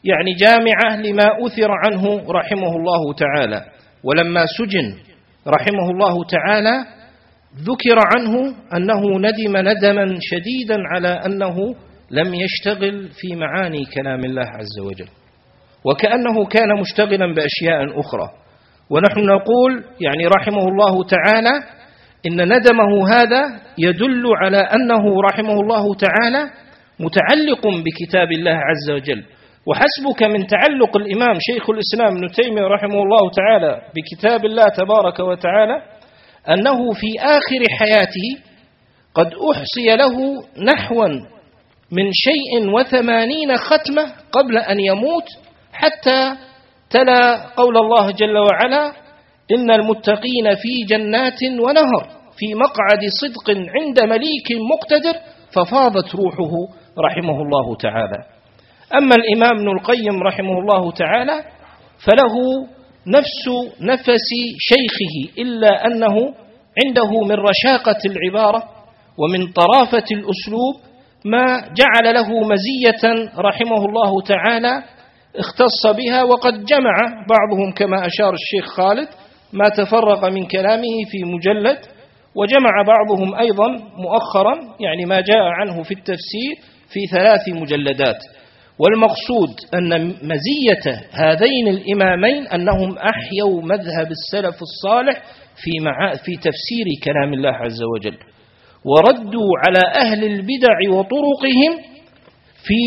[0.03, 3.65] يعني جامعة لما أثر عنه رحمه الله تعالى.
[4.03, 4.95] ولما سجن
[5.47, 6.85] رحمه الله تعالى
[7.57, 11.75] ذكر عنه أنه ندم ندما شديدا على أنه
[12.11, 15.07] لم يشتغل في معاني كلام الله عز وجل.
[15.85, 18.29] وكأنه كان مشتغلا بأشياء أخرى.
[18.89, 21.63] ونحن نقول يعني رحمه الله تعالى
[22.27, 26.49] إن ندمه هذا يدل على أنه رحمه الله تعالى
[26.99, 29.23] متعلق بكتاب الله عز وجل.
[29.65, 35.81] وحسبك من تعلق الإمام شيخ الإسلام ابن تيمية رحمه الله تعالى بكتاب الله تبارك وتعالى
[36.49, 38.27] أنه في آخر حياته
[39.13, 40.15] قد أحصي له
[40.73, 41.07] نحوا
[41.91, 45.27] من شيء وثمانين ختمة قبل أن يموت
[45.81, 46.21] حتى
[46.89, 47.21] تلا
[47.57, 48.83] قول الله جل وعلا
[49.55, 52.03] إن المتقين في جنات ونهر
[52.37, 55.15] في مقعد صدق عند مليك مقتدر
[55.55, 56.53] ففاضت روحه
[57.05, 58.19] رحمه الله تعالى.
[58.97, 61.37] أما الإمام ابن القيم رحمه الله تعالى
[62.05, 62.35] فله
[63.07, 63.45] نفس
[63.81, 64.29] نفس
[64.69, 66.15] شيخه إلا أنه
[66.85, 68.63] عنده من رشاقة العبارة
[69.17, 70.75] ومن طرافة الأسلوب
[71.25, 71.45] ما
[71.79, 73.03] جعل له مزية
[73.37, 74.83] رحمه الله تعالى
[75.35, 79.07] اختص بها وقد جمع بعضهم كما أشار الشيخ خالد
[79.53, 81.77] ما تفرق من كلامه في مجلد
[82.35, 86.55] وجمع بعضهم أيضا مؤخرا يعني ما جاء عنه في التفسير
[86.89, 88.17] في ثلاث مجلدات.
[88.79, 95.21] والمقصود أن مزية هذين الإمامين أنهم أحيوا مذهب السلف الصالح
[95.55, 98.17] في, مع في تفسير كلام الله عز وجل.
[98.85, 101.89] وردوا على أهل البدع وطرقهم
[102.63, 102.83] في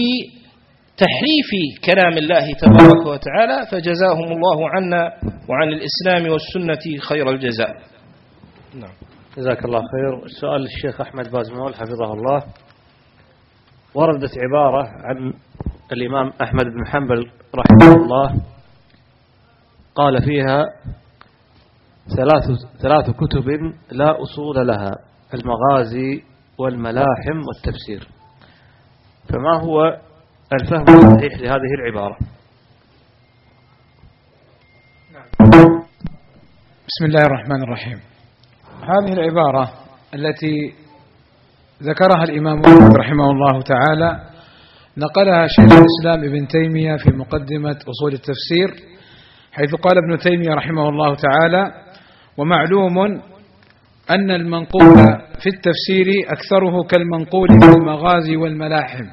[0.96, 1.50] تحريف
[1.84, 5.12] كلام الله تبارك وتعالى فجزاهم الله عنا
[5.48, 7.76] وعن الإسلام والسنة خير الجزاء.
[8.74, 8.92] نعم.
[9.36, 10.28] جزاك الله خير.
[10.40, 12.42] سؤال الشيخ أحمد بازمول حفظه الله.
[13.94, 15.32] وردت عبارة عن
[15.92, 18.42] الإمام أحمد بن حنبل رحمه الله.
[19.94, 20.64] قال فيها
[22.16, 22.44] ثلاث,
[22.82, 23.48] ثلاث كتب
[23.92, 24.90] لا أصول لها
[25.34, 26.22] المغازي
[26.58, 28.08] والملاحم والتفسير.
[29.28, 29.98] فما هو
[30.60, 32.16] الفهم الصحيح لهذه العبارة.
[36.88, 37.98] بسم الله الرحمن الرحيم.
[38.82, 39.72] هذه العبارة
[40.14, 40.72] التي
[41.82, 42.62] ذكرها الإمام
[43.00, 44.20] رحمه الله تعالى
[44.96, 48.68] نقلها شيخ الإسلام ابن تيمية في مقدمة أصول التفسير
[49.52, 51.72] حيث قال ابن تيمية رحمه الله تعالى
[52.36, 52.98] ومعلوم
[54.10, 54.96] أن المنقول
[55.40, 59.04] في التفسير أكثره كالمنقول في المغازي والملاحم.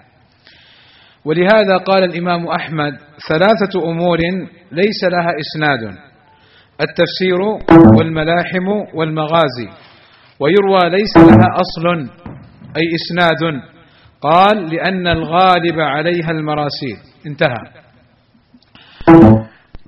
[1.26, 2.94] ولهذا قال الإمام أحمد
[3.30, 4.18] ثلاثة أمور
[4.72, 5.96] ليس لها إسناد.
[6.82, 7.42] التفسير
[7.98, 9.70] والملاحم والمغازي.
[10.40, 11.88] ويروى ليس لها أصل
[12.78, 13.62] أي إسناد.
[14.22, 16.98] قال لأن الغالب عليها المراسيل.
[17.28, 17.64] انتهى.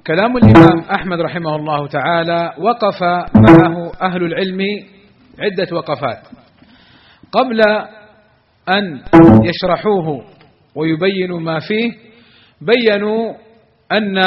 [0.07, 3.03] كلام الإمام أحمد رحمه الله تعالى وقف
[3.35, 4.59] معه أهل العلم
[5.39, 6.19] عدة وقفات.
[7.31, 7.61] قبل
[8.69, 9.01] أن
[9.43, 10.23] يشرحوه
[10.75, 11.91] ويبينوا ما فيه.
[12.61, 13.33] بينوا
[13.91, 14.21] أن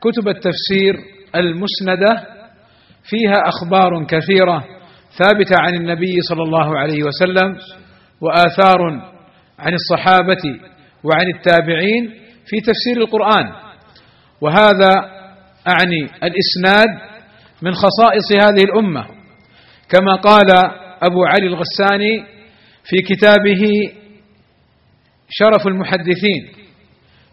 [0.00, 0.94] كتب التفسير
[1.34, 2.26] المسندة
[3.04, 4.64] فيها أخبار كثيرة
[5.18, 7.56] ثابتة عن النبي صلى الله عليه وسلم
[8.20, 8.80] وآثار
[9.58, 10.42] عن الصحابة
[11.04, 12.10] وعن التابعين
[12.46, 13.52] في تفسير القرآن.
[14.40, 14.90] وهذا
[15.68, 16.88] أعني الإسناد
[17.62, 19.06] من خصائص هذه الأمة
[19.88, 20.50] كما قال
[21.02, 22.24] أبو علي الغساني
[22.84, 23.92] في كتابه
[25.30, 26.52] شرف المحدثين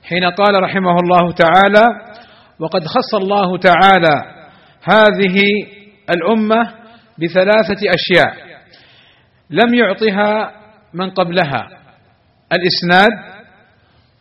[0.03, 1.85] حين قال رحمه الله تعالى
[2.59, 4.47] وقد خص الله تعالى
[4.83, 5.37] هذه
[6.09, 6.73] الأمة
[7.19, 8.47] بثلاثة أشياء
[9.49, 10.51] لم يعطها
[10.93, 11.67] من قبلها
[12.53, 13.11] الإسناد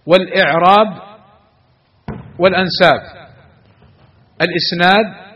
[0.06, 1.02] والإعراب
[2.38, 3.16] والأنساب
[4.42, 5.26] الإسناد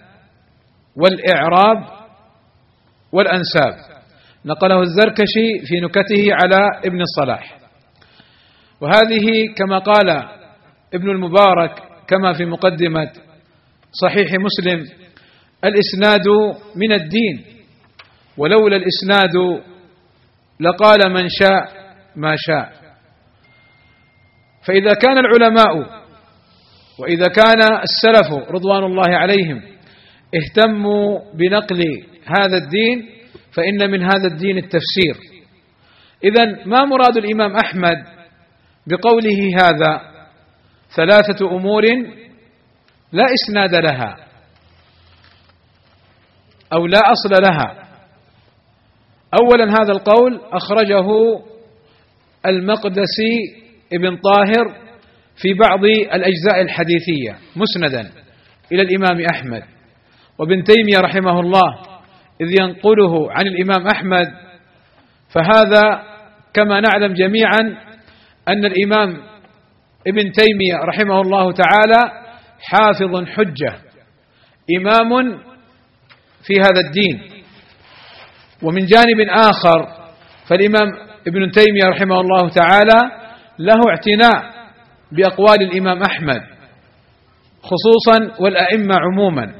[0.96, 1.84] والإعراب
[3.12, 3.74] والأنساب.
[4.44, 7.59] نقله الزركشي في نكته على ابن الصلاح.
[8.80, 10.10] وهذه كما قال
[10.94, 13.10] ابن المبارك كما في مقدمة
[14.02, 14.84] صحيح مسلم
[15.64, 16.26] الإسناد
[16.76, 17.44] من الدين
[18.36, 19.62] ولولا الإسناد
[20.60, 21.72] لقال من شاء
[22.16, 22.72] ما شاء.
[24.62, 26.00] فإذا كان العلماء
[26.98, 29.62] وإذا كان السلف رضوان الله عليهم
[30.34, 31.84] اهتموا بنقل
[32.24, 33.08] هذا الدين
[33.52, 35.16] فإن من هذا الدين التفسير.
[36.24, 38.19] إذا ما مراد الإمام أحمد
[38.86, 40.00] بقوله هذا
[40.96, 41.82] ثلاثة أمور
[43.12, 44.16] لا إسناد لها
[46.72, 47.88] أو لا أصل لها.
[49.40, 51.06] أولا هذا القول أخرجه
[52.46, 53.34] المقدسي
[53.92, 54.76] ابن طاهر
[55.36, 58.10] في بعض الأجزاء الحديثية مسندا
[58.72, 59.62] إلى الإمام أحمد.
[60.38, 61.82] وابن تيمية رحمه الله
[62.40, 64.26] إذ ينقله عن الإمام أحمد
[65.34, 66.02] فهذا
[66.54, 67.89] كما نعلم جميعا
[68.48, 69.08] أن الإمام
[70.06, 72.12] ابن تيمية رحمه الله تعالى
[72.60, 73.74] حافظ حجة
[74.78, 75.38] إمام
[76.46, 77.20] في هذا الدين.
[78.62, 79.88] ومن جانب آخر
[80.48, 80.88] فالإمام
[81.26, 82.98] ابن تيمية رحمه الله تعالى
[83.58, 84.50] له اعتناء
[85.12, 86.42] بأقوال الإمام أحمد
[87.62, 89.54] خصوصا والأئمة عموما.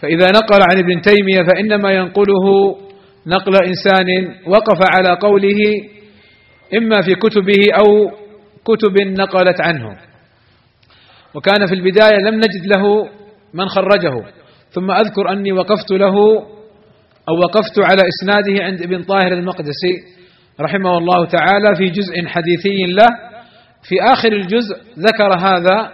[0.00, 2.76] فإذا نقل عن ابن تيمية فإنما ينقله
[3.26, 5.58] نقل إنسان وقف على قوله
[6.74, 8.10] إما في كتبه أو
[8.64, 9.96] كتب نقلت عنه.
[11.34, 13.08] وكان في البداية لم نجد له
[13.54, 14.24] من خرجه
[14.70, 16.16] ثم أذكر أني وقفت له
[17.28, 19.94] أو وقفت على إسناده عند ابن طاهر المقدسي
[20.60, 23.06] رحمه الله تعالى في جزء حديثي له.
[23.88, 25.92] في آخر الجزء ذكر هذا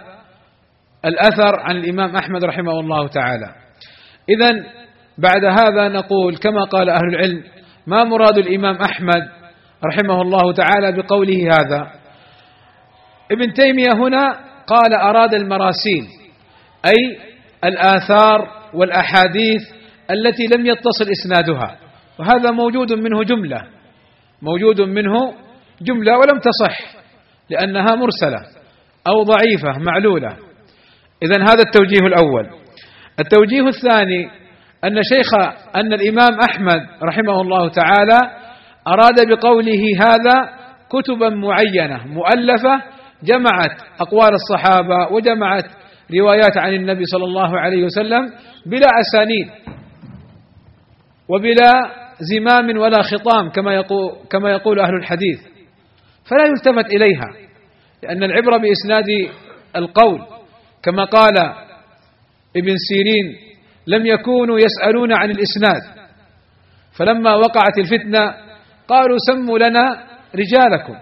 [1.05, 3.55] الأثر عن الإمام أحمد رحمه الله تعالى.
[4.29, 4.65] إذا
[5.17, 7.43] بعد هذا نقول كما قال أهل العلم
[7.87, 9.42] ما مراد الإمام أحمد
[9.85, 11.91] رحمه الله تعالى بقوله هذا.
[13.31, 16.05] ابن تيمية هنا قال أراد المراسيل
[16.85, 17.17] أي
[17.63, 19.61] الآثار والأحاديث
[20.11, 21.77] التي لم يتصل إسنادها.
[22.19, 23.61] وهذا موجود منه جملة
[24.41, 25.33] موجود منه
[25.81, 26.77] جملة ولم تصح
[27.49, 28.39] لأنها مرسلة
[29.07, 30.37] أو ضعيفة معلولة.
[31.23, 32.49] إذا هذا التوجيه الأول.
[33.19, 34.29] التوجيه الثاني
[34.83, 35.33] أن شيخ
[35.75, 38.19] أن الإمام أحمد رحمه الله تعالى
[38.87, 40.49] أراد بقوله هذا
[40.89, 42.81] كتبا معينة مؤلفة
[43.23, 45.65] جمعت أقوال الصحابة وجمعت
[46.19, 48.31] روايات عن النبي صلى الله عليه وسلم
[48.65, 49.47] بلا أسانيد
[51.29, 51.71] وبلا
[52.19, 55.39] زمام ولا خطام كما يقول, كما يقول أهل الحديث.
[56.29, 57.27] فلا يلتفت إليها
[58.03, 59.05] لأن العبرة بإسناد
[59.75, 60.19] القول
[60.83, 61.37] كما قال
[62.57, 63.35] ابن سيرين
[63.87, 65.81] لم يكونوا يسألون عن الإسناد.
[66.97, 68.33] فلما وقعت الفتنة
[68.87, 70.03] قالوا سموا لنا
[70.35, 70.93] رجالكم.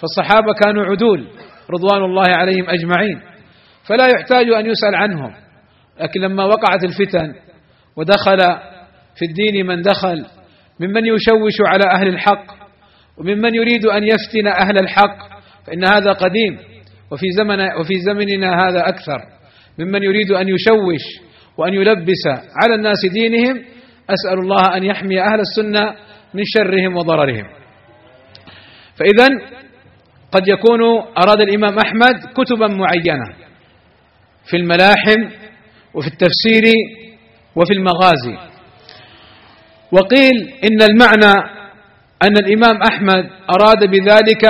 [0.00, 1.28] فالصحابة كانوا عدول
[1.70, 3.20] رضوان الله عليهم أجمعين.
[3.84, 5.34] فلا يحتاج أن يسأل عنهم.
[6.00, 7.34] لكن لما وقعت الفتن
[7.96, 8.38] ودخل
[9.16, 10.26] في الدين من دخل
[10.80, 12.46] ممن يشوش على أهل الحق
[13.18, 15.18] وممن يريد أن يفتن أهل الحق
[15.66, 16.58] فإن هذا قديم
[17.10, 19.20] وفي زمن وفي زمننا هذا أكثر.
[19.78, 21.26] ممن يريد أن يشوش
[21.58, 22.26] وأن يلبس
[22.62, 23.64] على الناس دينهم
[24.10, 25.94] أسأل الله أن يحمي أهل السنة
[26.34, 27.46] من شرهم وضررهم.
[28.96, 29.28] فإذا
[30.32, 30.80] قد يكون
[31.18, 33.34] أراد الإمام أحمد كتبا معينة
[34.50, 35.20] في الملاحم
[35.94, 36.64] وفي التفسير
[37.56, 38.36] وفي المغازي.
[39.92, 41.56] وقيل إن المعنى
[42.22, 44.44] أن الإمام أحمد أراد بذلك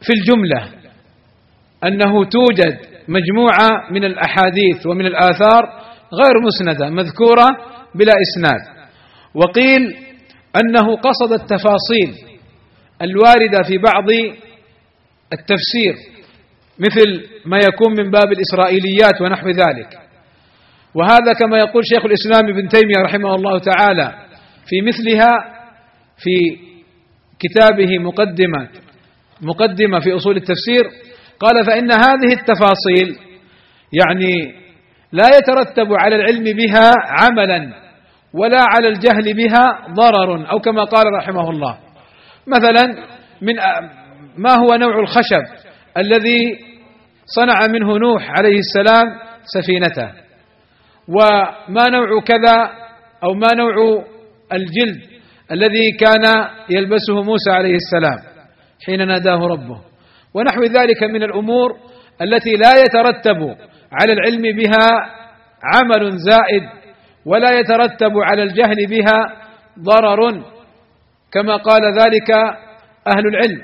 [0.00, 0.68] في الجملة
[1.84, 2.78] أنه توجد
[3.08, 5.62] مجموعة من الأحاديث ومن الآثار
[6.12, 7.46] غير مسندة مذكورة
[7.94, 8.60] بلا إسناد.
[9.34, 9.96] وقيل
[10.56, 12.14] أنه قصد التفاصيل
[13.02, 14.08] الواردة في بعض
[15.32, 15.94] التفسير
[16.78, 19.98] مثل ما يكون من باب الإسرائيليات ونحو ذلك.
[20.94, 24.14] وهذا كما يقول شيخ الإسلام ابن تيمية رحمه الله تعالى
[24.66, 25.30] في مثلها
[26.18, 26.58] في
[27.38, 28.68] كتابه مقدمة
[29.40, 30.84] مقدمة في أصول التفسير
[31.40, 33.16] قال فإن هذه التفاصيل
[33.92, 34.54] يعني
[35.12, 37.83] لا يترتب على العلم بها عملا
[38.34, 41.78] ولا على الجهل بها ضرر أو كما قال رحمه الله.
[42.46, 42.94] مثلا
[43.42, 43.54] من
[44.36, 45.42] ما هو نوع الخشب
[45.98, 46.58] الذي
[47.26, 49.04] صنع منه نوح عليه السلام
[49.44, 50.12] سفينته؟
[51.08, 52.70] وما نوع كذا
[53.24, 54.04] أو ما نوع
[54.52, 55.00] الجلد
[55.52, 58.18] الذي كان يلبسه موسى عليه السلام
[58.86, 59.80] حين ناداه ربه؟
[60.34, 61.76] ونحو ذلك من الأمور
[62.22, 63.56] التي لا يترتب
[63.92, 64.86] على العلم بها
[65.74, 66.83] عمل زائد
[67.26, 69.44] ولا يترتب على الجهل بها
[69.80, 70.42] ضرر
[71.32, 72.30] كما قال ذلك
[73.08, 73.62] أهل العلم.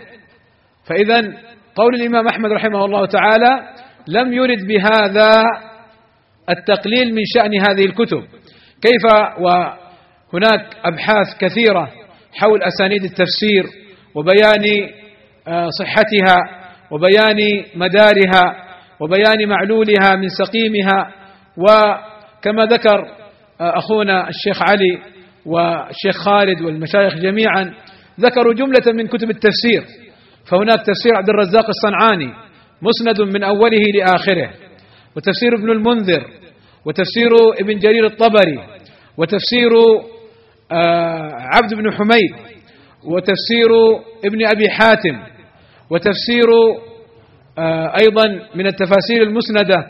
[0.85, 1.33] فإذا
[1.75, 3.69] قول الإمام أحمد رحمه الله تعالى
[4.09, 5.45] لم يرد بهذا
[6.51, 8.23] التقليل من شأن هذه الكتب
[8.83, 9.05] كيف؟
[9.39, 11.91] وهناك أبحاث كثيرة
[12.35, 13.65] حول أسانيد التفسير
[14.15, 14.89] وبيان
[15.49, 16.37] آه، صحتها
[16.91, 18.67] وبيان مدارها
[19.01, 21.13] وبيان معلولها من سقيمها.
[21.57, 23.20] وكما ذكر
[23.61, 24.99] أخونا الشيخ علي
[25.47, 27.75] والشيخ خالد والمشايخ جميعا
[28.21, 29.85] ذكروا جملة من كتب التفسير.
[30.51, 32.33] فهناك تفسير عبد الرزاق الصنعاني
[32.83, 34.51] مسند من أوله لآخره.
[35.17, 36.27] وتفسير ابن المنذر
[36.87, 37.31] وتفسير
[37.61, 38.59] ابن جرير الطبري
[39.17, 39.71] وتفسير
[40.73, 42.33] آه، عبد بن حميد
[43.05, 43.69] وتفسير
[44.25, 45.19] ابن أبي حاتم
[45.91, 46.49] وتفسير
[47.59, 48.25] آه، أيضا
[48.55, 49.89] من التفاسير المسندة.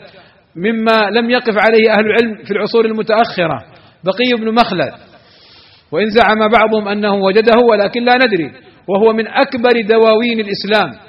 [0.55, 3.65] مما لم يقف عليه أهل العلم في العصور المتأخرة.
[4.03, 4.93] بقي بن مخلد.
[5.91, 8.51] وإن زعم بعضهم أنه وجده ولكن لا ندري.
[8.87, 10.99] وهو من أكبر دواوين الإسلام.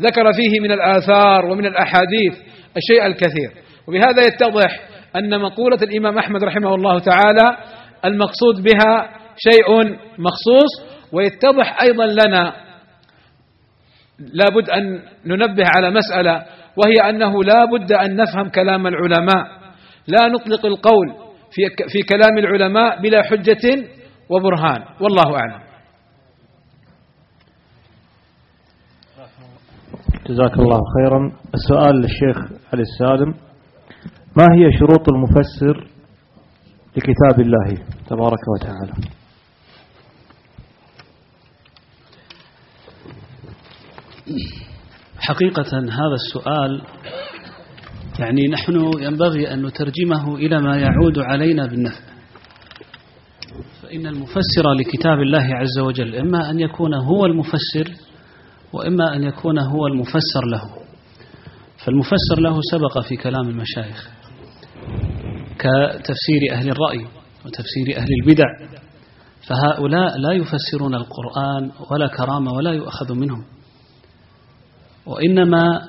[0.00, 2.34] ذكر فيه من الآثار ومن الأحاديث
[2.76, 3.50] الشيء الكثير.
[3.88, 4.80] وبهذا يتضح
[5.16, 7.56] أن مقولة الإمام أحمد رحمه الله تعالى
[8.04, 10.96] المقصود بها شيء مخصوص.
[11.12, 12.52] ويتضح أيضا لنا
[14.18, 16.44] لابد أن ننبه على مسألة
[16.76, 19.44] وهي أنه لا بد أن نفهم كلام العلماء.
[20.08, 21.08] لا نطلق القول
[21.50, 23.84] في, في كلام العلماء بلا حجة
[24.30, 24.84] وبرهان.
[25.00, 25.66] والله أعلم.
[30.26, 31.32] جزاك الله خيرا.
[31.54, 32.36] السؤال للشيخ
[32.72, 33.34] علي السالم.
[34.36, 35.88] ما هي شروط المفسر
[36.96, 38.92] لكتاب الله تبارك وتعالى؟
[45.26, 46.82] حقيقة هذا السؤال
[48.18, 52.00] يعني نحن ينبغي أن نترجمه إلى ما يعود علينا بالنفع.
[53.82, 57.92] فإن المفسر لكتاب الله عز وجل إما أن يكون هو المفسر
[58.72, 60.62] وإما أن يكون هو المفسر له.
[61.84, 64.10] فالمفسر له سبق في كلام المشايخ
[65.58, 67.06] كتفسير أهل الرأي
[67.46, 68.44] وتفسير أهل البدع.
[69.48, 73.55] فهؤلاء لا يفسرون القرآن ولا كرامة ولا يؤخذ منهم.
[75.06, 75.88] وإنما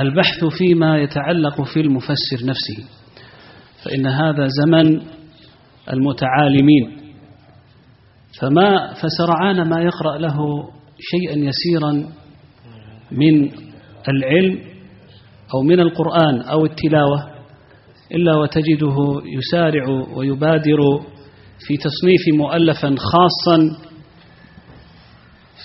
[0.00, 2.84] البحث فيما يتعلق في المفسر نفسه
[3.84, 5.00] فإن هذا زمن
[5.92, 6.96] المتعالمين.
[8.40, 10.36] فما فسرعان ما يقرأ له
[11.00, 11.92] شيئا يسيرا
[13.12, 13.50] من
[14.08, 14.58] العلم
[15.54, 17.30] أو من القرآن أو التلاوة
[18.12, 18.96] إلا وتجده
[19.38, 20.78] يسارع ويبادر
[21.66, 23.58] في تصنيف مؤلفا خاصا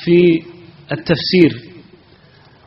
[0.05, 0.43] في
[0.91, 1.71] التفسير.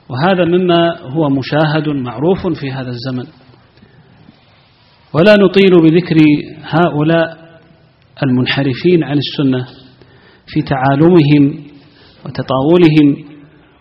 [0.08, 3.26] وهذا مما هو مشاهد معروف في هذا الزمن.
[5.12, 6.16] ولا نطيل بذكر
[6.62, 7.44] هؤلاء
[8.26, 9.66] المنحرفين عن السنة
[10.46, 11.64] في تعالمهم
[12.26, 13.34] وتطاولهم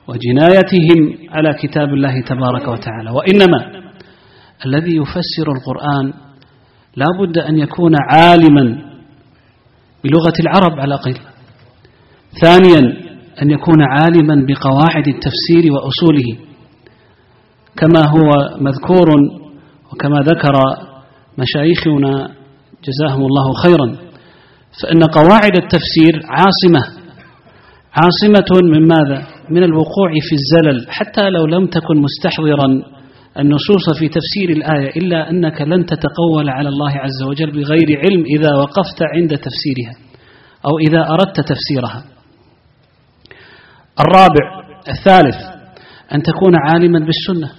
[0.08, 3.12] وجنايتهم على كتاب الله تبارك وتعالى.
[3.12, 3.84] وإنما
[4.66, 6.14] الذي يفسر القرآن
[6.96, 8.64] لا بد أن يكون عالما
[10.04, 11.18] بلغة العرب على قيل.
[12.42, 13.03] ثانيا
[13.42, 16.38] أن يكون عالما بقواعد التفسير وأصوله
[17.78, 19.08] كما هو مذكور
[19.92, 20.54] وكما ذكر
[21.38, 22.30] مشايخنا
[22.88, 23.96] جزاهم الله خيرا
[24.82, 27.04] فإن قواعد التفسير عاصمة
[27.94, 32.68] عاصمة من ماذا؟ من الوقوع في الزلل حتى لو لم تكن مستحضرا
[33.40, 38.56] النصوص في تفسير الآية إلا أنك لن تتقول على الله عز وجل بغير علم إذا
[38.56, 39.96] وقفت عند تفسيرها
[40.66, 42.13] أو إذا أردت تفسيرها
[44.00, 45.36] الرابع الثالث
[46.14, 47.52] أن تكون عالما بالسنة.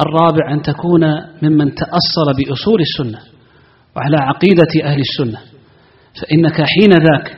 [0.00, 1.04] الرابع أن تكون
[1.42, 3.18] ممن تأصل بأصول السنة
[3.96, 5.40] وعلى عقيدة أهل السنة.
[6.20, 7.36] فإنك حين ذاك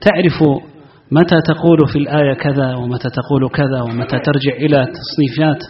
[0.00, 0.42] تعرف
[1.12, 5.62] متى تقول في الآية كذا ومتى تقول كذا ومتى ترجع إلى تصنيفات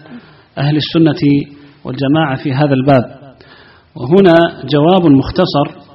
[0.59, 1.49] أهل السنة
[1.85, 3.19] والجماعة في هذا الباب.
[3.95, 5.89] وهنا جواب مختصر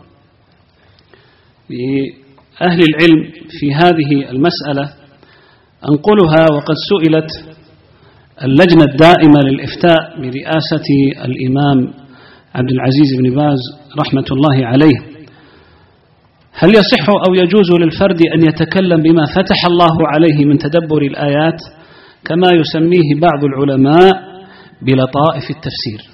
[1.70, 5.03] لأهل العلم في هذه المسألة.
[5.90, 7.30] أنقلها وقد سئلت
[8.44, 10.88] اللجنة الدائمة للإفتاء برئاسة
[11.26, 11.94] الإمام
[12.56, 13.60] عبد العزيز بن باز
[14.00, 14.98] رحمة الله عليه.
[16.54, 21.60] هل يصح أو يجوز للفرد أن يتكلم بما فتح الله عليه من تدبر الآيات
[22.26, 24.12] كما يسميه بعض العلماء
[24.82, 26.14] بلطائف التفسير؟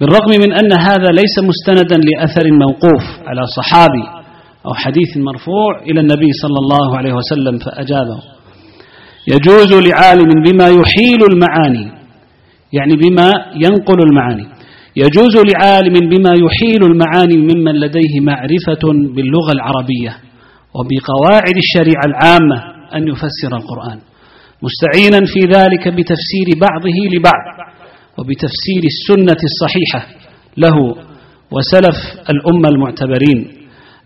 [0.00, 4.22] بالرغم من أن هذا ليس مستندا لأثر موقوف على صحابي
[4.66, 8.31] أو حديث مرفوع إلى النبي صلى الله عليه وسلم فأجابه.
[9.28, 11.92] يجوز لعالم بما يحيل المعاني
[12.72, 14.46] يعني بما ينقل المعاني.
[14.96, 18.84] يجوز لعالم بما يحيل المعاني ممن لديه معرفة
[19.14, 20.16] باللغة العربية
[20.74, 22.56] وبقواعد الشريعة العامة
[22.96, 23.98] أن يفسر القرآن.
[24.62, 27.44] مستعينا في ذلك بتفسير بعضه لبعض
[28.18, 30.06] وبتفسير السنة الصحيحة
[30.56, 30.76] له
[31.50, 31.96] وسلف
[32.30, 33.52] الأمة المعتبرين.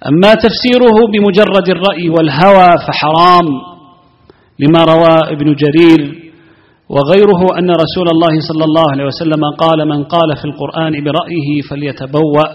[0.06, 3.75] أما تفسيره بمجرد الرأي والهوى فحرام.
[4.58, 6.00] لما روى ابن جرير
[6.88, 12.46] وغيره أن رسول الله صلى الله عليه وسلم قال من قال في القرآن برأيه فليتبوأ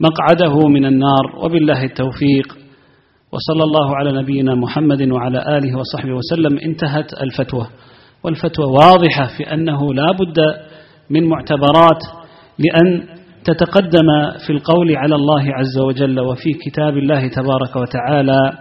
[0.00, 2.46] مقعده من النار وبالله التوفيق
[3.32, 7.66] وصلى الله على نبينا محمد وعلى آله وصحبه وسلم انتهت الفتوى
[8.24, 10.38] والفتوى واضحة في أنه لا بد
[11.10, 12.02] من معتبرات
[12.58, 13.02] لأن
[13.44, 14.08] تتقدم
[14.46, 18.52] في القول على الله عز وجل وفي كتاب الله تبارك وتعالى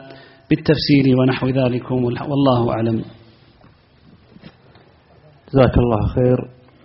[0.51, 3.03] بالتفسير ونحو ذلك والله أعلم.
[5.49, 6.37] جزاك الله خير.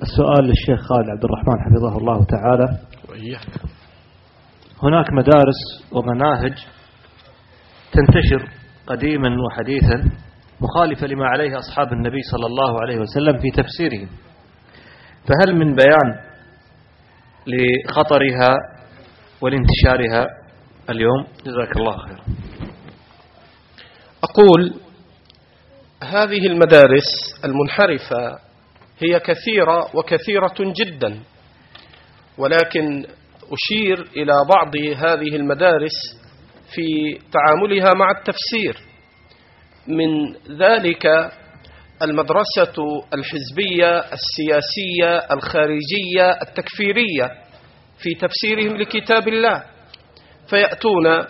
[0.03, 2.79] السؤال للشيخ خالد عبد الرحمن حفظه الله تعالى.
[3.09, 3.47] وإياك
[4.83, 5.61] هناك مدارس
[5.93, 6.55] ومناهج
[7.93, 8.49] تنتشر
[8.87, 10.11] قديما وحديثا
[10.61, 14.09] مخالفة لما عليه أصحاب النبي صلى الله عليه وسلم في تفسيرهم.
[15.27, 16.09] فهل من بيان
[17.47, 18.55] لخطرها
[19.41, 20.27] ولانتشارها
[20.91, 22.21] اليوم؟ جزاك الله خير.
[24.31, 24.75] أقول
[26.03, 27.05] هذه المدارس
[27.45, 28.39] المنحرفة
[28.99, 31.21] هي كثيرة وكثيرة جدا
[32.39, 33.07] ولكن
[33.53, 35.93] أشير إلى بعض هذه المدارس
[36.75, 38.87] في تعاملها مع التفسير.
[39.89, 41.07] من ذلك
[42.03, 42.75] المدرسة
[43.15, 47.31] الحزبية السياسية الخارجية التكفيرية
[47.99, 49.63] في تفسيرهم لكتاب الله.
[50.51, 51.25] فيأتون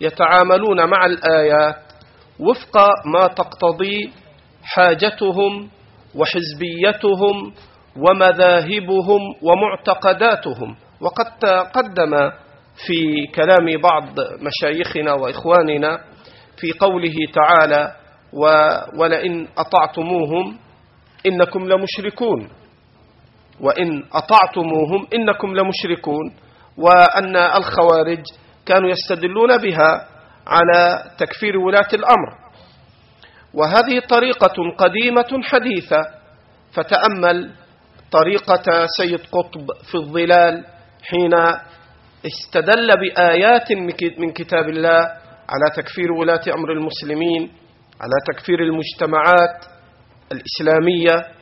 [0.00, 1.85] يتعاملون مع الآيات
[2.40, 2.76] وفق
[3.06, 4.12] ما تقتضي
[4.64, 5.68] حاجتهم
[6.14, 7.52] وحزبيتهم
[7.96, 10.76] ومذاهبهم ومعتقداتهم.
[11.00, 12.30] وقد تقدم
[12.86, 14.04] في كلام بعض
[14.40, 16.00] مشايخنا وإخواننا
[16.56, 17.92] في قوله تعالى
[18.98, 20.58] ولئن أطعتموهم
[21.26, 22.48] إنكم لمشركون.
[23.60, 26.34] وإن أطعتموهم إنكم لمشركون.
[26.78, 28.22] وأن الخوارج
[28.66, 30.15] كانوا يستدلون بها.
[30.46, 32.30] على تكفير ولاة الأمر.
[33.54, 36.00] وهذه طريقة قديمة حديثة
[36.72, 37.50] فتأمل
[38.12, 40.64] طريقة سيد قطب في الظلال
[41.02, 41.34] حين
[42.26, 43.72] استدل بآيات
[44.18, 45.00] من كتاب الله
[45.48, 47.52] على تكفير ولاة أمر المسلمين
[48.00, 49.64] على تكفير المجتمعات
[50.32, 51.36] الإسلامية.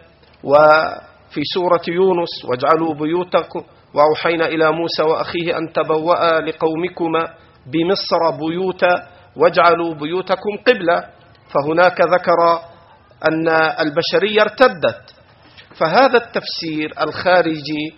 [0.44, 3.62] وفي سورة يونس واجعلوا بيوتكم
[3.94, 7.34] وأوحينا إلى موسى وأخيه أن تبوأ لقومكما
[7.66, 11.04] بمصر بيوتا واجعلوا بيوتكم قبلة.
[11.54, 12.60] فهناك ذكر
[13.28, 13.48] أن
[13.80, 15.14] البشرية ارتدت.
[15.76, 17.94] فهذا التفسير الخارجي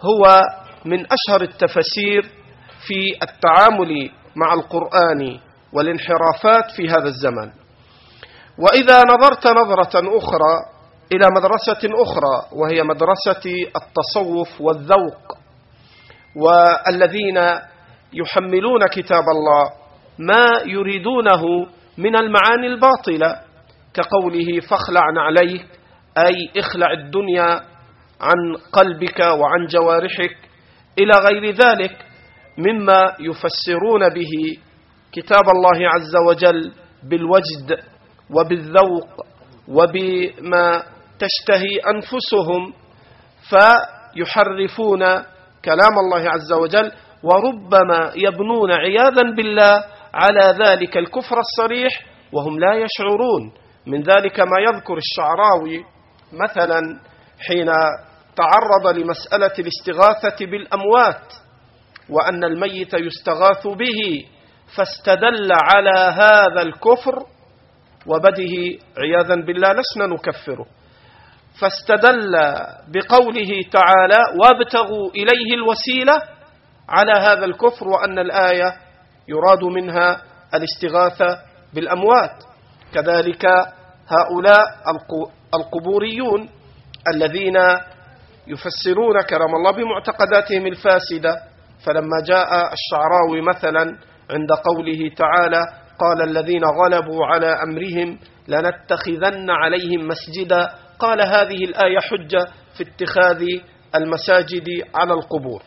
[0.00, 0.40] هو
[0.84, 2.22] من أشهر التفسير
[2.86, 5.38] في التعامل مع القرآن
[5.72, 7.50] والانحرافات في هذا الزمن.
[8.58, 10.76] وإذا نظرت نظرة أخرى
[11.12, 15.38] إلى مدرسة أخرى وهي مدرسة التصوف والذوق
[16.36, 17.38] والذين
[18.12, 19.64] يحملون كتاب الله
[20.18, 21.42] ما يريدونه
[21.98, 23.40] من المعاني الباطلة
[23.94, 25.66] كقوله فاخلع عليك
[26.18, 27.60] أي اخلع الدنيا
[28.20, 30.36] عن قلبك وعن جوارحك
[30.98, 31.96] إلى غير ذلك
[32.58, 34.58] مما يفسرون به
[35.12, 36.72] كتاب الله عز وجل
[37.10, 37.78] بالوجد
[38.30, 39.08] وبالذوق
[39.68, 40.82] وبما
[41.18, 42.72] تشتهي أنفسهم
[43.50, 45.00] فيحرفون
[45.64, 46.92] كلام الله عز وجل
[47.26, 49.84] وربما يبنون عياذا بالله
[50.14, 51.92] على ذلك الكفر الصريح
[52.32, 53.52] وهم لا يشعرون.
[53.86, 55.84] من ذلك ما يذكر الشعراوي
[56.32, 56.80] مثلا
[57.48, 57.66] حين
[58.36, 61.32] تعرض لمسألة الاستغاثة بالأموات
[62.10, 64.24] وأن الميت يستغاث به
[64.76, 67.16] فاستدل على هذا الكفر
[68.06, 68.54] وبده
[68.98, 70.66] عياذا بالله لسنا نكفره.
[71.60, 72.32] فاستدل
[72.88, 76.35] بقوله تعالى وابتغوا إليه الوسيلة
[76.88, 78.76] على هذا الكفر وأن الآية
[79.28, 80.22] يراد منها
[80.54, 81.38] الاستغاثة
[81.74, 82.44] بالأموات.
[82.94, 83.46] كذلك
[84.08, 84.66] هؤلاء
[85.54, 86.48] القبوريون
[87.14, 87.56] الذين
[88.46, 91.36] يفسرون كرم الله بمعتقداتهم الفاسدة.
[91.86, 93.98] فلما جاء الشعراوي مثلا
[94.30, 95.62] عند قوله تعالى
[96.00, 98.18] قال الذين غلبوا على أمرهم
[98.48, 100.70] لنتخذن عليهم مسجدا.
[100.98, 102.46] قال هذه الآية حجة
[102.76, 103.42] في اتخاذ
[103.94, 105.62] المساجد على القبور.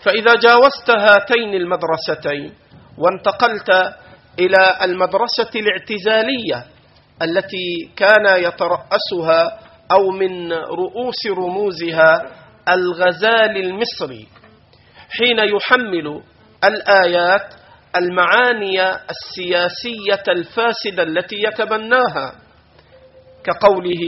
[0.00, 2.54] فإذا جاوزت هاتين المدرستين
[2.98, 3.70] وانتقلت
[4.38, 6.64] إلى المدرسة الاعتزالية
[7.22, 9.58] التي كان يترأسها
[9.92, 12.22] أو من رؤوس رموزها
[12.68, 14.28] الغزال المصري
[15.10, 16.22] حين يحمل
[16.64, 17.54] الآيات
[17.96, 22.32] المعاني السياسية الفاسدة التي يتبناها
[23.44, 24.00] كقوله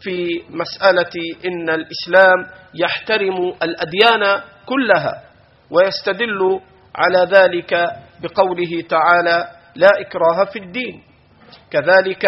[0.00, 1.12] في مسألة
[1.46, 5.22] إن الإسلام يحترم الأديان كلها
[5.70, 6.60] ويستدل
[6.96, 7.72] على ذلك
[8.22, 11.02] بقوله تعالى لا إكراه في الدين.
[11.70, 12.24] كذلك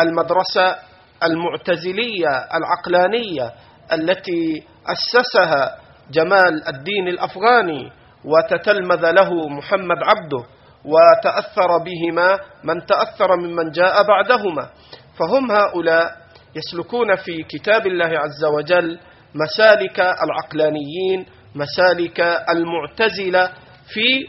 [0.00, 0.76] المدرسة
[1.22, 3.52] المعتزلية العقلانية
[3.92, 5.78] التي أسسها
[6.10, 7.92] جمال الدين الأفغاني
[8.24, 10.44] وتتلمذ له محمد عبده
[10.84, 14.70] وتأثر بهما من تأثر ممن جاء بعدهما.
[15.18, 16.16] فهم هؤلاء
[16.56, 18.98] يسلكون في كتاب الله عز وجل
[19.34, 22.20] مسالك العقلانيين مسالك
[22.50, 23.52] المعتزلة
[23.88, 24.26] في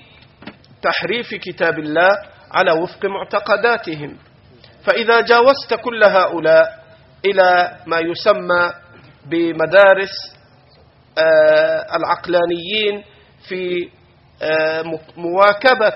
[0.82, 2.10] تحريف كتاب الله
[2.52, 4.18] على وفق معتقداتهم.
[4.84, 6.84] فإذا جاوزت كل هؤلاء
[7.26, 8.72] إلى ما يسمى
[9.26, 10.12] بمدارس
[11.18, 13.04] آه، العقلانيين
[13.48, 13.90] في
[14.42, 14.84] آه،
[15.18, 15.94] مواكبة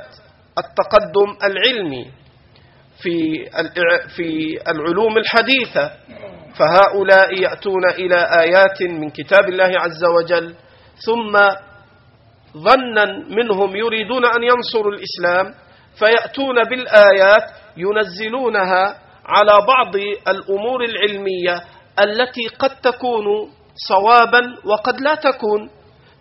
[0.58, 2.12] التقدم العلمي
[3.02, 3.46] في
[4.16, 5.92] في العلوم الحديثة.
[6.56, 10.56] فهؤلاء يأتون إلى آيات من كتاب الله عز وجل
[10.96, 11.34] ثم
[12.58, 15.54] ظنا منهم يريدون أن ينصروا الإسلام
[16.00, 17.44] فيأتون بالآيات
[17.78, 18.84] ينزلونها
[19.26, 19.96] على بعض
[20.28, 21.56] الأمور العلمية
[22.04, 23.26] التي قد تكون
[23.88, 25.70] صوابا وقد لا تكون.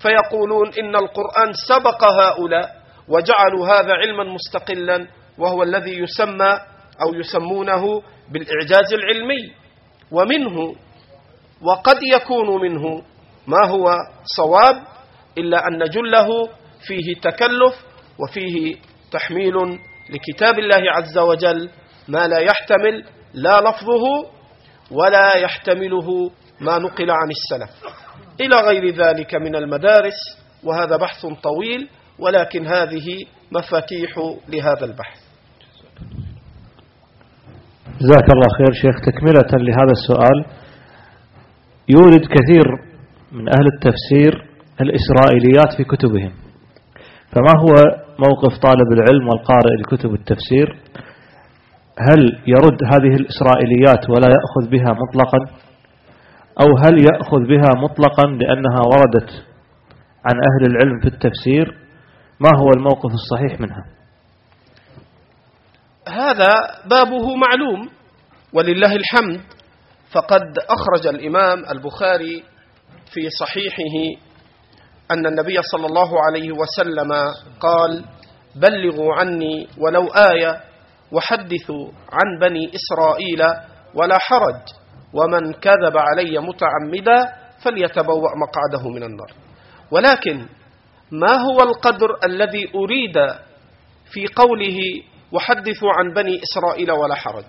[0.03, 2.69] فيقولون إن القرآن سبق هؤلاء
[3.09, 5.07] وجعلوا هذا علما مستقلا
[5.39, 6.53] وهو الذي يسمى
[7.03, 9.53] أو يسمونه بالإعجاز العلمي.
[10.12, 10.74] ومنه
[11.62, 13.03] وقد يكون منه
[13.47, 13.94] ما هو
[14.24, 14.82] صواب
[15.39, 16.28] إلا أن جله
[16.86, 17.74] فيه تكلف
[18.19, 18.77] وفيه
[19.10, 19.55] تحميل
[20.10, 21.70] لكتاب الله عز وجل
[22.09, 23.05] ما لا يحتمل
[23.35, 24.31] لا لفظه
[24.90, 27.70] ولا يحتمله ما نقل عن السلف.
[28.40, 30.19] إلى غير ذلك من المدارس
[30.64, 31.89] وهذا بحث طويل
[32.19, 33.19] ولكن هذه
[33.52, 34.10] مفاتيح
[34.48, 35.20] لهذا البحث.
[38.01, 39.01] جزاك الله خير شيخ.
[39.06, 40.44] تكملة لهذا السؤال.
[41.89, 42.91] يورد كثير
[43.33, 44.49] من أهل التفسير
[44.81, 46.33] الإسرائيليات في كتبهم.
[47.33, 47.75] فما هو
[48.19, 50.77] موقف طالب العلم والقارئ لكتب التفسير؟
[51.99, 55.39] هل يرد هذه الإسرائيليات ولا يأخذ بها مطلقا؟
[56.63, 59.31] أو هل يأخذ بها مطلقا لأنها وردت
[60.27, 61.79] عن أهل العلم في التفسير؟
[62.41, 63.85] ما هو الموقف الصحيح منها؟
[66.09, 66.53] هذا
[66.91, 67.89] بابه معلوم
[68.53, 69.41] ولله الحمد.
[70.15, 72.52] فقد أخرج الإمام البخاري
[73.12, 74.20] في صحيحه
[75.10, 77.12] أن النبي صلى الله عليه وسلم
[77.60, 78.05] قال
[78.56, 80.60] بلغوا عني ولو آية
[81.12, 83.43] وحدثوا عن بني إسرائيل
[83.94, 84.60] ولا حرج
[85.14, 87.32] ومن كذب علي متعمدا
[87.64, 89.30] فليتبوأ مقعده من النار.
[89.90, 90.47] ولكن
[91.10, 93.16] ما هو القدر الذي أريد
[94.12, 94.78] في قوله
[95.32, 97.44] وحدثوا عن بني إسرائيل ولا حرج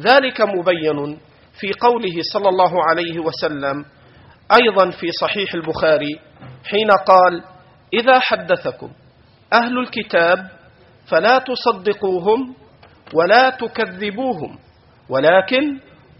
[0.00, 1.18] ذلك مبين
[1.60, 3.84] في قوله صلى الله عليه وسلم
[4.52, 6.20] أيضا في صحيح البخاري
[6.64, 7.42] حين قال
[7.94, 8.90] إذا حدثكم
[9.52, 10.50] أهل الكتاب
[11.10, 12.54] فلا تصدقوهم
[13.14, 14.58] ولا تكذبوهم
[15.08, 15.78] ولكن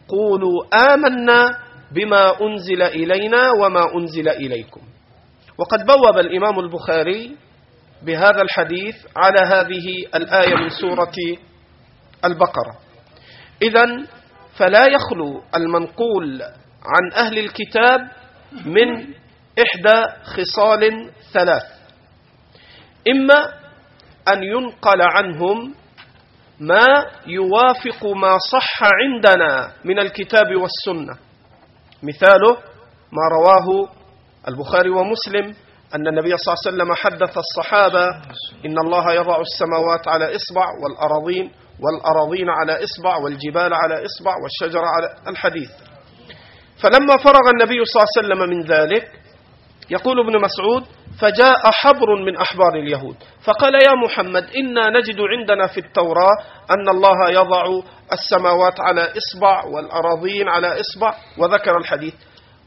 [0.08, 1.58] قولوا آمنا
[1.92, 4.80] بما أنزل إلينا وما أنزل إليكم.
[5.58, 7.36] وقد بوب الإمام البخاري
[8.02, 11.14] بهذا الحديث على هذه الآية من سورة
[12.24, 12.78] البقرة.
[13.62, 13.86] إذا
[14.56, 16.42] فلا يخلو المنقول
[16.84, 18.00] عن أهل الكتاب
[18.52, 19.14] من
[19.58, 21.62] إحدى خصال ثلاث.
[23.08, 23.52] إما
[24.28, 25.74] أن ينقل عنهم
[26.60, 26.86] ما
[27.26, 31.18] يوافق ما صح عندنا من الكتاب والسنة.
[32.02, 32.56] مثاله
[33.12, 33.88] ما رواه
[34.48, 35.54] البخاري ومسلم
[35.94, 38.06] أن النبي صلى الله عليه وسلم حدث الصحابة
[38.66, 45.30] إن الله يضع السماوات على إصبع والأراضين والأراضين على إصبع والجبال على إصبع والشجر على
[45.30, 45.70] الحديث.
[46.82, 49.10] فلما فرغ النبي صلى الله عليه وسلم من ذلك
[49.90, 50.84] يقول ابن مسعود
[51.20, 56.36] فجاء حبر من أحبار اليهود فقال يا محمد إنا نجد عندنا في التوراة
[56.70, 57.64] أن الله يضع
[58.12, 62.14] السماوات على إصبع والأراضين على إصبع وذكر الحديث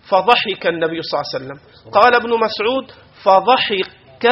[0.09, 1.59] فضحك النبي صلى الله عليه وسلم.
[1.91, 2.91] قال ابن مسعود
[3.23, 4.27] فضحك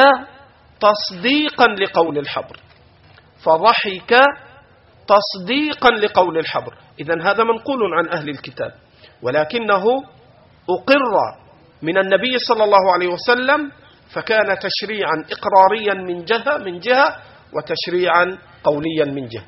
[0.80, 2.56] تصديقا لقول الحبر.
[3.44, 4.14] فضحك
[5.08, 6.74] تصديقا لقول الحبر.
[7.00, 8.72] إذا هذا منقول عن أهل الكتاب.
[9.22, 9.84] ولكنه
[10.70, 11.14] أقر
[11.82, 13.72] من النبي صلى الله عليه وسلم
[14.12, 17.16] فكان تشريعا إقراريا من جهة من جهة
[17.52, 19.44] وتشريعا قوليا من جهة.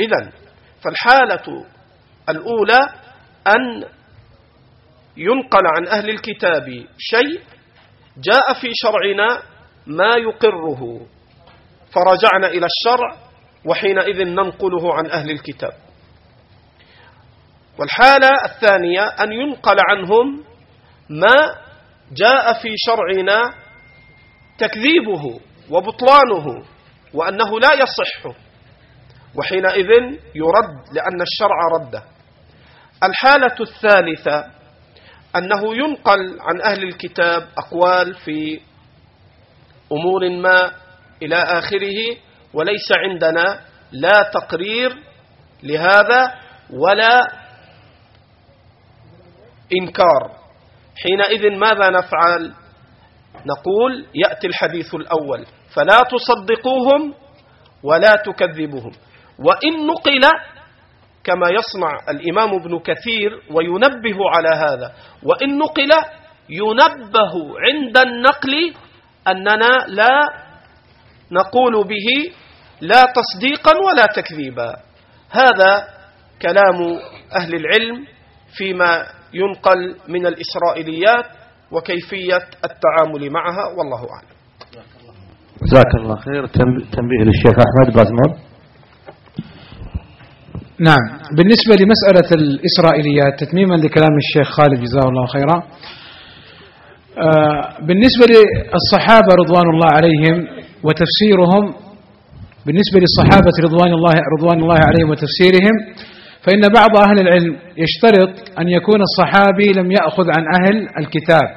[0.00, 0.32] إذا
[0.80, 1.64] فالحالة
[2.28, 2.80] الأولى
[3.46, 3.84] أن
[5.16, 7.40] ينقل عن أهل الكتاب شيء
[8.18, 9.42] جاء في شرعنا
[9.86, 11.06] ما يقره.
[11.90, 13.16] فرجعنا إلى الشرع
[13.64, 15.72] وحينئذ ننقله عن أهل الكتاب.
[17.78, 20.44] والحالة الثانية أن ينقل عنهم
[21.10, 21.36] ما
[22.12, 23.54] جاء في شرعنا
[24.58, 25.40] تكذيبه
[25.70, 26.64] وبطلانه
[27.14, 28.36] وأنه لا يصح
[29.34, 29.88] وحينئذ
[30.34, 32.02] يرد لأن الشرع رده
[33.02, 34.44] الحالة الثالثة
[35.36, 38.60] أنه ينقل عن أهل الكتاب أقوال في
[39.92, 40.70] أمور ما
[41.22, 42.16] إلى آخره
[42.54, 43.60] وليس عندنا
[43.92, 44.96] لا تقرير
[45.62, 46.34] لهذا
[46.70, 47.37] ولا
[49.72, 50.30] إنكار.
[51.02, 52.52] حينئذ ماذا نفعل؟
[53.46, 57.14] نقول يأتي الحديث الأول فلا تصدقوهم
[57.82, 58.92] ولا تكذبوهم.
[59.38, 60.24] وإن نقل
[61.24, 64.92] كما يصنع الإمام ابن كثير وينبه على هذا
[65.22, 65.90] وإن نقل
[66.48, 67.34] ينبه
[67.66, 68.74] عند النقل
[69.28, 70.18] أننا لا
[71.32, 72.32] نقول به
[72.80, 74.76] لا تصديقا ولا تكذيبا.
[75.30, 75.88] هذا
[76.42, 77.00] كلام
[77.36, 78.06] أهل العلم
[78.56, 81.24] فيما ينقل من الإسرائيليات
[81.72, 84.38] وكيفية التعامل معها والله أعلم.
[85.62, 86.46] جزاك الله خير.
[86.96, 88.30] تنبيه للشيخ أحمد بازمون.
[90.80, 91.04] نعم.
[91.36, 95.62] بالنسبة لمسألة الإسرائيليات تتميما لكلام الشيخ خالد جزاه الله خيرا.
[97.18, 100.36] آه، بالنسبة للصحابة رضوان الله عليهم
[100.82, 101.74] وتفسيرهم
[102.66, 105.74] بالنسبة للصحابة رضوان الله رضوان الله عليهم وتفسيرهم
[106.42, 111.48] فإن بعض أهل العلم يشترط أن يكون الصحابي لم يأخذ عن أهل الكتاب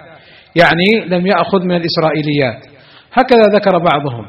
[0.56, 2.66] يعني لم يأخذ من الإسرائيليات.
[3.14, 4.26] هكذا ذكر بعضهم.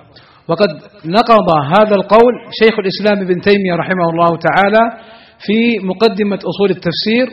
[0.49, 0.69] وقد
[1.05, 4.99] نقض هذا القول شيخ الإسلام ابن تيمية رحمه الله تعالى
[5.47, 7.29] في مقدمة أصول التفسير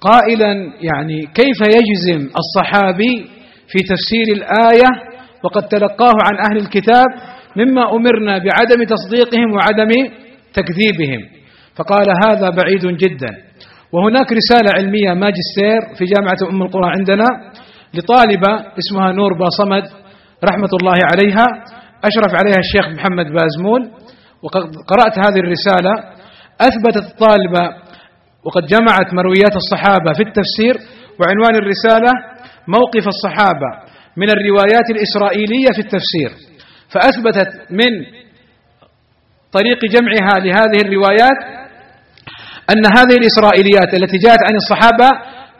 [0.00, 3.26] قائلا يعني كيف يجزم الصحابي
[3.68, 4.88] في تفسير الآية
[5.44, 7.06] وقد تلقاه عن أهل الكتاب
[7.56, 9.90] مما أمرنا بعدم تصديقهم وعدم
[10.54, 11.35] تكذيبهم.
[11.76, 13.32] فقال هذا بعيد جدا.
[13.92, 17.26] وهناك رسالة علمية ماجستير في جامعة أم القرى عندنا
[17.94, 19.84] لطالبة اسمها نور باصمد
[20.44, 21.46] رحمة الله عليها
[22.04, 23.90] أشرف عليها الشيخ محمد بازمول.
[24.42, 25.92] وقد قرأت هذه الرسالة
[26.60, 27.64] أثبتت الطالبة
[28.44, 30.74] وقد جمعت مرويات الصحابة في التفسير
[31.20, 32.12] وعنوان الرسالة
[32.68, 33.70] موقف الصحابة
[34.16, 36.30] من الروايات الإسرائيلية في التفسير.
[36.88, 37.92] فأثبتت من
[39.52, 41.65] طريق جمعها لهذه الروايات
[42.70, 45.08] أن هذه الإسرائيليات التي جاءت عن الصحابة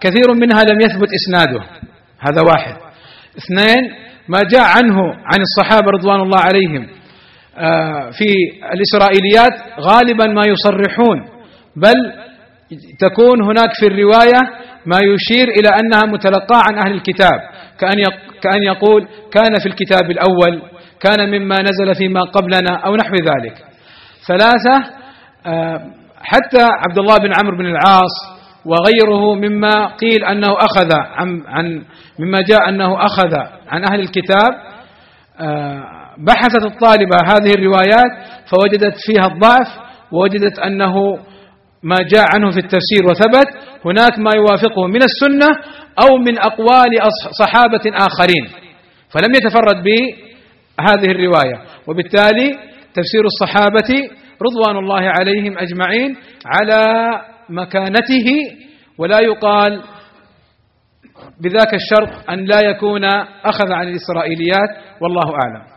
[0.00, 1.60] كثير منها لم يثبت إسناده.
[2.20, 2.76] هذا واحد.
[3.38, 3.82] اثنين
[4.28, 6.88] ما جاء عنه عن الصحابة رضوان الله عليهم
[7.58, 8.28] آه، في
[8.72, 11.18] الإسرائيليات غالبا ما يصرحون
[11.76, 12.12] بل
[12.98, 14.40] تكون هناك في الرواية
[14.86, 17.40] ما يشير إلى أنها متلقاة عن أهل الكتاب.
[17.78, 18.04] كأن
[18.42, 20.62] كأن يقول كان في الكتاب الأول
[21.00, 23.64] كان مما نزل فيما قبلنا أو نحو ذلك.
[24.28, 24.84] ثلاثة
[25.46, 25.80] آه،
[26.22, 31.84] حتى عبد الله بن عمرو بن العاص وغيره مما قيل أنه أخذ عن, عن
[32.18, 33.34] مما جاء أنه أخذ
[33.68, 34.50] عن أهل الكتاب
[35.40, 35.82] آه،
[36.18, 38.10] بحثت الطالبة هذه الروايات
[38.50, 39.68] فوجدت فيها الضعف
[40.12, 41.18] ووجدت أنه
[41.82, 43.48] ما جاء عنه في التفسير وثبت
[43.84, 45.48] هناك ما يوافقه من السنة
[46.02, 46.90] أو من أقوال
[47.40, 48.48] صحابة آخرين
[49.10, 52.58] فلم يتفرد بهذه الرواية وبالتالي
[52.94, 54.10] تفسير الصحابة
[54.42, 56.82] رضوان الله عليهم أجمعين على
[57.48, 58.26] مكانته
[58.98, 59.82] ولا يقال
[61.40, 63.04] بذاك الشرط أن لا يكون
[63.44, 65.76] أخذ عن الإسرائيليات والله أعلم.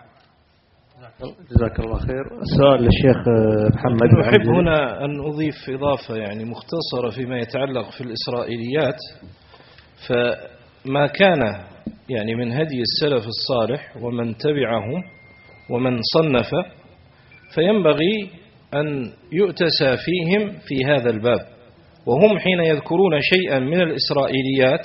[1.51, 2.23] جزاك الله خير.
[2.41, 3.17] السؤال للشيخ
[3.75, 8.97] محمد أحب هنا أن أضيف إضافة يعني مختصرة فيما يتعلق في الإسرائيليات.
[10.07, 11.39] فما كان
[12.09, 15.03] يعني من هدي السلف الصالح ومن تبعهم
[15.69, 16.49] ومن صنف
[17.55, 18.29] فينبغي
[18.73, 21.39] أن يؤتسى فيهم في هذا الباب.
[22.05, 24.79] وهم حين يذكرون شيئا من الإسرائيليات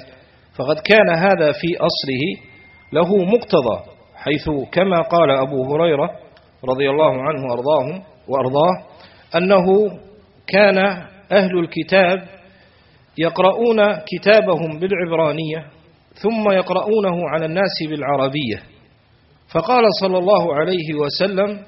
[0.56, 2.46] فقد كان هذا في أصله
[2.92, 6.10] له مقتضى حيث كما قال أبو هريرة
[6.64, 8.84] رضي الله عنه وأرضاهم وأرضاه
[9.36, 9.64] أنه
[10.46, 10.78] كان
[11.32, 12.18] أهل الكتاب
[13.18, 15.66] يقرؤون كتابهم بالعبرانية
[16.14, 18.62] ثم يقرؤونه على الناس بالعربية.
[19.54, 21.58] فقال صلى الله عليه وسلم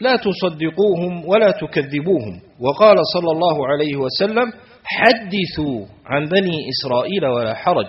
[0.00, 2.40] لا تصدقوهم ولا تكذبوهم.
[2.60, 4.52] وقال صلى الله عليه وسلم
[4.84, 7.86] حدثوا عن بني إسرائيل ولا حرج.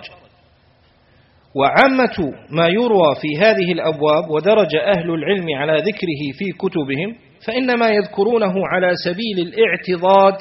[1.54, 7.16] وعامة ما يروى في هذه الأبواب ودرج أهل العلم على ذكره في كتبهم
[7.46, 10.34] فإنما يذكرونه على سبيل الاعتضاد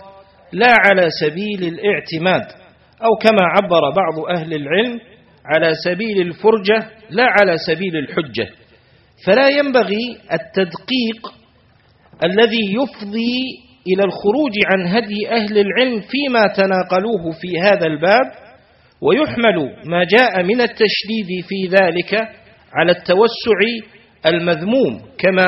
[0.53, 2.41] لا على سبيل الاعتماد.
[3.03, 4.99] أو كما عبر بعض أهل العلم
[5.45, 8.49] على سبيل الفرجة لا على سبيل الحجة.
[9.25, 11.33] فلا ينبغي التدقيق
[12.23, 13.35] الذي يفضي
[13.87, 18.25] إلى الخروج عن هدي أهل العلم فيما تناقلوه في هذا الباب
[19.01, 22.13] ويحمل ما جاء من التشديد في ذلك
[22.73, 23.59] على التوسع
[24.25, 25.47] المذموم كما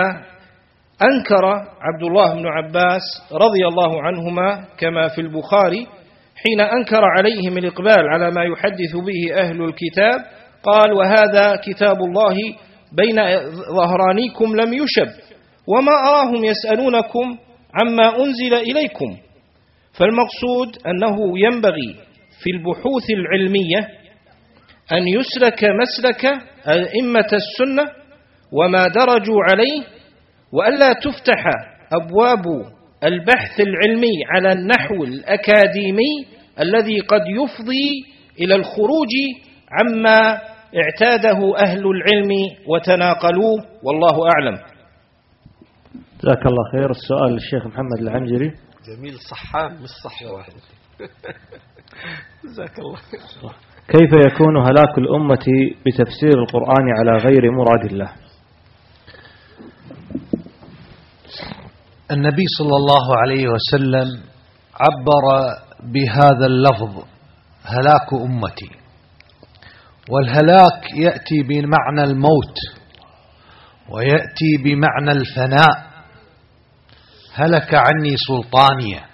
[1.02, 1.46] أنكر
[1.82, 3.02] عبد الله بن عباس
[3.32, 5.88] رضي الله عنهما كما في البخاري
[6.44, 10.20] حين أنكر عليهم الإقبال على ما يحدث به أهل الكتاب
[10.64, 12.36] قال وهذا كتاب الله
[12.91, 13.16] بين
[13.76, 15.28] ظهرانيكم لم يشب.
[15.70, 17.38] وما أراهم يسألونكم
[17.74, 19.18] عما أنزل إليكم.
[19.94, 21.96] فالمقصود أنه ينبغي
[22.44, 24.00] في البحوث العلمية
[24.91, 26.26] أن يسلك مسلك
[26.68, 27.91] أئمة السنة
[28.54, 29.84] وما درجوا عليه
[30.54, 31.44] وألا تفتح
[31.94, 32.44] أبواب
[33.04, 36.26] البحث العلمي على النحو الأكاديمي
[36.60, 37.90] الذي قد يفضي
[38.41, 39.10] إلى الخروج
[39.72, 40.41] عما
[40.76, 42.32] اعتاده أهل العلم
[42.68, 44.58] وتناقلوه والله أعلم.
[46.24, 46.91] جزاك الله خير.
[46.91, 48.52] السؤال للشيخ محمد العنجري.
[48.88, 50.54] جميل صحام مش صح واحد.
[52.46, 53.52] جزاك الله خير.
[53.88, 55.46] كيف يكون هلاك الأمة
[55.86, 58.12] بتفسير القرآن على غير مراد الله؟
[62.12, 64.24] النبي صلى الله عليه وسلم
[64.76, 65.26] عبر
[65.84, 67.04] بهذا اللفظ
[67.64, 68.72] هلاك أمتي.
[70.10, 72.58] والهلاك يأتي بمعنى الموت
[73.90, 75.89] ويأتي بمعنى الفناء.
[77.34, 79.06] هلك عني سلطانية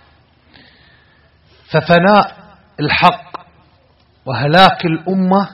[1.71, 2.35] ففناء
[2.79, 3.35] الحق
[4.25, 5.49] وهلاك الأمة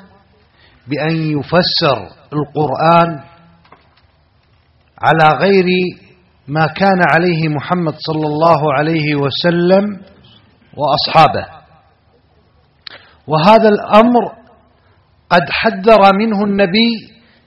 [0.87, 3.23] بأن يفسر القرآن
[5.01, 5.65] على غير
[6.47, 10.01] ما كان عليه محمد صلى الله عليه وسلم
[10.77, 11.45] وأصحابه.
[13.27, 14.31] وهذا الأمر
[15.29, 16.91] قد حذر منه النبي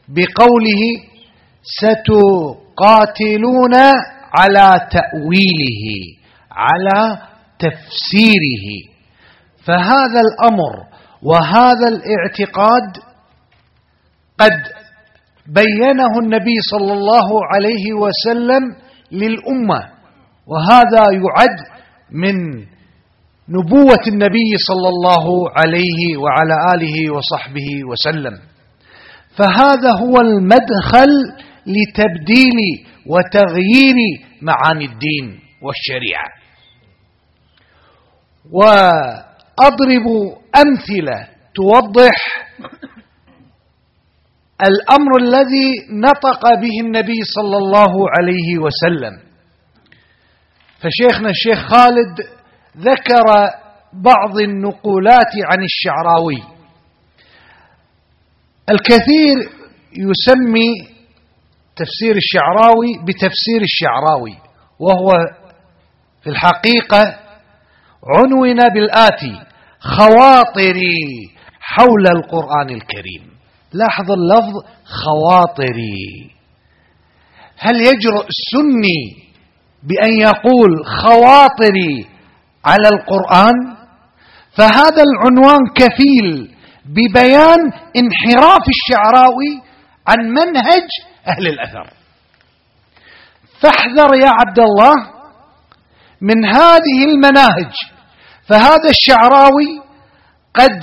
[0.09, 0.83] بقوله
[1.81, 3.75] ستقاتلون
[4.39, 5.85] على تأويله
[6.53, 7.19] على
[7.59, 8.67] تفسيره.
[9.67, 10.73] فهذا الأمر
[11.23, 12.89] وهذا الاعتقاد
[14.41, 14.59] قد
[15.47, 18.63] بينه النبي صلى الله عليه وسلم
[19.13, 19.81] للأمة.
[20.47, 21.59] وهذا يعد
[22.11, 22.37] من
[23.49, 28.39] نبوة النبي صلى الله عليه وعلى آله وصحبه وسلم.
[29.37, 31.13] فهذا هو المدخل
[31.67, 32.59] لتبديل
[33.07, 33.97] وتغيير
[34.43, 36.29] معاني الدين والشريعة.
[38.53, 40.07] وأضرب
[40.57, 42.17] أمثلة توضح
[44.63, 49.21] الأمر الذي نطق به النبي صلى الله عليه وسلم.
[50.81, 52.21] فشيخنا الشيخ خالد
[52.77, 53.25] ذكر
[53.93, 56.43] بعض النقولات عن الشعراوي.
[58.71, 59.37] الكثير
[59.93, 60.94] يسمي
[61.77, 64.37] تفسير الشعراوي بتفسير الشعراوي
[64.79, 65.11] وهو
[66.23, 67.19] في الحقيقة
[68.17, 69.41] عنون بالآتي
[69.81, 71.01] خواطري
[71.61, 73.35] حول القرآن الكريم.
[73.73, 76.31] لاحظ اللفظ خواطري.
[77.59, 79.25] هل يجرؤ السني
[79.83, 82.07] بأن يقول خواطري
[82.65, 83.77] على القرآن؟
[84.57, 87.61] فهذا العنوان كفيل ببيان
[87.97, 89.63] انحراف الشعراوي
[90.09, 90.89] عن منهج
[91.27, 91.91] أهل الأثر.
[93.61, 94.93] فاحذر يا عبد الله
[96.21, 97.73] من هذه المناهج.
[98.49, 99.83] فهذا الشعراوي
[100.55, 100.81] قد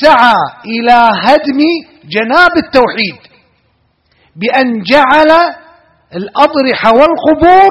[0.00, 1.60] سعى إلى هدم
[2.04, 3.18] جناب التوحيد
[4.36, 5.54] بأن جعل
[6.14, 7.70] الأضرحة والقبور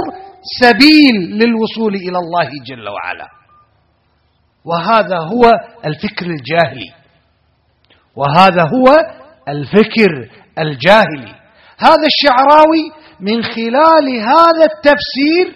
[0.62, 3.30] سبيل للوصول إلى الله جل وعلا.
[4.66, 5.52] وهذا هو
[5.86, 6.94] الفكر الجاهلي.
[8.16, 8.96] وهذا هو
[9.48, 10.30] الفكر
[10.60, 11.36] الجاهلي.
[11.80, 15.56] هذا الشعراوي من خلال هذا التفسير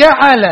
[0.00, 0.44] جعل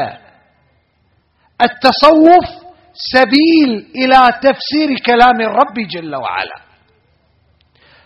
[1.63, 2.61] التصوف
[2.93, 6.61] سبيل إلى تفسير كلام الرب جل وعلا.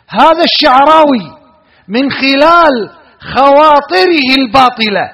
[0.09, 1.45] هذا الشعراوي
[1.89, 2.91] من خلال
[3.21, 5.13] خواطره الباطلة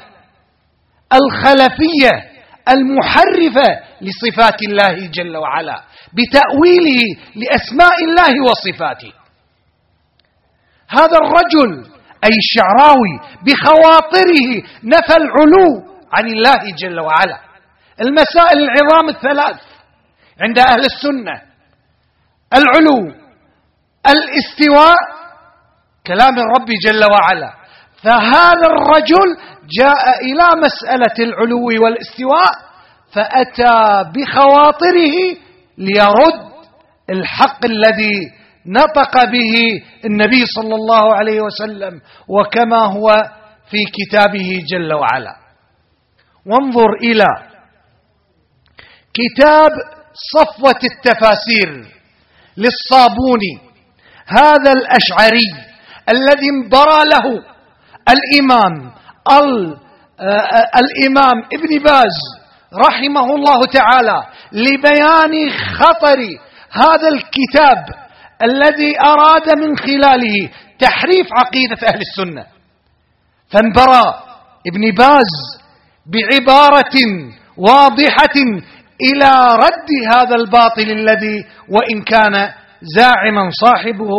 [1.12, 2.30] الخلفية
[2.68, 5.82] المحرفة لصفات الله جل وعلا
[6.12, 9.19] بتأويله لأسماء الله وصفاته.
[10.90, 11.86] هذا الرجل
[12.24, 13.14] أي الشعراوي
[13.46, 14.48] بخواطره
[14.84, 15.68] نفى العلو
[16.12, 17.38] عن الله جل وعلا.
[18.00, 19.60] المسائل العظام الثلاث
[20.42, 21.42] عند أهل السنة.
[22.54, 23.14] العلو
[24.06, 24.96] الاستواء
[26.06, 27.52] كلام الرب جل وعلا.
[28.02, 29.28] فهذا الرجل
[29.80, 32.52] جاء إلى مسألة العلو والاستواء
[33.14, 35.16] فأتى بخواطره
[35.78, 36.50] ليرد
[37.10, 39.54] الحق الذي نطق به
[40.04, 43.08] النبي صلى الله عليه وسلم وكما هو
[43.70, 45.36] في كتابه جل وعلا.
[46.46, 47.26] وانظر إلى
[49.14, 49.70] كتاب
[50.34, 51.86] صفوة التفاسير
[52.56, 53.54] للصابوني
[54.26, 55.50] هذا الأشعري
[56.08, 57.42] الذي انبرى له
[58.08, 58.92] الإمام
[60.82, 62.16] الإمام ابن باز
[62.86, 64.22] رحمه الله تعالى
[64.52, 66.18] لبيان خطر
[66.70, 67.99] هذا الكتاب
[68.42, 72.46] الذي أراد من خلاله تحريف عقيدة أهل السنة.
[73.48, 74.04] فانبرى
[74.66, 75.32] ابن باز
[76.06, 76.96] بعبارة
[77.56, 78.36] واضحة
[79.02, 82.52] إلى رد هذا الباطل الذي وإن كان
[82.96, 84.10] زاعما صاحبه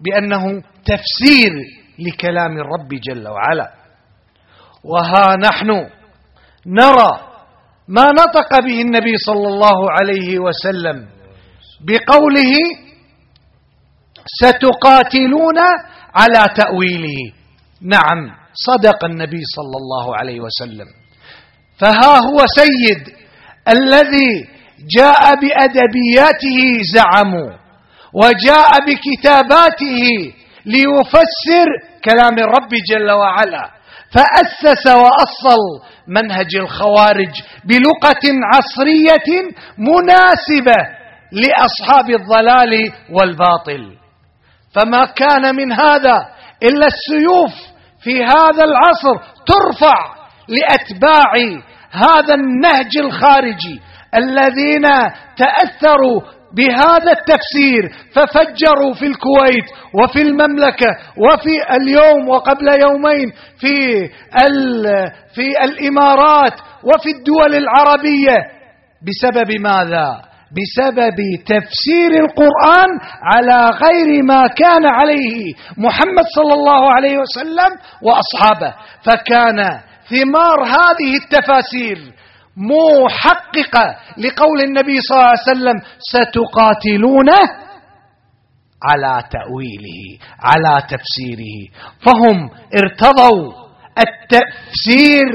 [0.00, 1.52] بأنه تفسير
[1.98, 3.72] لكلام الرب جل وعلا.
[4.84, 5.70] وها نحن
[6.66, 7.20] نرى
[7.88, 11.06] ما نطق به النبي صلى الله عليه وسلم
[11.86, 12.52] بقوله
[14.26, 15.58] ستقاتلون
[16.14, 17.32] على تأويله
[17.82, 18.20] نعم
[18.66, 20.86] صدق النبي صلى الله عليه وسلم.
[21.78, 23.16] فها هو سيد
[23.68, 24.48] الذي
[24.98, 26.60] جاء بأدبياته
[26.94, 27.50] زعموا
[28.14, 30.02] وجاء بكتاباته
[30.66, 31.68] ليفسر
[32.04, 33.70] كلام الرب جل وعلا.
[34.10, 35.62] فأسس وأصل
[36.08, 37.34] منهج الخوارج
[37.64, 38.24] بلغة
[38.54, 39.28] عصرية
[39.78, 40.76] مناسبة
[41.32, 44.05] لأصحاب الضلال والباطل.
[44.76, 46.16] فما كان من هذا
[46.62, 47.52] إلا السيوف
[48.00, 49.16] في هذا العصر
[49.46, 50.14] ترفع
[50.48, 51.32] لأتباع
[51.90, 53.80] هذا النهج الخارجي
[54.14, 54.82] الذين
[55.36, 56.20] تأثروا
[56.56, 57.82] بهذا التفسير
[58.14, 64.08] ففجروا في الكويت وفي المملكة وفي اليوم وقبل يومين في
[65.34, 66.52] في الإمارات
[66.84, 68.36] وفي الدول العربية
[69.02, 71.16] بسبب ماذا؟ بسبب
[71.46, 72.90] تفسير القرآن
[73.22, 77.70] على غير ما كان عليه محمد صلى الله عليه وسلم
[78.02, 78.74] وأصحابه.
[79.02, 81.98] فكان ثمار هذه التفاسير
[82.56, 87.66] محققة لقول النبي صلى الله عليه وسلم ستقاتلونه
[88.82, 91.58] على تأويله على تفسيره
[92.00, 93.52] فهم ارتضوا
[93.98, 95.26] التفسير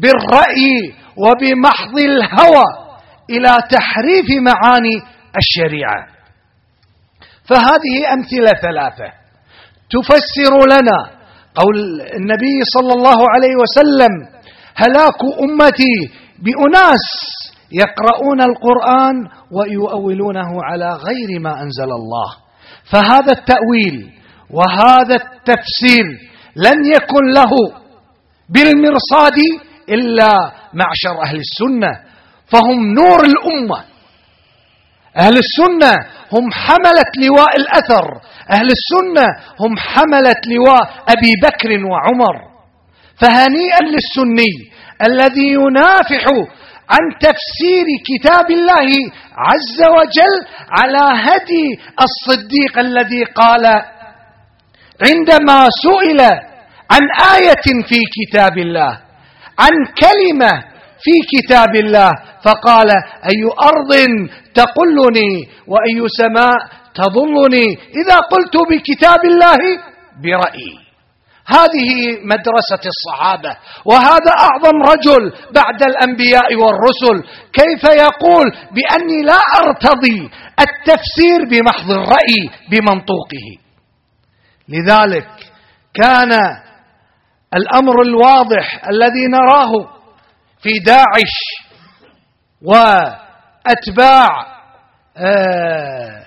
[0.00, 2.85] بالرأي وبمحض الهوى.
[3.30, 5.02] إلى تحريف معاني
[5.36, 6.06] الشريعة.
[7.44, 9.12] فهذه أمثلة ثلاثة.
[9.90, 11.10] تفسر لنا
[11.54, 14.12] قول النبي صلى الله عليه وسلم
[14.74, 15.96] هلاك أمتي
[16.38, 17.04] بأناس
[17.72, 22.36] يقرؤون القرآن ويؤولونه على غير ما أنزل الله.
[22.90, 24.10] فهذا التأويل
[24.50, 26.06] وهذا التفسير
[26.56, 27.50] لن يكن له
[28.48, 29.38] بالمرصاد
[29.88, 32.05] إلا معشر أهل السنة.
[32.46, 33.84] فهم نور الأمة.
[35.16, 35.92] أهل السنة
[36.32, 38.06] هم حملة لواء الأثر.
[38.50, 39.26] أهل السنة
[39.60, 42.36] هم حملة لواء أبي بكر وعمر.
[43.20, 44.54] فهنيئا للسني
[45.06, 46.24] الذي ينافح
[46.90, 48.88] عن تفسير كتاب الله
[49.36, 50.34] عز وجل
[50.70, 51.66] على هدي
[52.06, 53.66] الصديق الذي قال
[55.02, 56.20] عندما سئل
[56.90, 57.02] عن
[57.36, 59.00] آية في كتاب الله
[59.58, 60.52] عن كلمة
[61.00, 62.10] في كتاب الله
[62.44, 62.90] فقال
[63.24, 63.92] أي أرض
[64.54, 66.58] تقلني وأي سماء
[66.94, 69.58] تظلني إذا قلت بكتاب الله
[70.22, 70.86] برأيي.
[71.48, 71.90] هذه
[72.22, 77.28] مدرسة الصحابة وهذا أعظم رجل بعد الأنبياء والرسل.
[77.52, 80.30] كيف يقول؟ بأني لا أرتضي
[80.60, 83.48] التفسير بمحض الرأي بمنطوقه.
[84.68, 85.28] لذلك
[85.94, 86.32] كان
[87.54, 89.72] الأمر الواضح الذي نراه
[90.62, 91.34] في داعش
[92.62, 94.56] وأتباع
[95.16, 96.26] آه،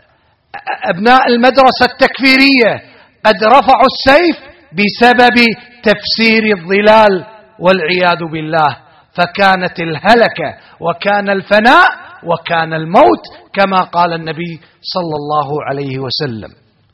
[0.90, 2.90] أبناء المدرسة التكفيرية
[3.26, 5.36] قد رفعوا السيف بسبب
[5.84, 7.26] تفسير الظلال
[7.60, 8.78] والعياذ بالله.
[9.14, 11.88] فكانت الهلكة وكان الفناء
[12.24, 13.24] وكان الموت
[13.54, 16.50] كما قال النبي صلى الله عليه وسلم.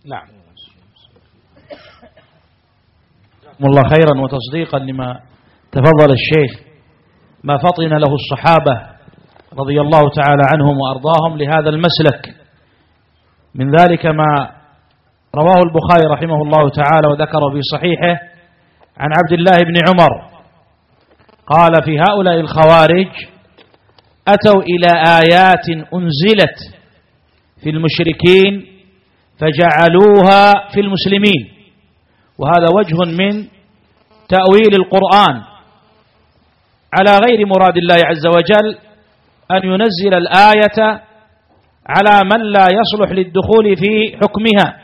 [0.06, 0.28] نعم.
[3.64, 5.20] الله خيرا وتصديقا لما
[5.72, 6.62] تفضل الشيخ.
[7.44, 8.95] ما فطن له الصحابة
[9.60, 12.36] رضي الله تعالى عنهم وأرضاهم لهذا المسلك.
[13.56, 14.52] من ذلك ما
[15.36, 18.20] رواه البخاري رحمه الله تعالى وذكر في صحيحه
[18.98, 20.30] عن عبد الله بن عمر.
[21.48, 23.08] قال في هؤلاء الخوارج
[24.28, 26.58] أتوا إلى آيات أنزلت
[27.64, 28.66] في المشركين
[29.40, 31.52] فجعلوها في المسلمين.
[32.38, 33.48] وهذا وجه من
[34.30, 35.42] تأويل القرآن.
[37.00, 38.85] على غير مراد الله عز وجل
[39.52, 41.02] أن ينزل الآية
[41.88, 44.78] على من لا يصلح للدخول في حكمها.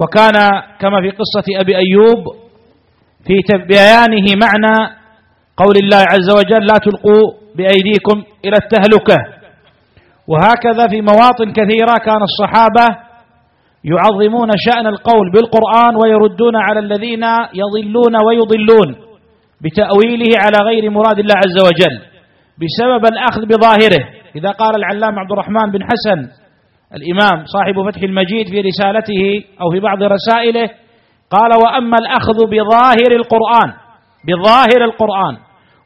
[0.00, 0.50] وكان
[0.80, 2.24] كما في قصة أبي أيوب
[3.26, 3.34] في
[3.68, 4.96] بيانه معنى
[5.56, 9.16] قول الله عز وجل لا تلقوا بأيديكم إلى التهلكة.
[10.28, 12.86] وهكذا في مواطن كثيرة كان الصحابة
[13.84, 17.24] يعظمون شأن القول بالقرآن ويردون على الذين
[17.54, 18.96] يضلون ويضلون
[19.60, 22.09] بتأويله على غير مراد الله عز وجل.
[22.60, 24.02] بسبب الأخذ بظاهره.
[24.36, 26.20] إذا قال العلام عبد الرحمن بن حسن
[26.98, 30.70] الإمام صاحب فتح المجيد في رسالته أو في بعض رسائله
[31.30, 33.72] قال وأما الأخذ بظاهر القرآن
[34.28, 35.36] بظاهر القرآن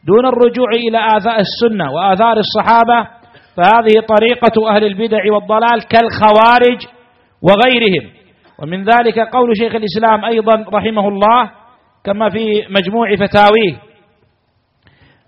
[0.06, 3.08] دون الرجوع إلى آثار السنة وآثار الصحابة
[3.56, 6.80] فهذه طريقة أهل البدع والضلال كالخوارج
[7.42, 8.10] وغيرهم.
[8.58, 11.50] ومن ذلك قول شيخ الإسلام أيضا رحمه الله
[12.04, 13.74] كما في مجموع فتاويه.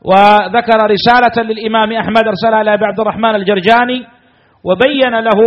[0.05, 4.07] وذكر رسالة للإمام أحمد أرسلها إلى عبد الرحمن الجرجاني
[4.65, 5.41] وبين له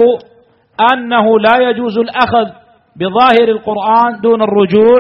[0.94, 2.48] أنه لا يجوز الأخذ
[2.96, 5.00] بظاهر القرآن دون الرجوع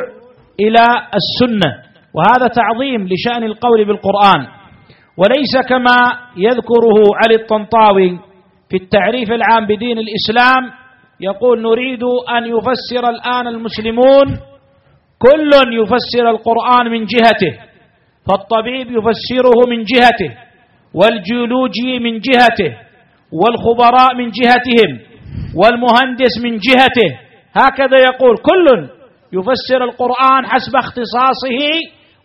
[0.60, 0.86] إلى
[1.20, 1.72] السنة
[2.14, 4.48] وهذا تعظيم لشأن القول بالقرآن.
[5.18, 5.98] وليس كما
[6.38, 8.20] يذكره علي الطنطاوي
[8.70, 10.72] في التعريف العام بدين الإسلام
[11.22, 12.04] يقول نريد
[12.38, 14.28] أن يفسر الآن المسلمون
[15.20, 15.52] كل
[15.82, 17.69] يفسر القرآن من جهته.
[18.28, 20.38] فالطبيب يفسره من جهته
[20.94, 22.78] والجيولوجي من جهته
[23.32, 25.00] والخبراء من جهتهم
[25.56, 27.10] والمهندس من جهته.
[27.54, 28.90] هكذا يقول كل
[29.34, 31.62] يفسر القرآن حسب اختصاصه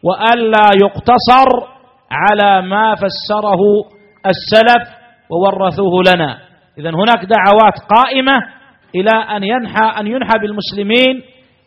[0.02, 1.48] وألا يقتصر
[2.10, 3.60] على ما فسره
[4.26, 4.88] السلف
[5.30, 6.38] وورثوه لنا.
[6.78, 8.32] إذا هناك دعوات قائمة
[8.94, 11.22] إلى أن ينحى أن ينحى بالمسلمين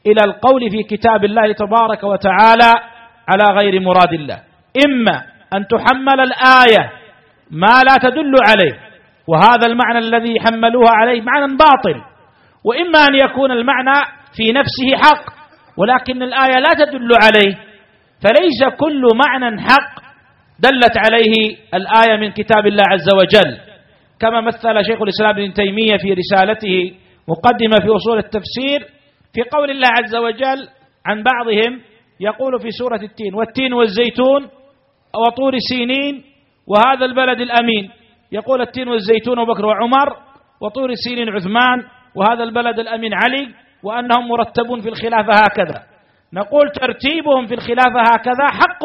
[0.08, 2.72] إلى القول في كتاب الله تبارك وتعالى
[3.30, 4.40] على غير مراد الله.
[4.86, 5.16] إما
[5.56, 6.92] أن تحمل الآية
[7.52, 8.80] ما لا تدل عليه
[9.28, 12.02] وهذا المعنى الذي حملوها عليه معنى باطل.
[12.64, 14.00] وإما أن يكون المعنى
[14.38, 15.24] في نفسه حق
[15.78, 17.56] ولكن الآية لا تدل عليه
[18.24, 19.94] فليس كل معنى حق
[20.60, 23.58] دلت عليه الآية من كتاب الله عز وجل.
[24.20, 26.94] كما مثل شيخ الإسلام ابن تيمية في رسالته
[27.28, 28.80] مقدمة في أصول التفسير
[29.34, 30.68] في قول الله عز وجل
[31.06, 31.82] عن بعضهم
[32.20, 34.50] يقول في سورة التين والتين والزيتون
[35.28, 36.24] وطور سينين
[36.68, 37.92] وهذا البلد الأمين.
[38.32, 40.10] يقول التين والزيتون وبكر وعمر
[40.62, 41.84] وطور سينين عثمان
[42.16, 43.54] وهذا البلد الأمين علي
[43.84, 45.84] وأنهم مرتبون في الخلافة هكذا.
[46.34, 48.84] نقول ترتيبهم في الخلافة هكذا حق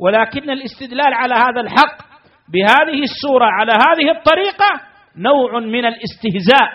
[0.00, 1.96] ولكن الاستدلال على هذا الحق
[2.52, 4.70] بهذه السورة على هذه الطريقة
[5.16, 6.68] نوع من الاستهزاء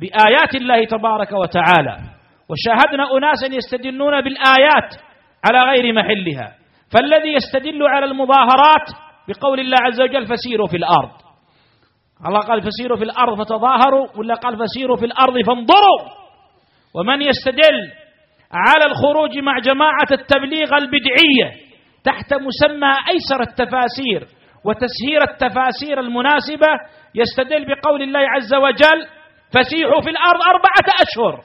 [0.00, 1.96] بآيات الله تبارك وتعالى.
[2.50, 5.11] وشاهدنا أناسا يستدلون بالآيات
[5.44, 6.56] على غير محلها.
[6.92, 8.86] فالذي يستدل على المظاهرات
[9.28, 11.10] بقول الله عز وجل فسيروا في الأرض.
[12.26, 16.02] الله قال فسيروا في الأرض فتظاهروا ولا قال فسيروا في الأرض فانظروا.
[16.94, 17.78] ومن يستدل
[18.52, 21.48] على الخروج مع جماعة التبليغ البدعية
[22.04, 24.26] تحت مسمى أيسر التفاسير
[24.64, 26.68] وتسهير التفاسير المناسبة
[27.14, 29.06] يستدل بقول الله عز وجل
[29.54, 31.44] فسيحوا في الأرض أربعة أشهر.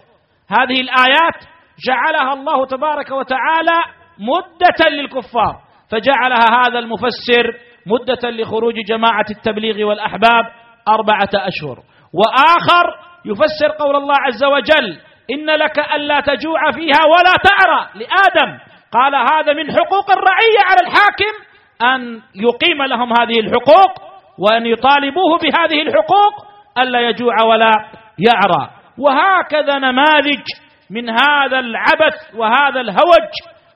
[0.49, 1.56] هذه الآيات
[1.87, 3.79] جعلها الله تبارك وتعالى
[4.19, 5.55] مدة للكفار.
[5.91, 7.45] فجعلها هذا المفسر
[7.87, 10.45] مدة لخروج جماعة التبليغ والأحباب
[10.87, 11.77] أربعة أشهر.
[12.13, 12.85] وآخر
[13.25, 14.99] يفسر قول الله عز وجل
[15.31, 18.59] إن لك ألا تجوع فيها ولا تعرى لآدم
[18.91, 21.33] قال هذا من حقوق الرعية على الحاكم
[21.81, 23.91] أن يقيم لهم هذه الحقوق
[24.39, 26.33] وأن يطالبوه بهذه الحقوق
[26.77, 27.71] ألا يجوع ولا
[28.19, 28.69] يعرى.
[28.99, 30.43] وهكذا نماذج
[30.89, 33.29] من هذا العبث وهذا الهوج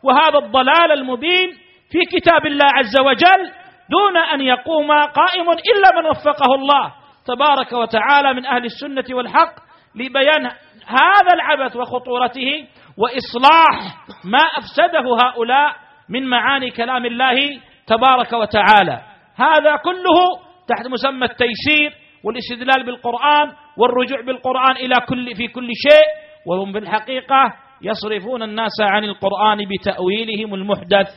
[0.03, 1.49] وهذا الضلال المبين
[1.91, 3.51] في كتاب الله عز وجل
[3.89, 6.93] دون أن يقوم قائم إلا من وفقه الله
[7.27, 9.53] تبارك وتعالى من أهل السنة والحق
[9.95, 10.45] لبيان
[10.87, 12.67] هذا العبث وخطورته
[12.97, 15.75] وإصلاح ما أفسده هؤلاء
[16.09, 19.01] من معاني كلام الله تبارك وتعالى.
[19.35, 20.19] هذا كله
[20.67, 21.93] تحت مسمى التيسير
[22.23, 26.05] والاستدلال بالقرآن والرجوع بالقرآن إلى كل في كل شيء
[26.47, 31.07] وهم بالحقيقة يصرفون الناس عن القرآن بتأويلهم المحدث.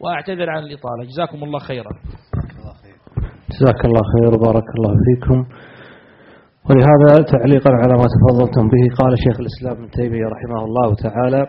[0.00, 1.04] وأعتذر عن الإطالة.
[1.10, 1.90] جزاكم الله خيرا.
[3.52, 5.38] جزاك الله خير وبارك الله فيكم.
[6.70, 11.46] ولهذا تعليقا على ما تفضلتم به قال شيخ الإسلام ابن تيمية رحمه الله تعالى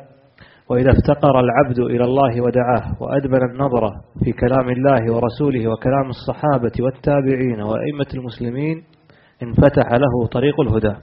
[0.70, 3.90] وإذا افتقر العبد إلى الله ودعاه وأدبر النظر
[4.24, 8.84] في كلام الله ورسوله وكلام الصحابة والتابعين وأئمة المسلمين
[9.44, 10.96] انفتح له طريق الهدى.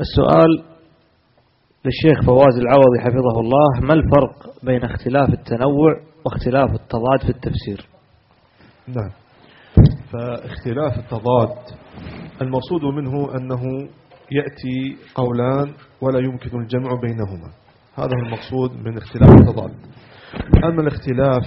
[0.00, 0.64] السؤال
[1.84, 7.86] للشيخ فواز العوضي حفظه الله ما الفرق بين اختلاف التنوع واختلاف التضاد في التفسير؟
[8.88, 9.10] نعم.
[10.12, 11.56] فاختلاف التضاد
[12.42, 13.62] المقصود منه أنه
[14.32, 17.52] يأتي قولان ولا يمكن الجمع بينهما.
[17.94, 19.74] هذا هو المقصود من اختلاف التضاد.
[20.64, 21.42] أما الاختلاف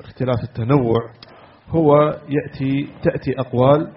[0.00, 0.98] اختلاف التنوع
[1.68, 3.92] هو يأتي تأتي أقوال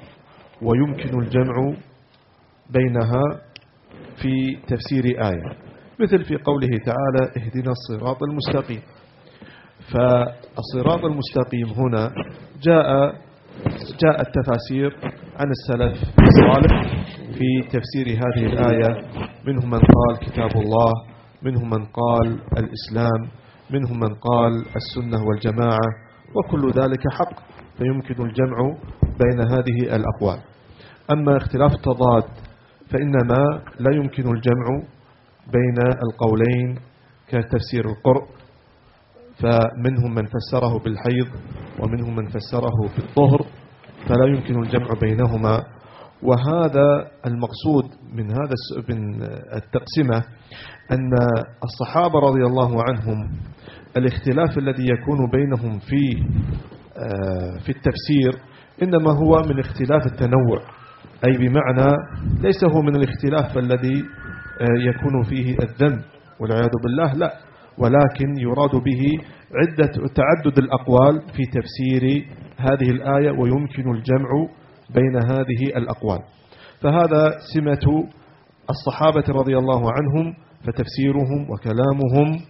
[0.62, 1.76] ويمكن الجمع
[2.70, 3.45] بينها
[4.22, 5.58] في تفسير آية
[6.00, 8.82] مثل في قوله تعالى اهدنا الصراط المستقيم.
[9.94, 12.12] فالصراط المستقيم هنا
[12.62, 13.16] جاء
[14.04, 14.98] جاء التفاسير
[15.40, 16.82] عن السلف الصالح
[17.34, 19.02] في تفسير هذه الآية
[19.48, 20.92] منهم من قال كتاب الله
[21.44, 23.30] منهم من قال الإسلام
[23.72, 25.88] منهم من قال السنة والجماعة
[26.36, 27.34] وكل ذلك حق
[27.78, 28.58] فيمكن الجمع
[29.04, 30.40] بين هذه الأقوال.
[31.12, 32.24] أما اختلاف التضاد
[32.90, 34.84] فإنما لا يمكن الجمع
[35.54, 36.80] بين القولين
[37.28, 38.28] كتفسير القرء
[39.40, 41.28] فمنهم من فسره بالحيض
[41.80, 43.46] ومنهم من فسره بالطهر
[44.08, 45.64] فلا يمكن الجمع بينهما.
[46.24, 48.54] وهذا المقصود من هذا
[48.90, 49.22] من
[49.54, 50.24] التقسمة
[50.92, 51.12] أن
[51.64, 53.32] الصحابة رضي الله عنهم
[53.98, 56.24] الاختلاف الذي يكون بينهم في
[56.98, 58.42] آه، في التفسير
[58.84, 60.75] إنما هو من اختلاف التنوع.
[61.28, 61.92] أي بمعنى
[62.42, 64.04] ليس هو من الاختلاف الذي
[64.62, 66.02] آه، يكون فيه الذنب
[66.40, 67.34] والعياذ بالله لا.
[67.78, 69.02] ولكن يراد به
[69.56, 72.26] عدة تعدد الأقوال في تفسير
[72.58, 74.30] هذه الآية ويمكن الجمع
[74.96, 76.20] بين هذه الأقوال.
[76.82, 78.08] فهذا سمة
[78.70, 80.34] الصحابة رضي الله عنهم
[80.64, 82.42] فتفسيرهم وكلامهم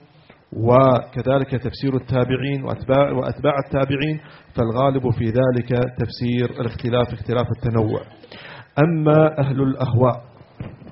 [0.53, 4.19] وكذلك تفسير التابعين وأتباع, وأتباع التابعين
[4.55, 8.01] فالغالب في ذلك تفسير الاختلاف اختلاف التنوع.
[8.79, 10.23] أما أهل الأهواء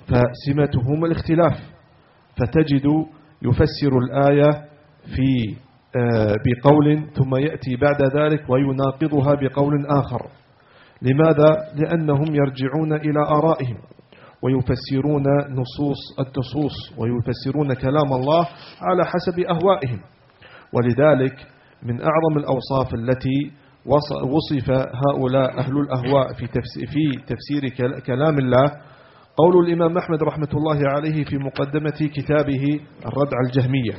[0.07, 1.60] فسمتهم الاختلاف
[2.38, 2.85] فتجد
[3.41, 4.51] يفسر الآية
[5.15, 5.55] في
[5.95, 10.27] آه، بقول ثم يأتي بعد ذلك ويناقضها بقول آخر
[11.01, 13.77] لماذا؟ لأنهم يرجعون إلى آرائهم
[14.41, 18.47] ويفسرون نصوص الدصوص ويفسرون كلام الله
[18.81, 19.99] على حسب أهوائهم
[20.73, 21.47] ولذلك
[21.84, 23.51] من أعظم الأوصاف التي
[23.85, 24.72] وصف
[25.07, 27.69] هؤلاء أهل الأهواء في تفسير, في تفسير
[28.05, 28.72] كلام الله.
[29.38, 33.93] قول الإمام أحمد رحمة الله عليه في مقدمة كتابه الردع الجهمية.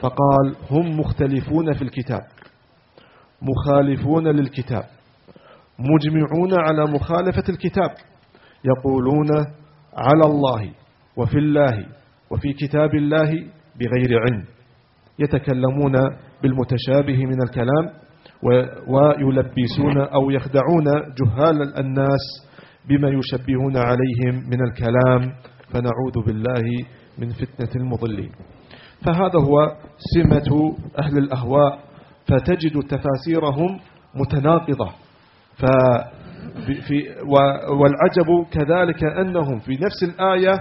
[0.00, 2.20] فقال هم مختلفون في الكتاب.
[3.42, 4.84] مخالفون للكتاب.
[5.78, 7.90] مجمعون على مخالفة الكتاب.
[8.64, 9.28] يقولون
[9.96, 10.70] على الله
[11.16, 11.86] وفي الله
[12.30, 13.30] وفي كتاب الله
[13.76, 14.44] بغير علم.
[15.18, 15.92] يتكلمون
[16.42, 18.00] بالمتشابه من الكلام
[18.88, 20.84] ويلبسون أو يخدعون
[21.18, 22.46] جهال الناس
[22.88, 25.32] بما يشبهون عليهم من الكلام
[25.68, 26.62] فنعوذ بالله
[27.18, 28.30] من فتنة المضلين.
[29.06, 29.76] فهذا هو
[30.14, 31.78] سمة أهل الأهواء
[32.26, 33.80] فتجد تفاسيرهم
[34.14, 34.90] متناقضة.
[36.66, 37.04] في
[37.70, 40.52] والعجب كذلك أنهم في نفس الآية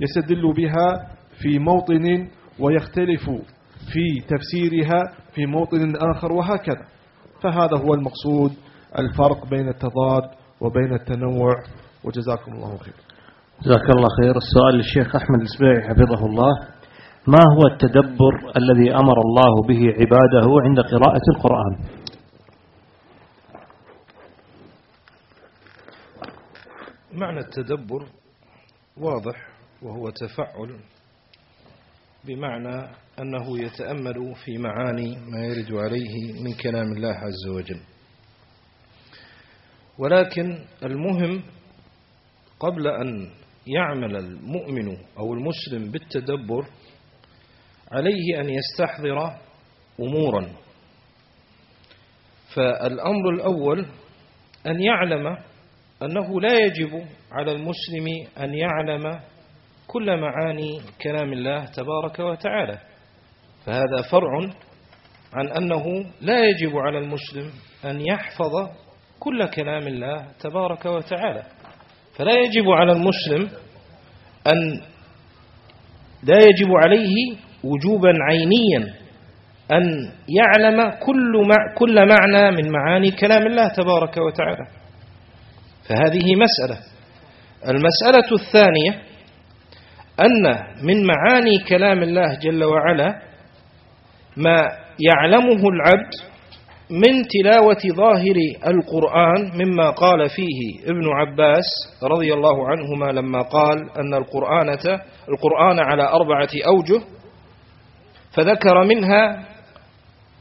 [0.00, 1.08] يستدل بها
[1.42, 2.28] في موطن
[2.60, 3.30] ويختلف
[3.92, 5.02] في تفسيرها
[5.34, 6.86] في موطن آخر وهكذا.
[7.44, 8.52] فهذا هو المقصود
[8.98, 10.30] الفرق بين التضاد
[10.60, 11.54] وبين التنوع.
[12.04, 12.94] وجزاكم الله خير.
[13.62, 14.36] جزاك الله خير.
[14.36, 16.52] السؤال للشيخ أحمد السبيعي حفظه الله.
[17.26, 21.78] ما هو التدبر الذي أمر الله به عباده عند قراءة القرآن؟
[27.12, 28.06] معنى التدبر
[28.96, 29.48] واضح
[29.82, 30.80] وهو تفعل
[32.26, 37.80] بمعنى أنه يتأمل في معاني ما يرد عليه من كلام الله عز وجل.
[39.98, 41.42] ولكن المهم
[42.60, 43.30] قبل أن
[43.66, 46.66] يعمل المؤمن أو المسلم بالتدبر
[47.92, 49.36] عليه أن يستحضر
[50.00, 50.48] أمورا.
[52.56, 53.86] فالأمر الأول
[54.66, 55.26] أن يعلم
[56.02, 58.06] أنه لا يجب على المسلم
[58.38, 59.20] أن يعلم
[59.86, 62.78] كل معاني كلام الله تبارك وتعالى.
[63.66, 64.30] فهذا فرع
[65.34, 65.84] عن أنه
[66.20, 67.50] لا يجب على المسلم
[67.84, 68.52] أن يحفظ
[69.20, 71.42] كل كلام الله تبارك وتعالى.
[72.16, 73.50] فلا يجب على المسلم
[74.52, 74.80] أن
[76.22, 78.94] لا يجب عليه وجوبا عينيا
[79.72, 84.66] أن يعلم كل, مع كل معنى من معاني كلام الله تبارك وتعالى.
[85.88, 86.78] فهذه مسألة.
[87.68, 89.13] المسألة الثانية
[90.20, 90.42] أن
[90.86, 93.22] من معاني كلام الله جل وعلا
[94.36, 94.68] ما
[95.10, 96.12] يعلمه العبد
[96.90, 98.36] من تلاوة ظاهر
[98.66, 101.64] القرآن مما قال فيه ابن عباس
[102.02, 104.68] رضي الله عنهما لما قال أن القرآن
[105.28, 107.00] القرآن على أربعة أوجه
[108.36, 109.44] فذكر منها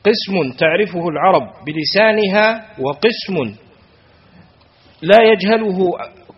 [0.06, 3.56] قسم تعرفه العرب بلسانها وقسم
[5.02, 5.78] لا يجهله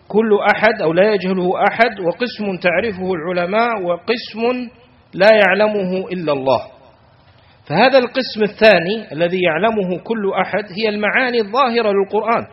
[0.08, 4.70] كل أحد أو لا يجهله أحد وقسم تعرفه العلماء وقسم
[5.14, 6.60] لا يعلمه إلا الله.
[7.68, 12.46] فهذا القسم الثاني الذي يعلمه كل أحد هي المعاني الظاهرة للقرآن.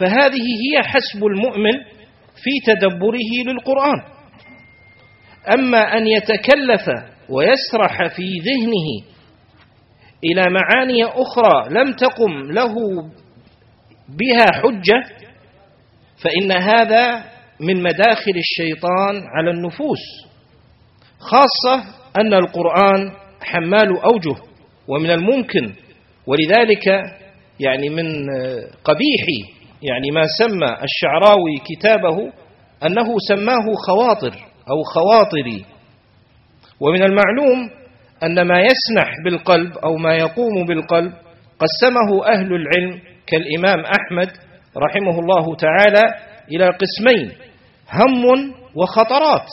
[0.00, 1.72] فهذه هي حسب المؤمن
[2.42, 4.02] في تدبره للقرآن.
[5.54, 6.88] أما أن يتكلف
[7.28, 9.12] ويسرح في ذهنه
[10.24, 12.74] إلى معاني أخرى لم تقم له
[14.08, 15.31] بها حجة
[16.22, 17.24] فإن هذا
[17.60, 19.98] من مداخل الشيطان على النفوس
[21.18, 21.84] خاصة
[22.16, 23.10] أن القرآن
[23.42, 24.40] حمال أوجه
[24.88, 25.72] ومن الممكن
[26.26, 26.86] ولذلك
[27.60, 28.06] يعني من
[28.84, 29.24] قبيح
[29.82, 32.32] يعني ما سمى الشعراوي كتابه
[32.86, 34.34] أنه سماه خواطر
[34.70, 35.64] أو خواطري.
[36.80, 37.70] ومن المعلوم
[38.22, 41.12] أن ما يسنح بالقلب أو ما يقوم بالقلب
[41.58, 44.30] قسمه أهل العلم كالإمام أحمد
[44.76, 46.02] رحمه الله تعالى
[46.52, 47.32] إلى قسمين.
[47.92, 49.46] هم وخطرات.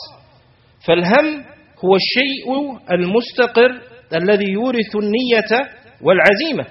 [0.86, 1.44] فالهم
[1.84, 3.80] هو الشيء المستقر
[4.14, 5.70] الذي يورث النية
[6.02, 6.66] والعزيمة.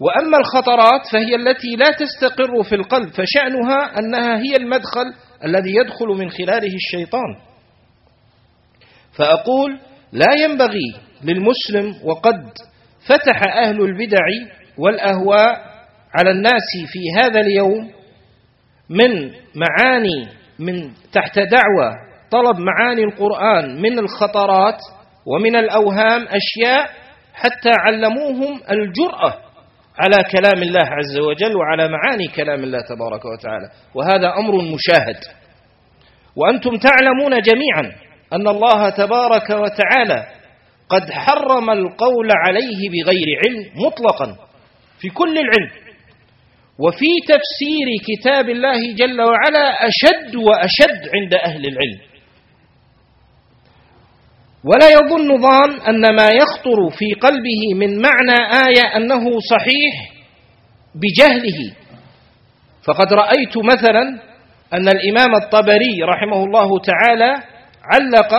[0.00, 5.06] وأما الخطرات فهي التي لا تستقر في القلب فشأنها أنها هي المدخل
[5.44, 7.36] الذي يدخل من خلاله الشيطان.
[9.12, 9.80] فأقول
[10.12, 10.94] لا ينبغي
[11.24, 12.52] للمسلم وقد
[13.06, 14.26] فتح أهل البدع
[14.78, 15.67] والأهواء
[16.14, 17.90] على الناس في هذا اليوم
[18.90, 20.28] من معاني
[20.58, 21.92] من تحت دعوة
[22.30, 24.78] طلب معاني القرآن من الخطرات
[25.26, 26.90] ومن الأوهام أشياء
[27.34, 29.34] حتى علموهم الجرأة
[30.00, 33.70] على كلام الله عز وجل وعلى معاني كلام الله تبارك وتعالى.
[33.94, 35.16] وهذا أمر مشاهد.
[36.36, 37.92] وأنتم تعلمون جميعا
[38.32, 40.26] أن الله تبارك وتعالى
[40.88, 44.36] قد حرم القول عليه بغير علم مطلقا
[45.00, 45.87] في كل العلم.
[46.78, 52.00] وفي تفسير كتاب الله جل وعلا أشد وأشد عند أهل العلم.
[54.64, 59.94] ولا يظن ظان أن ما يخطر في قلبه من معنى آية أنه صحيح
[60.94, 61.74] بجهله.
[62.86, 64.02] فقد رأيت مثلا
[64.72, 67.32] أن الإمام الطبري رحمه الله تعالى
[67.94, 68.34] علق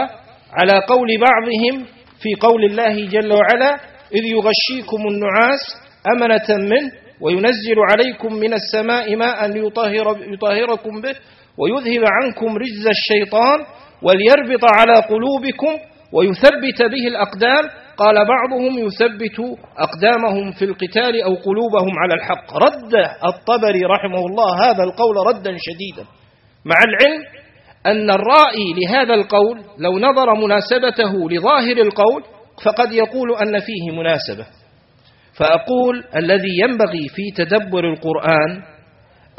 [0.51, 1.85] على قول بعضهم
[2.21, 3.79] في قول الله جل وعلا
[4.15, 5.59] إذ يغشيكم النعاس
[6.13, 6.91] أمنة منه
[7.21, 11.15] وينزل عليكم من السماء ماء ليطهر يطهركم به
[11.57, 13.59] ويذهب عنكم رجز الشيطان
[14.01, 15.73] وليربط على قلوبكم
[16.13, 17.69] ويثبت به الأقدام.
[17.97, 19.39] قال بعضهم يثبت
[19.77, 22.57] أقدامهم في القتال أو قلوبهم على الحق.
[22.57, 22.93] رد
[23.25, 26.07] الطبري رحمه الله هذا القول ردا شديدا
[26.65, 27.23] مع العلم
[27.85, 32.23] أن الرائي لهذا القول لو نظر مناسبته لظاهر القول
[32.65, 34.45] فقد يقول أن فيه مناسبة.
[35.39, 38.61] فأقول الذي ينبغي في تدبر القرآن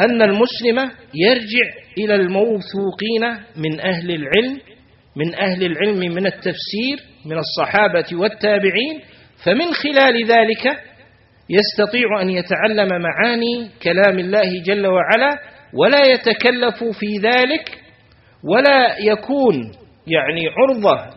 [0.01, 0.79] أن المسلم
[1.15, 1.67] يرجع
[1.99, 3.23] إلى الموثوقين
[3.57, 4.61] من أهل العلم
[5.17, 9.01] من أهل العلم من التفسير من الصحابة والتابعين
[9.45, 10.81] فمن خلال ذلك
[11.51, 15.39] يستطيع أن يتعلم معاني كلام الله جل وعلا
[15.75, 17.79] ولا يتكلف في ذلك
[18.45, 19.73] ولا يكون
[20.07, 21.11] يعني عرضة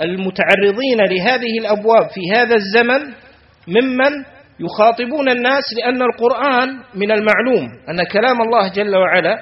[0.00, 3.23] للمتعرضين لهذه الأبواب في هذا الزمن
[3.68, 4.12] ممن
[4.60, 9.36] يخاطبون الناس لأن القرآن من المعلوم أن كلام الله جل وعلا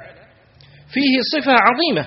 [0.93, 2.07] فيه صفة عظيمة.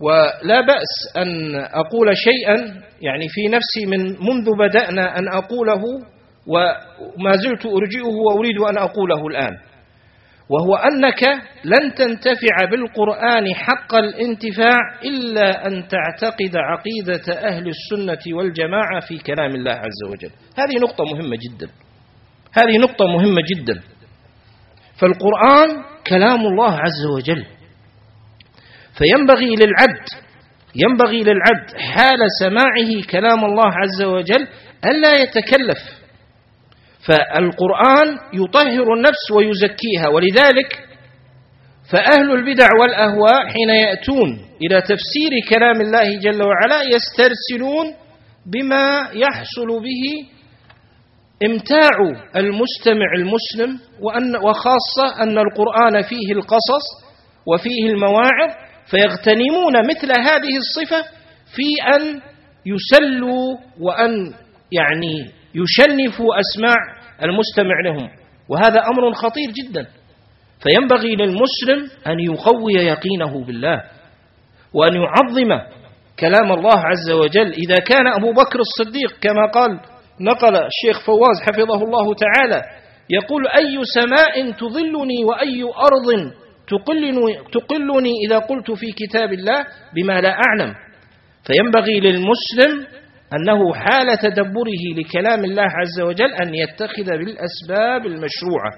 [0.00, 2.56] ولا بأس أن أقول شيئا
[3.02, 5.82] يعني في نفسي من منذ بدأنا أن أقوله
[6.46, 9.52] وما زلت أرجئه وأريد أن أقوله الآن.
[10.50, 11.22] وهو أنك
[11.64, 19.72] لن تنتفع بالقرآن حق الانتفاع إلا أن تعتقد عقيدة أهل السنة والجماعة في كلام الله
[19.72, 20.30] عز وجل.
[20.58, 21.68] هذه نقطة مهمة جدا.
[22.52, 23.82] هذه نقطة مهمة جدا.
[25.00, 27.44] فالقرآن كلام الله عز وجل.
[28.98, 30.06] فينبغي للعبد
[30.74, 34.48] ينبغي للعبد حال سماعه كلام الله عز وجل
[34.84, 36.05] ألا يتكلف.
[37.06, 40.86] فالقرآن يطهر النفس ويزكيها ولذلك
[41.92, 44.30] فأهل البدع والأهواء حين يأتون
[44.62, 47.94] إلى تفسير كلام الله جل وعلا يسترسلون
[48.46, 50.26] بما يحصل به
[51.44, 51.90] إمتاع
[52.36, 56.86] المستمع المسلم وأن وخاصة أن القرآن فيه القصص
[57.46, 58.50] وفيه المواعظ
[58.90, 61.02] فيغتنمون مثل هذه الصفة
[61.54, 62.20] في أن
[62.66, 64.34] يسلوا وأن
[64.72, 68.08] يعني يشنف أسماع المستمع لهم.
[68.48, 69.86] وهذا أمر خطير جدا.
[70.62, 73.82] فينبغي للمسلم أن يقوي يقينه بالله
[74.74, 75.62] وأن يعظم
[76.18, 77.52] كلام الله عز وجل.
[77.52, 79.80] إذا كان أبو بكر الصديق كما قال
[80.20, 82.62] نقل الشيخ فواز حفظه الله تعالى
[83.10, 86.32] يقول أي سماء تظلني وأي أرض
[86.68, 89.64] تقلني, تقلني إذا قلت في كتاب الله
[89.94, 90.74] بما لا أعلم.
[91.46, 92.86] فينبغي للمسلم
[93.34, 98.72] أنه حال تدبره لكلام الله عز وجل أن يتخذ بالأسباب المشروعة.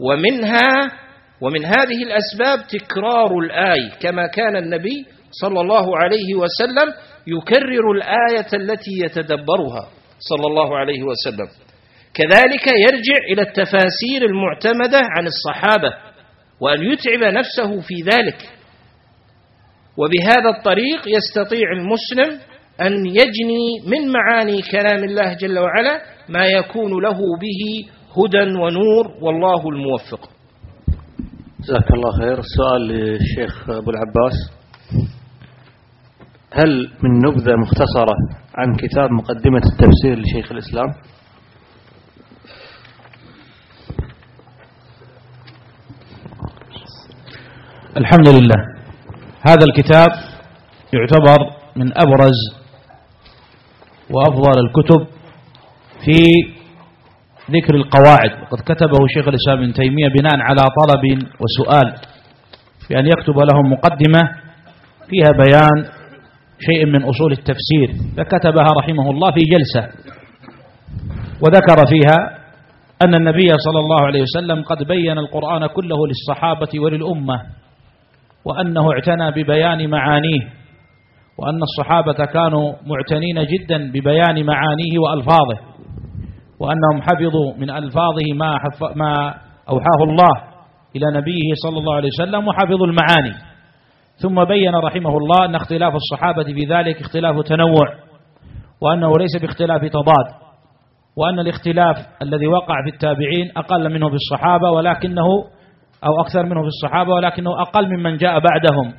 [0.00, 0.92] ومنها
[1.40, 6.92] ومن هذه الأسباب تكرار الآي كما كان النبي صلى الله عليه وسلم
[7.26, 9.88] يكرر الآية التي يتدبرها
[10.18, 11.48] صلى الله عليه وسلم.
[12.14, 15.94] كذلك يرجع إلى التفاسير المعتمدة عن الصحابة
[16.60, 18.36] وأن يتعب نفسه في ذلك.
[19.96, 22.40] وبهذا الطريق يستطيع المسلم
[22.80, 29.68] أن يجني من معاني كلام الله جل وعلا ما يكون له به هدى ونور والله
[29.68, 30.28] الموفق.
[31.60, 32.38] جزاك الله خير.
[32.38, 34.36] السؤال للشيخ أبو العباس.
[36.52, 38.14] هل من نبذة مختصرة
[38.54, 40.88] عن كتاب مقدمة التفسير لشيخ الإسلام؟
[47.96, 48.60] الحمد لله.
[49.48, 50.10] هذا الكتاب
[50.92, 51.38] يعتبر
[51.76, 52.63] من أبرز
[54.10, 55.06] وأفضل الكتب
[56.04, 56.18] في
[57.50, 58.30] ذكر القواعد.
[58.42, 61.94] وقد كتبه شيخ الإسلام ابن تيمية بناء على طلب وسؤال
[62.88, 64.20] في أن يكتب لهم مقدمة
[65.08, 65.84] فيها بيان
[66.60, 67.88] شيء من أصول التفسير.
[68.16, 69.88] فكتبها رحمه الله في جلسة
[71.40, 72.38] وذكر فيها
[73.06, 77.42] أن النبي صلى الله عليه وسلم قد بين القرآن كله للصحابة وللأمة
[78.44, 80.63] وأنه اعتنى ببيان معانيه.
[81.38, 85.58] وأن الصحابة كانوا معتنين جدا ببيان معانيه وألفاظه
[86.60, 88.58] وأنهم حفظوا من ألفاظه ما,
[88.96, 89.34] ما
[89.68, 90.54] أوحاه الله
[90.96, 93.34] إلى نبيه صلى الله عليه وسلم وحفظوا المعاني.
[94.16, 97.86] ثم بين رحمه الله أن اختلاف الصحابة في ذلك اختلاف تنوع
[98.80, 100.26] وأنه ليس باختلاف تضاد
[101.16, 105.26] وأن الاختلاف الذي وقع في التابعين أقل منه في الصحابة ولكنه
[106.04, 108.94] أو أكثر منه في الصحابة ولكنه أقل ممن جاء بعدهم.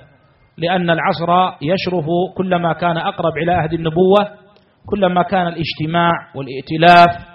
[0.58, 2.06] لأن العصر يشرف
[2.38, 4.28] كلما كان أقرب إلى عهد النبوة
[4.90, 7.26] كلما كان الاجتماع والائتلاف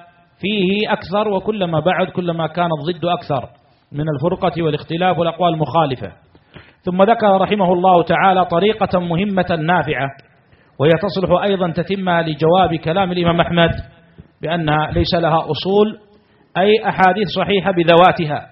[0.41, 3.49] فيه أكثر وكلما بعد كلما كان الضد أكثر
[3.93, 6.13] من الفرقة والاختلاف والأقوال المخالفة.
[6.83, 10.09] ثم ذكر رحمه الله تعالى طريقة مهمة نافعة
[10.81, 13.71] وهي تصلح أيضا تتمة لجواب كلام الإمام أحمد
[14.43, 15.99] بأنها ليس لها أصول
[16.59, 18.47] أي أحاديث صحيحة بذواتها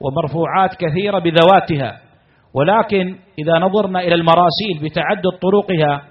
[0.00, 2.01] ومرفوعات كثيرة بذواتها.
[2.54, 6.02] ولكن إذا نظرنا إلى المراسيل بتعدد طرقها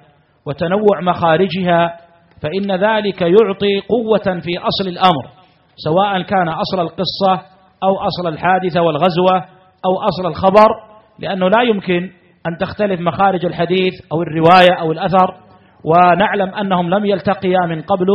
[0.45, 1.97] وتنوع مخارجها
[2.41, 5.25] فإن ذلك يعطي قوة في أصل الأمر
[5.75, 7.45] سواء كان أصل القصة
[7.83, 9.37] أو أصل الحادثة والغزوة
[9.85, 10.69] أو أصل الخبر
[11.19, 12.09] لأنه لا يمكن
[12.47, 15.33] أن تختلف مخارج الحديث أو الرواية أو الأثر
[15.85, 18.07] ونعلم أنهم لم يلتقيا من قبل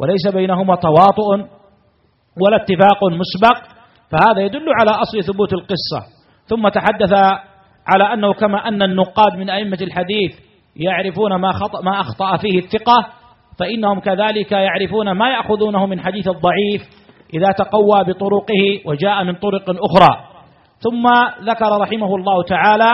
[0.00, 1.28] وليس بينهما تواطؤ
[2.44, 3.58] ولا اتفاق مسبق
[4.10, 6.06] فهذا يدل على أصل ثبوت القصة.
[6.46, 7.12] ثم تحدث
[7.86, 10.32] على أنه كما أن النقاد من أئمة الحديث
[10.76, 13.06] يعرفون ما, خطأ ما أخطأ فيه الثقة
[13.58, 16.82] فإنهم كذلك يعرفون ما يأخذونه من حديث الضعيف
[17.34, 20.30] إذا تقوى بطرقه وجاء من طرق أخرى.
[20.78, 21.08] ثم
[21.44, 22.90] ذكر رحمه الله تعالى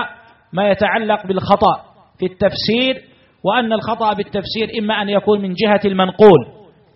[0.52, 1.82] ما يتعلق بالخطأ
[2.18, 3.02] في التفسير
[3.44, 6.46] وأن الخطأ بالتفسير إما أن يكون من جهة المنقول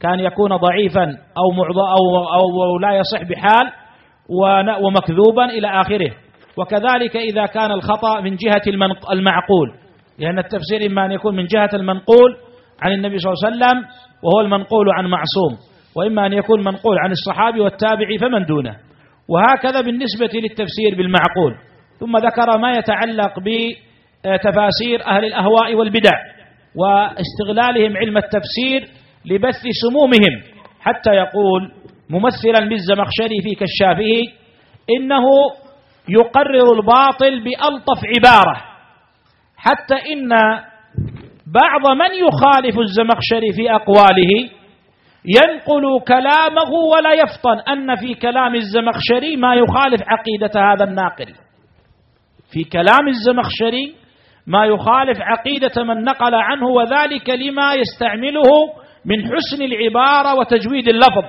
[0.00, 1.04] كان يكون ضعيفا
[1.38, 3.72] أو, أو, أو, لا يصح بحال
[4.84, 6.10] ومكذوبا إلى آخره.
[6.60, 8.62] وكذلك إذا كان الخطأ من جهة
[9.12, 9.68] المعقول.
[10.18, 12.36] لأن التفسير إما أن يكون من جهة المنقول
[12.82, 13.88] عن النبي صلى الله عليه وسلم
[14.24, 15.52] وهو المنقول عن معصوم
[15.96, 18.76] وإما أن يكون منقول عن الصحابي والتابعي فمن دونه.
[19.28, 21.54] وهكذا بالنسبة للتفسير بالمعقول.
[22.00, 26.16] ثم ذكر ما يتعلق بتفاسير أهل الأهواء والبدع
[26.76, 28.88] واستغلالهم علم التفسير
[29.24, 30.42] لبث سمومهم
[30.80, 31.72] حتى يقول
[32.10, 34.32] ممثلا بالزمخشري في كشافه
[34.98, 35.24] إنه
[36.18, 38.62] يقرر الباطل بألطف عبارة.
[39.56, 40.28] حتى إن
[41.46, 44.50] بعض من يخالف الزمخشري في أقواله
[45.24, 51.34] ينقل كلامه ولا يفطن أن في كلام الزمخشري ما يخالف عقيدة هذا الناقل.
[52.52, 53.94] في كلام الزمخشري
[54.46, 58.50] ما يخالف عقيدة من نقل عنه وذلك لما يستعمله
[59.04, 61.24] من حسن العبارة وتجويد اللفظ.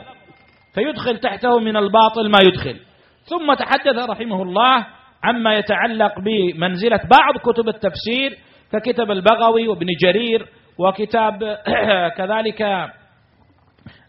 [0.76, 2.90] فيدخل تحته من الباطل ما يدخل.
[3.24, 4.85] ثم تحدث رحمه الله
[5.24, 8.38] عما يتعلق بمنزلة بعض كتب التفسير
[8.72, 10.48] ككتاب البغوي وابن جرير
[10.80, 11.58] وكتاب
[12.17, 12.61] كذلك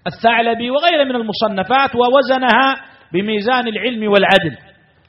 [0.06, 2.74] الثعلبي وغيره من المصنفات ووزنها
[3.12, 4.56] بميزان العلم والعدل.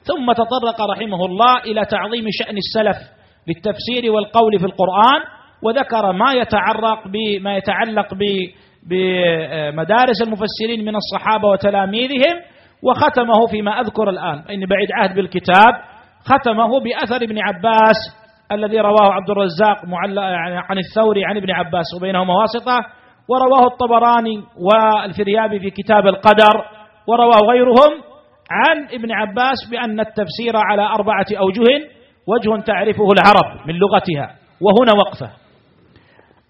[0.04, 2.98] ثم تطرق رحمه الله إلى تعظيم شأن السلف
[3.48, 5.22] للتفسير والقول في القرآن
[5.64, 8.14] وذكر ما يتعرق بما يتعلق
[8.90, 12.53] بمدارس المفسرين من الصحابة وتلاميذهم
[12.86, 14.44] وختمه فيما أذكر الآن.
[14.50, 15.74] إني بعيد عهد بالكتاب.
[16.26, 17.98] ختمه بأثر ابن عباس
[18.52, 22.86] الذي رواه عبد الرزاق معلق يعني عن الثوري عن ابن عباس وبينهما واسطة
[23.30, 26.66] ورواه الطبراني والفريابي في كتاب القدر.
[27.08, 27.92] ورواه غيرهم
[28.52, 31.88] عن ابن عباس بأن التفسير على أربعة أوجه
[32.28, 34.36] وجه تعرفه العرب من لغتها.
[34.62, 35.30] وهنا وقفة.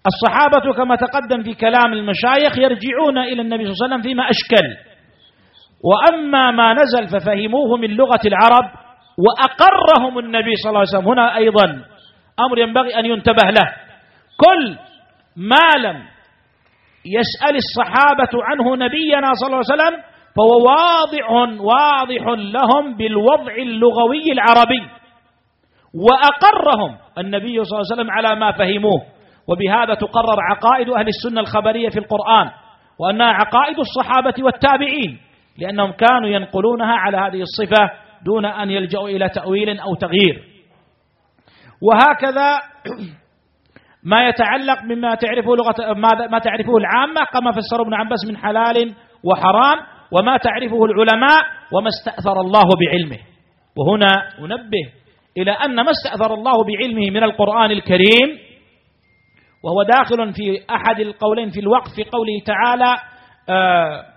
[0.06, 4.93] الصحابة كما تقدم في كلام المشايخ يرجعون إلى النبي صلى الله عليه وسلم فيما أشكل.
[5.84, 8.70] وأما ما نزل ففهموه من لغة العرب
[9.18, 11.08] وأقرهم النبي صلى الله عليه وسلم.
[11.08, 11.64] هنا أيضا
[12.40, 13.72] أمر ينبغي أن ينتبه له.
[14.36, 14.76] كل
[15.36, 16.02] ما لم
[17.04, 20.02] يسأل الصحابة عنه نبينا صلى الله عليه وسلم
[20.36, 21.30] فهو واضح
[21.60, 24.82] واضح لهم بالوضع اللغوي العربي.
[25.94, 29.02] وأقرهم النبي صلى الله عليه وسلم على ما فهموه.
[29.48, 32.50] وبهذا تقرر عقائد أهل السنة الخبرية في القرآن
[33.00, 35.18] وأنها عقائد الصحابة والتابعين.
[35.58, 37.90] لأنهم كانوا ينقلونها على هذه الصفة
[38.24, 40.44] دون أن يلجأوا إلى تأويل أو تغيير.
[41.82, 42.58] وهكذا
[44.12, 45.94] ما يتعلق مما تعرفه لغة
[46.30, 49.78] ما تعرفه العامة كما فسر ابن عباس من حلال وحرام
[50.12, 51.40] وما تعرفه العلماء
[51.72, 53.18] وما استأثر الله بعلمه.
[53.76, 54.08] وهنا
[54.38, 54.92] أنبه
[55.38, 58.38] إلى أن ما استأثر الله بعلمه من القرآن الكريم
[59.64, 62.96] وهو داخل في أحد القولين في الوقف في قوله تعالى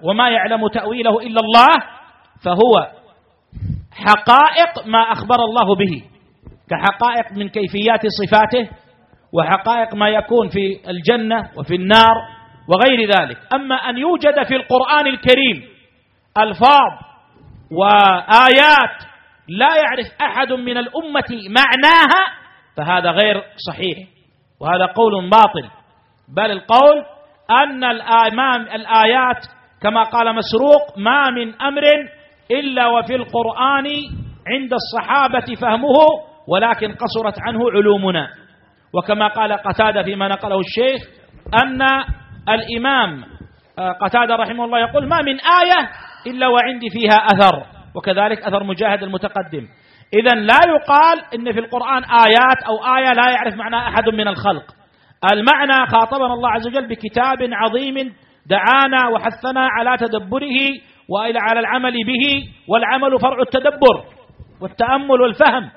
[0.03, 1.75] وما يعلم تأويله إلا الله
[2.43, 2.87] فهو
[3.91, 6.03] حقائق ما أخبر الله به
[6.69, 8.69] كحقائق من كيفيات صفاته
[9.33, 12.15] وحقائق ما يكون في الجنة وفي النار
[12.69, 13.37] وغير ذلك.
[13.53, 15.63] أما أن يوجد في القرآن الكريم
[16.37, 16.91] ألفاظ
[17.71, 19.03] وآيات
[19.47, 22.23] لا يعرف أحد من الأمة معناها
[22.77, 23.97] فهذا غير صحيح
[24.61, 25.69] وهذا قول باطل.
[26.35, 27.03] بل القول
[27.51, 27.83] أن
[28.75, 29.45] الآيات
[29.81, 31.81] كما قال مسروق ما من أمر
[32.51, 33.87] إلا وفي القرآن
[34.47, 35.93] عند الصحابة فهمه
[36.47, 38.27] ولكن قصرت عنه علومنا.
[38.93, 41.01] وكما قال قتادة فيما نقله الشيخ
[41.63, 41.81] أن
[42.49, 43.23] الإمام
[43.79, 45.89] آه، قتادة رحمه الله يقول ما من آية
[46.27, 49.67] إلا وعندي فيها أثر وكذلك أثر مجاهد المتقدم.
[50.13, 54.63] إذا لا يقال إن في القرآن آيات أو آية لا يعرف معنى أحد من الخلق.
[55.33, 58.13] المعنى خاطبنا الله عز وجل بكتاب عظيم
[58.45, 60.59] دعانا وحثنا على تدبره
[61.09, 64.05] وإلى على العمل به والعمل فرع التدبر
[64.61, 65.69] والتأمل والفهم.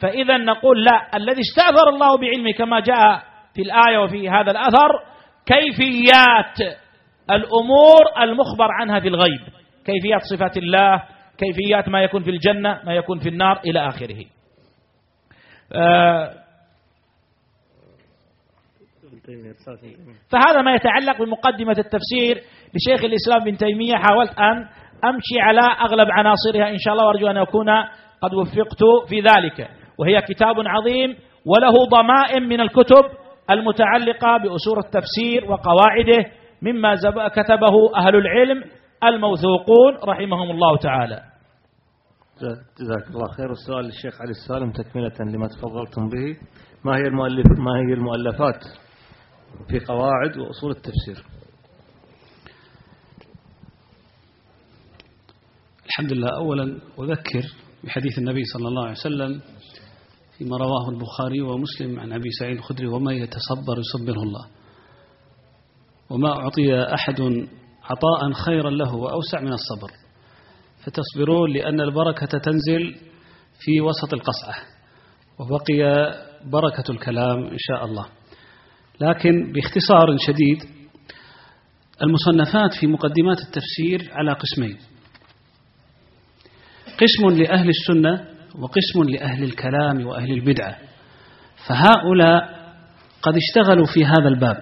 [0.00, 3.22] فإذا نقول لا الذي استأثر الله بعلمه كما جاء
[3.54, 4.90] في الآية وفي هذا الأثر
[5.46, 6.78] كيفيات
[7.30, 9.40] الأمور المخبر عنها في الغيب.
[9.86, 11.02] كيفيات صفات الله
[11.38, 14.24] كيفيات ما يكون في الجنة ما يكون في النار إلى آخره.
[15.72, 16.43] آه،
[20.28, 22.34] فهذا ما يتعلق بمقدمة التفسير
[22.74, 23.96] لشيخ الإسلام بن تيمية.
[23.96, 24.56] حاولت أن
[25.04, 27.68] أمشي على أغلب عناصرها إن شاء الله وأرجو أن أكون
[28.20, 29.68] قد وفقت في ذلك.
[29.98, 33.04] وهي كتاب عظيم وله ضمائم من الكتب
[33.50, 36.30] المتعلقة بأصول التفسير وقواعده
[36.62, 36.94] مما
[37.28, 38.64] كتبه أهل العلم
[39.04, 41.20] الموثوقون رحمهم الله تعالى.
[42.80, 43.50] جزاك الله خير.
[43.50, 46.36] السؤال للشيخ علي السالم تكملة لما تفضلتم به.
[46.84, 48.83] ما هي المؤلف ما هي المؤلفات؟
[49.68, 51.24] في قواعد وأصول التفسير.
[55.86, 57.42] الحمد لله أولا أذكر
[57.84, 59.40] بحديث النبي صلى الله عليه وسلم
[60.38, 64.46] فيما رواه البخاري ومسلم عن أبي سعيد الخدري وما يتصبر يصبره الله
[66.10, 67.20] وما أعطي أحد
[67.82, 69.90] عطاء خيرا له وأوسع من الصبر
[70.84, 72.94] فتصبرون لأن البركة تنزل
[73.60, 74.54] في وسط القصعة
[75.38, 76.12] وبقي
[76.44, 78.06] بركة الكلام إن شاء الله.
[79.00, 80.74] لكن باختصار شديد
[82.02, 84.76] المصنفات في مقدمات التفسير على قسمين.
[86.86, 88.24] قسم لأهل السنة
[88.58, 90.76] وقسم لأهل الكلام وأهل البدعة.
[91.68, 92.64] فهؤلاء
[93.22, 94.56] قد اشتغلوا في هذا الباب.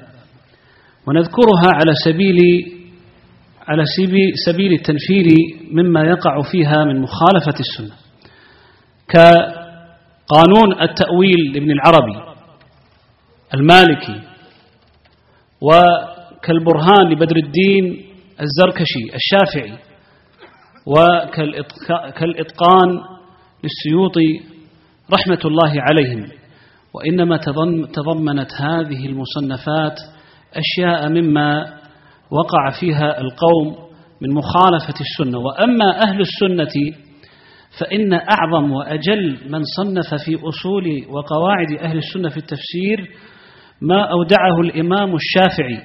[1.07, 2.39] ونذكرها على سبيل
[3.69, 3.85] على
[4.47, 5.27] سبيل التنفير
[5.73, 7.97] مما يقع فيها من مخالفة السنة.
[9.09, 12.32] كقانون التأويل لابن العربي
[13.55, 14.21] المالكي
[15.61, 18.05] وكالبرهان لبدر الدين
[18.41, 19.79] الزركشي الشافعي
[20.87, 22.89] وكالإتقان
[23.65, 24.41] للسيوطي
[25.15, 26.29] رحمة الله عليهم.
[26.95, 27.37] وإنما
[27.93, 30.01] تضمنت هذه المصنفات
[30.55, 31.65] أشياء مما
[32.31, 33.77] وقع فيها القوم
[34.21, 35.39] من مخالفة السنة.
[35.39, 36.93] وأما أهل السنة
[37.81, 43.11] فإن أعظم وأجل من صنف في أصول وقواعد أهل السنة في التفسير
[43.89, 45.79] ما أودعه الإمام الشافعي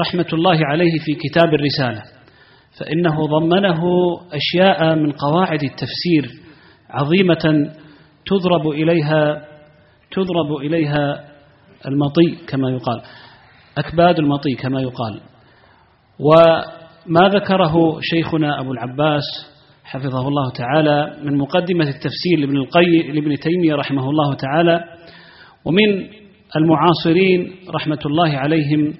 [0.00, 2.02] رحمة الله عليه في كتاب الرسالة
[2.80, 3.82] فإنه ضمنه
[4.32, 6.40] أشياء من قواعد التفسير
[6.90, 7.72] عظيمة
[8.26, 9.44] تضرب إليها
[10.10, 11.24] تضرب إليها
[11.86, 13.02] المطي كما يقال
[13.78, 15.20] أكباد المطي كما يقال.
[16.20, 19.22] وما ذكره شيخنا أبو العباس
[19.84, 24.84] حفظه الله تعالى من مقدمة التفسير لابن القي لابن تيمية رحمه الله تعالى
[25.64, 26.08] ومن
[26.56, 28.94] المعاصرين رحمة الله عليهم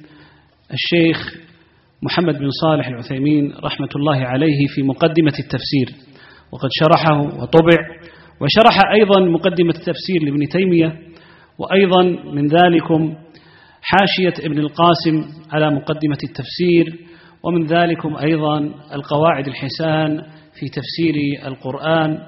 [0.73, 1.35] الشيخ
[2.03, 6.11] محمد بن صالح العثيمين رحمة الله عليه في مقدمة التفسير.
[6.53, 7.79] وقد شرحه وطبع
[8.41, 10.99] وشرح أيضا مقدمة التفسير لابن تيمية
[11.59, 13.15] وأيضا من ذلكم
[13.83, 17.07] حاشية ابن القاسم على مقدمة التفسير
[17.43, 18.59] ومن ذلكم أيضا
[18.95, 20.23] القواعد الحسان
[20.61, 21.15] في تفسير
[21.47, 22.19] القرآن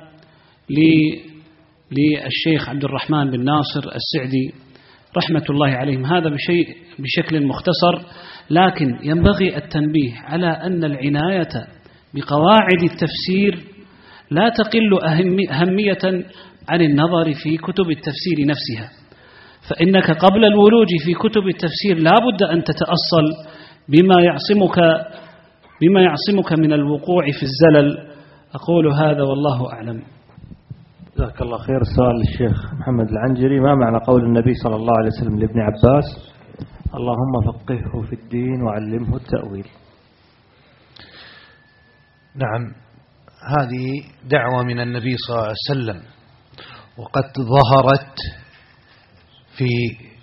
[1.91, 4.53] للشيخ عبد الرحمن بن ناصر السعدي.
[5.17, 6.07] رحمة الله عليهم.
[6.07, 8.09] هذا بشيء بشكل مختصر
[8.51, 11.49] لكن ينبغي التنبيه على أن العناية
[12.15, 13.59] بقواعد التفسير
[14.31, 15.05] لا تقل
[15.51, 16.25] أهمية
[16.69, 18.91] عن النظر في كتب التفسير نفسها.
[19.71, 23.27] فإنك قبل الولوج في كتب التفسير لا بد أن تتأصل
[23.89, 24.79] بما يعصمك
[25.83, 27.99] بما يعصمك من الوقوع في الزلل.
[28.55, 30.03] أقول هذا والله أعلم.
[31.17, 31.81] جزاك الله خير.
[31.81, 33.61] السؤال للشيخ محمد العنجري.
[33.61, 36.05] ما معنى قول النبي صلى الله عليه وسلم لابن عباس؟
[36.95, 39.67] اللهم فقهه في الدين وعلمه التأويل.
[42.35, 42.75] نعم.
[43.49, 46.03] هذه دعوة من النبي صلى الله عليه وسلم.
[46.97, 48.17] وقد ظهرت
[49.57, 49.69] في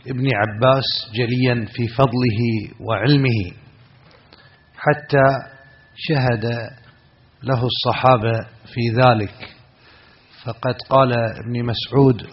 [0.08, 2.42] ابن عباس جليا في فضله
[2.88, 3.52] وعلمه.
[4.78, 5.26] حتى
[5.96, 6.46] شهد
[7.44, 8.40] له الصحابة
[8.74, 9.59] في ذلك.
[10.50, 12.28] فقد قال ابن مسعود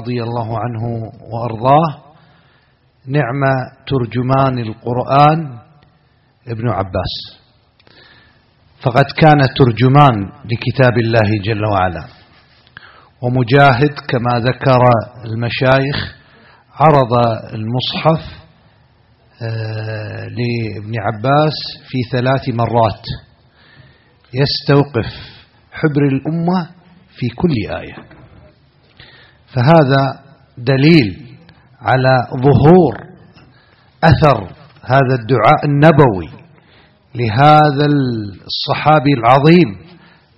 [0.00, 2.02] رضي الله عنه وأرضاه
[3.06, 3.42] نعم
[3.86, 5.58] ترجمان القرآن
[6.48, 7.40] ابن عباس.
[8.82, 12.04] فقد كان ترجمان لكتاب الله جل وعلا.
[13.22, 14.82] ومجاهد كما ذكر
[15.24, 16.16] المشايخ
[16.74, 17.12] عرض
[17.54, 18.42] المصحف
[19.42, 21.54] آه، لابن عباس
[21.88, 23.04] في ثلاث مرات.
[24.34, 25.12] يستوقف
[25.72, 26.81] حبر الأمة
[27.22, 27.96] في كل آية.
[29.54, 30.22] فهذا
[30.58, 31.36] دليل
[31.80, 32.94] على ظهور
[34.04, 34.42] أثر
[34.82, 36.42] هذا الدعاء النبوي
[37.14, 37.86] لهذا
[38.46, 39.76] الصحابي العظيم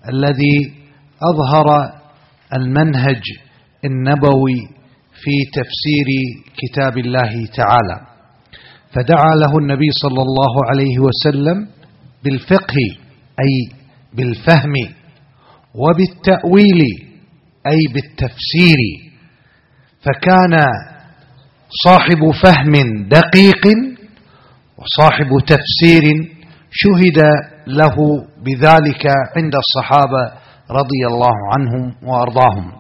[0.09, 0.75] الذي
[1.23, 1.93] أظهر
[2.57, 3.23] المنهج
[3.85, 4.69] النبوي
[5.13, 6.09] في تفسير
[6.57, 8.07] كتاب الله تعالى.
[8.93, 11.69] فدعا له النبي صلى الله عليه وسلم
[12.25, 12.77] بالفقه
[13.41, 13.77] أي
[14.15, 14.73] بالفهم
[15.75, 16.81] وبالتأويل
[17.67, 18.79] أي بالتفسير.
[20.01, 20.57] فكان
[21.85, 22.73] صاحب فهم
[23.09, 23.65] دقيق
[24.79, 26.03] وصاحب تفسير
[26.71, 27.19] شهد
[27.67, 27.97] له
[28.45, 30.33] بذلك عند الصحابة
[30.71, 32.73] رضي الله عنهم وأرضاهم.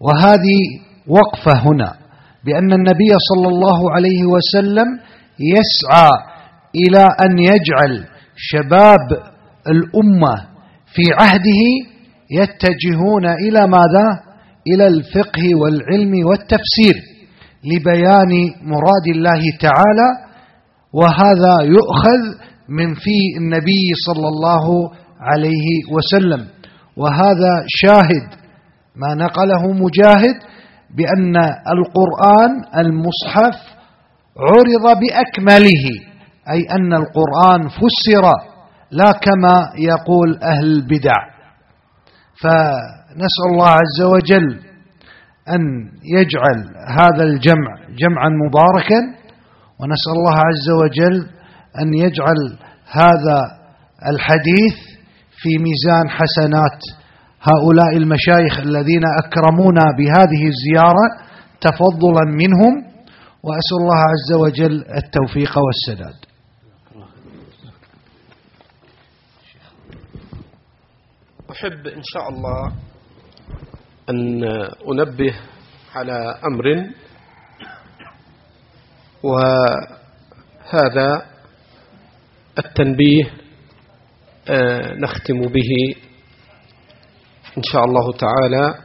[0.00, 0.60] وهذه
[1.06, 1.96] وقفة هنا
[2.44, 4.86] بأن النبي صلى الله عليه وسلم
[5.40, 6.10] يسعى
[6.74, 9.32] إلى أن يجعل شباب
[9.68, 10.53] الأمة
[10.94, 11.62] في عهده
[12.30, 14.06] يتجهون إلى ماذا؟
[14.74, 16.94] إلى الفقه والعلم والتفسير
[17.64, 18.32] لبيان
[18.62, 20.08] مراد الله تعالى
[20.92, 22.22] وهذا يؤخذ
[22.68, 24.90] من في النبي صلى الله
[25.20, 26.46] عليه وسلم
[26.96, 28.26] وهذا شاهد
[28.96, 30.36] ما نقله مجاهد
[30.96, 31.36] بأن
[31.74, 33.56] القرآن المصحف
[34.38, 35.84] عرض بأكمله
[36.50, 38.53] أي أن القرآن فسر
[38.98, 41.34] لا كما يقول أهل البدع.
[42.42, 44.60] فنسأل الله عز وجل
[45.48, 45.62] أن
[46.04, 46.58] يجعل
[46.88, 49.00] هذا الجمع جمعا مباركا
[49.80, 51.26] ونسأل الله عز وجل
[51.80, 52.58] أن يجعل
[52.90, 53.38] هذا
[54.12, 54.76] الحديث
[55.40, 56.80] في ميزان حسنات.
[57.42, 61.06] هؤلاء المشايخ الذين أكرمونا بهذه الزيارة
[61.60, 62.74] تفضلا منهم
[63.44, 66.23] وأسأل الله عز وجل التوفيق والسداد.
[71.54, 72.72] أحب إن شاء الله
[74.10, 74.44] أن
[74.90, 75.34] أنبه
[75.94, 76.90] على أمر
[80.72, 81.26] وهذا
[82.58, 83.24] التنبيه
[84.48, 85.94] آه، نختم به
[87.58, 88.78] إن شاء الله تعالى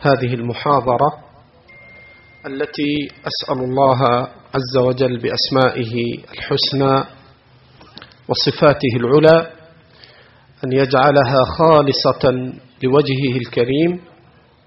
[0.00, 1.24] هذه المحاضرة
[2.46, 4.02] التي أسأل الله
[4.54, 7.04] عز وجل بأسمائه الحسنى
[8.28, 9.50] وصفاته العلى
[10.64, 14.00] أن يجعلها خالصة لوجهه الكريم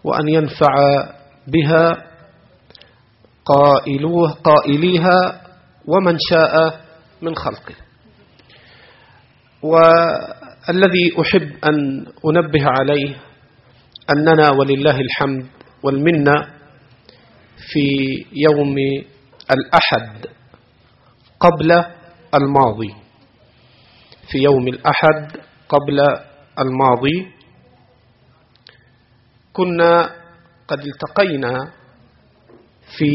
[0.04, 0.74] وأن ينفع
[1.48, 1.96] بها
[4.44, 5.42] قائليها
[5.88, 6.82] ومن شاء
[7.22, 7.76] من خلقه.
[9.64, 13.16] والذي أحب أن أنبه عليه
[14.10, 15.48] أننا ولله الحمد
[15.84, 16.34] والمنة
[17.58, 17.88] في
[18.34, 18.76] يوم
[19.52, 20.26] الأحد
[21.40, 21.72] قبل
[22.36, 22.96] الماضي.
[24.32, 25.32] في يوم الأحد
[25.70, 26.00] قبل
[26.60, 27.32] الماضي
[29.54, 30.16] كنا
[30.68, 31.72] قد التقينا
[32.98, 33.12] في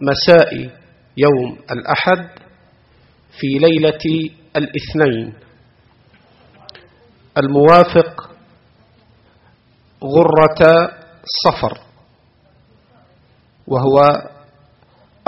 [0.00, 0.70] مساء
[1.16, 2.28] يوم الأحد
[3.40, 5.34] في ليلة الاثنين.
[7.38, 8.30] الموافق
[10.04, 10.92] غرة
[11.44, 11.80] صفر
[13.66, 13.98] وهو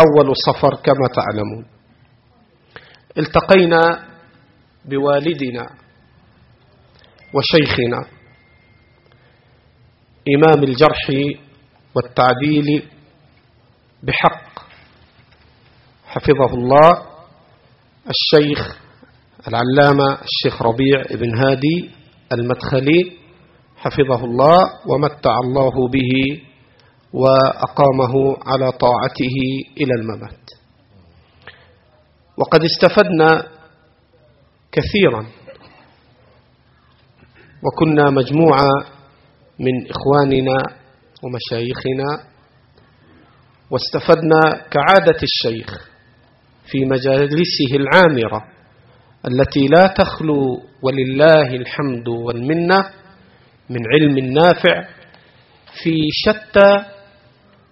[0.01, 1.67] أول صفر كما تعلمون.
[3.19, 4.08] التقينا
[4.84, 5.66] بوالدنا
[7.34, 8.07] وشيخنا
[10.36, 11.10] إمام الجرح
[11.94, 12.82] والتعديل
[14.02, 14.48] بحق.
[16.07, 16.90] حفظه الله
[18.10, 18.78] الشيخ
[19.48, 21.90] العلامة الشيخ ربيع بن هادي
[22.32, 23.12] المدخلي
[23.76, 26.42] حفظه الله ومتع الله به
[27.12, 29.36] وأقامه على طاعته
[29.76, 30.50] إلى الممات.
[32.36, 33.58] وقد استفدنا
[34.73, 35.27] كثيرا.
[37.63, 38.71] وكنا مجموعة
[39.59, 40.57] من إخواننا
[41.23, 42.29] ومشايخنا
[43.71, 44.41] واستفدنا
[44.71, 45.89] كعادة الشيخ
[46.71, 48.45] في مجالسه العامرة
[49.29, 52.91] التي لا تخلو ولله الحمد والمنة
[53.71, 54.89] من علم نافع
[55.83, 56.85] في شتى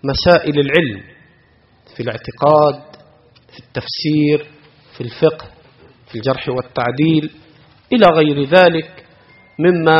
[0.04, 1.02] مسائل العلم
[1.96, 2.96] في الاعتقاد
[3.52, 4.50] في التفسير
[4.96, 5.55] في الفقه.
[6.16, 7.30] الجرح والتعديل
[7.92, 9.06] إلى غير ذلك
[9.58, 9.98] مما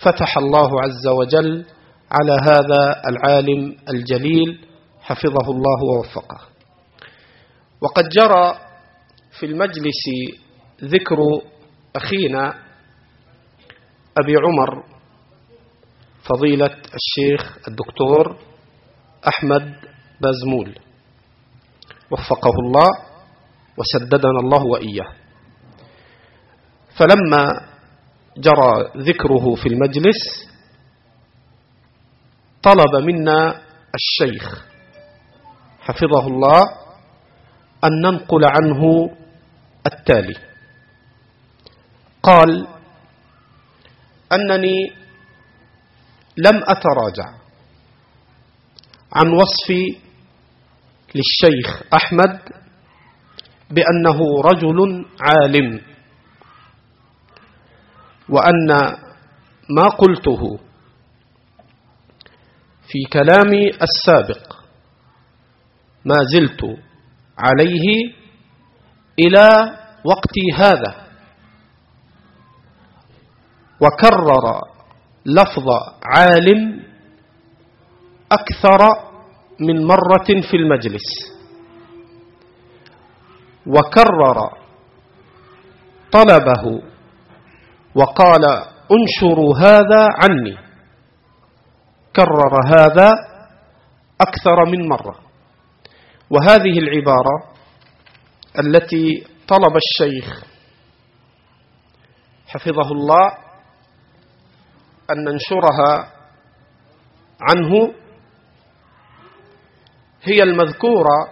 [0.00, 1.64] فتح الله عز وجل
[2.10, 4.66] على هذا العالم الجليل
[5.00, 6.40] حفظه الله ووفقه.
[7.80, 8.58] وقد جرى
[9.38, 10.04] في المجلس
[10.84, 11.16] ذكر
[11.96, 12.54] أخينا
[14.18, 14.84] أبي عمر
[16.22, 18.36] فضيلة الشيخ الدكتور
[19.28, 19.74] أحمد
[20.20, 20.74] بازمول.
[22.10, 22.88] وفقه الله
[23.76, 25.19] وسددنا الله وإياه.
[27.00, 27.44] فلما
[28.36, 30.20] جرى ذكره في المجلس
[32.62, 33.60] طلب منا
[33.94, 34.64] الشيخ
[35.80, 36.62] حفظه الله
[37.84, 39.10] أن ننقل عنه
[39.86, 40.36] التالي.
[42.22, 42.66] قال
[44.32, 44.92] أنني
[46.36, 47.28] لم أتراجع
[49.12, 49.98] عن وصفي
[51.14, 52.38] للشيخ أحمد
[53.70, 55.89] بأنه رجل عالم.
[58.30, 58.68] وأن
[59.76, 60.58] ما قلته
[62.88, 64.56] في كلامي السابق
[66.04, 66.60] ما زلت
[67.38, 68.14] عليه
[69.18, 69.48] إلى
[70.04, 71.06] وقتي هذا.
[73.80, 74.60] وكرر
[75.26, 75.68] لفظ
[76.04, 76.82] عالم
[78.32, 78.78] أكثر
[79.60, 81.08] من مرة في المجلس.
[83.66, 84.38] وكرر
[86.12, 86.82] طلبه
[87.94, 88.44] وقال
[88.92, 90.56] انشروا هذا عني.
[92.16, 93.10] كرر هذا
[94.20, 95.18] أكثر من مرة.
[96.30, 97.50] وهذه العبارة
[98.58, 100.44] التي طلب الشيخ
[102.48, 103.26] حفظه الله
[105.10, 106.12] أن ننشرها
[107.40, 107.94] عنه
[110.22, 111.28] هي المذكورة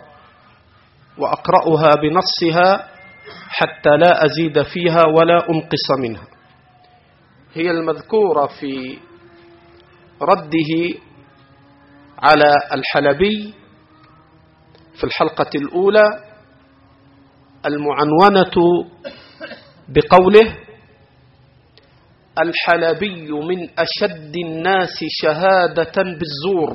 [1.18, 2.88] وأقرأها بنصها
[3.48, 6.37] حتى لا أزيد فيها ولا أنقص منها.
[7.54, 8.98] هي المذكورة في
[10.22, 10.98] رده
[12.18, 13.54] على الحلبي
[14.98, 16.04] في الحلقة الأولى
[17.66, 18.84] المعنونة
[19.88, 20.56] بقوله
[22.38, 26.70] الحلبي من أشد الناس شهادة بالزور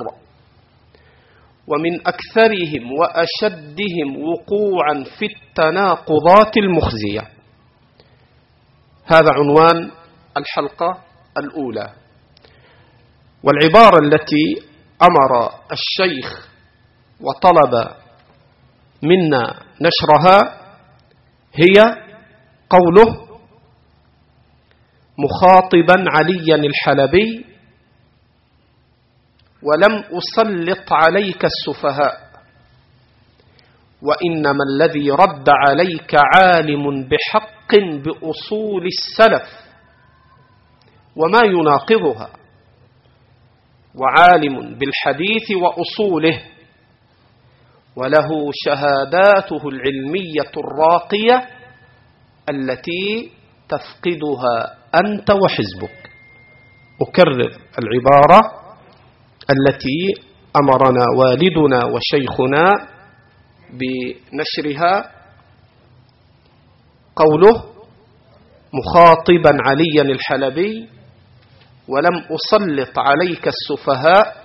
[1.66, 7.28] ومن أكثرهم وأشدهم وقوعا في التناقضات المخزية.
[9.04, 9.90] هذا عنوان
[10.36, 11.02] الحلقة
[11.38, 11.92] الأولى.
[13.42, 14.62] والعبارة التي
[15.02, 16.48] أمر الشيخ
[17.20, 17.90] وطلب
[19.02, 20.60] منا نشرها
[21.54, 22.04] هي
[22.70, 23.24] قوله
[25.18, 27.44] مخاطبا عليا الحلبي
[29.62, 32.24] ولم أسلط عليك السفهاء
[34.02, 39.63] وإنما الذي رد عليك عالم بحق بأصول السلف.
[41.16, 42.30] وما يناقضها.
[43.94, 46.42] وعالم بالحديث وأصوله.
[47.96, 48.28] وله
[48.64, 51.48] شهاداته العلمية الراقية
[52.50, 53.30] التي
[53.68, 56.10] تفقدها أنت وحزبك.
[57.02, 58.40] أكرر العبارة
[59.50, 60.22] التي
[60.56, 62.72] أمرنا والدنا وشيخنا
[63.70, 65.10] بنشرها.
[67.16, 67.64] قوله
[68.74, 70.88] مخاطبا عليا الحلبي
[71.88, 74.44] ولم أسلط عليك السفهاء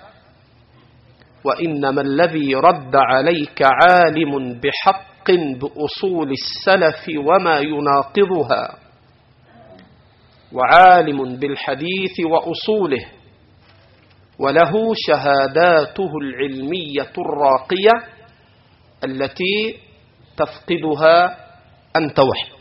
[1.43, 8.77] وإنما الذي رد عليك عالم بحق بأصول السلف وما يناقضها
[10.53, 13.05] وعالم بالحديث وأصوله
[14.39, 14.71] وله
[15.07, 18.09] شهاداته العلمية الراقية
[19.03, 19.77] التي
[20.37, 21.37] تفقدها
[21.97, 22.59] أنت وحزبك.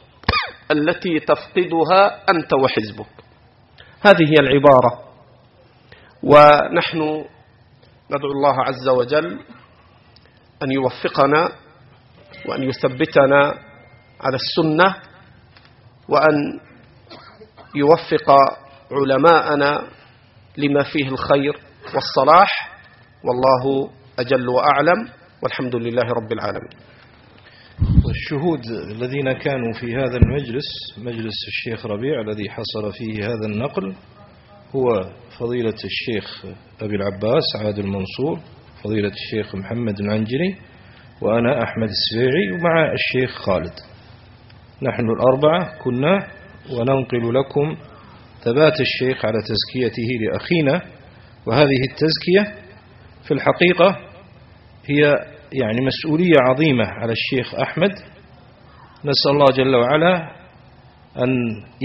[0.71, 3.07] التي تفقدها أنت وحزبك.
[4.01, 5.05] هذه هي العبارة.
[6.23, 7.25] ونحن
[8.11, 9.41] ندعو الله عز وجل
[10.63, 11.53] أن يوفقنا
[12.49, 13.55] وأن يثبتنا
[14.21, 14.97] على السنة
[16.09, 16.61] وأن
[17.75, 18.31] يوفق
[18.93, 19.83] علماءنا
[20.57, 21.61] لما فيه الخير
[21.95, 22.79] والصلاح.
[23.25, 25.09] والله أجل وأعلم.
[25.43, 26.71] والحمد لله رب العالمين.
[27.83, 30.65] والشهود الذين كانوا في هذا المجلس
[30.99, 33.95] مجلس الشيخ ربيع الذي حصل فيه هذا النقل
[34.77, 36.45] هو فضيلة الشيخ
[36.81, 38.41] أبي العباس عادل المنصور
[38.85, 40.57] فضيلة الشيخ محمد العنجري
[41.23, 43.73] وأنا أحمد السبيعي ومع الشيخ خالد.
[44.83, 46.29] نحن الأربعة كنا
[46.73, 47.77] وننقل لكم
[48.45, 50.83] ثبات الشيخ على تزكيته لأخينا
[51.47, 52.55] وهذه التزكية
[53.29, 53.99] في الحقيقة
[54.87, 55.15] هي
[55.53, 57.91] يعني مسؤولية عظيمة على الشيخ أحمد.
[59.05, 60.17] نسأل الله جل وعلا
[61.25, 61.31] أن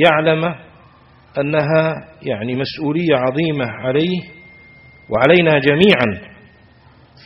[0.06, 0.56] يعلم
[1.40, 4.20] أنها يعني مسؤولية عظيمة عليه
[5.10, 6.34] وعلينا جميعا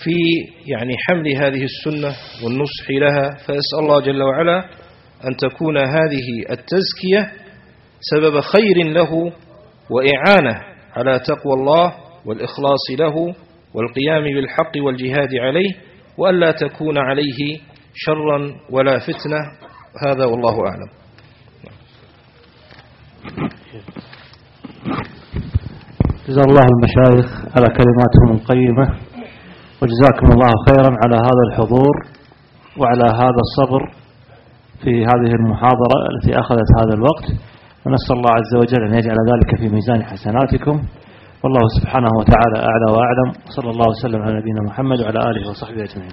[0.03, 0.15] في
[0.65, 3.29] يعني حمل هذه السنة والنصح لها.
[3.29, 4.65] فأسأل الله جل وعلا
[5.27, 7.31] أن تكون هذه التزكية
[7.99, 9.31] سبب خير له
[9.89, 10.61] وإعانة
[10.95, 11.93] على تقوى الله
[12.25, 13.15] والإخلاص له
[13.73, 15.87] والقيام بالحق والجهاد عليه.
[16.17, 17.59] وألا تكون عليه
[17.93, 19.39] شرا ولا فتنة
[20.05, 20.89] هذا والله أعلم.
[26.27, 28.85] جزا الله المشايخ على كلماتهم القيمة
[29.81, 31.95] وجزاكم الله خيرا على هذا الحضور
[32.77, 33.91] وعلى هذا الصبر
[34.83, 37.25] في هذه المحاضرة التي أخذت هذا الوقت.
[37.85, 40.83] ونسأل الله عز وجل أن يجعل ذلك في ميزان حسناتكم.
[41.43, 46.11] والله سبحانه وتعالى أعلى وأعلم صلى الله وسلم على نبينا محمد وعلى آله وصحبه أجمعين.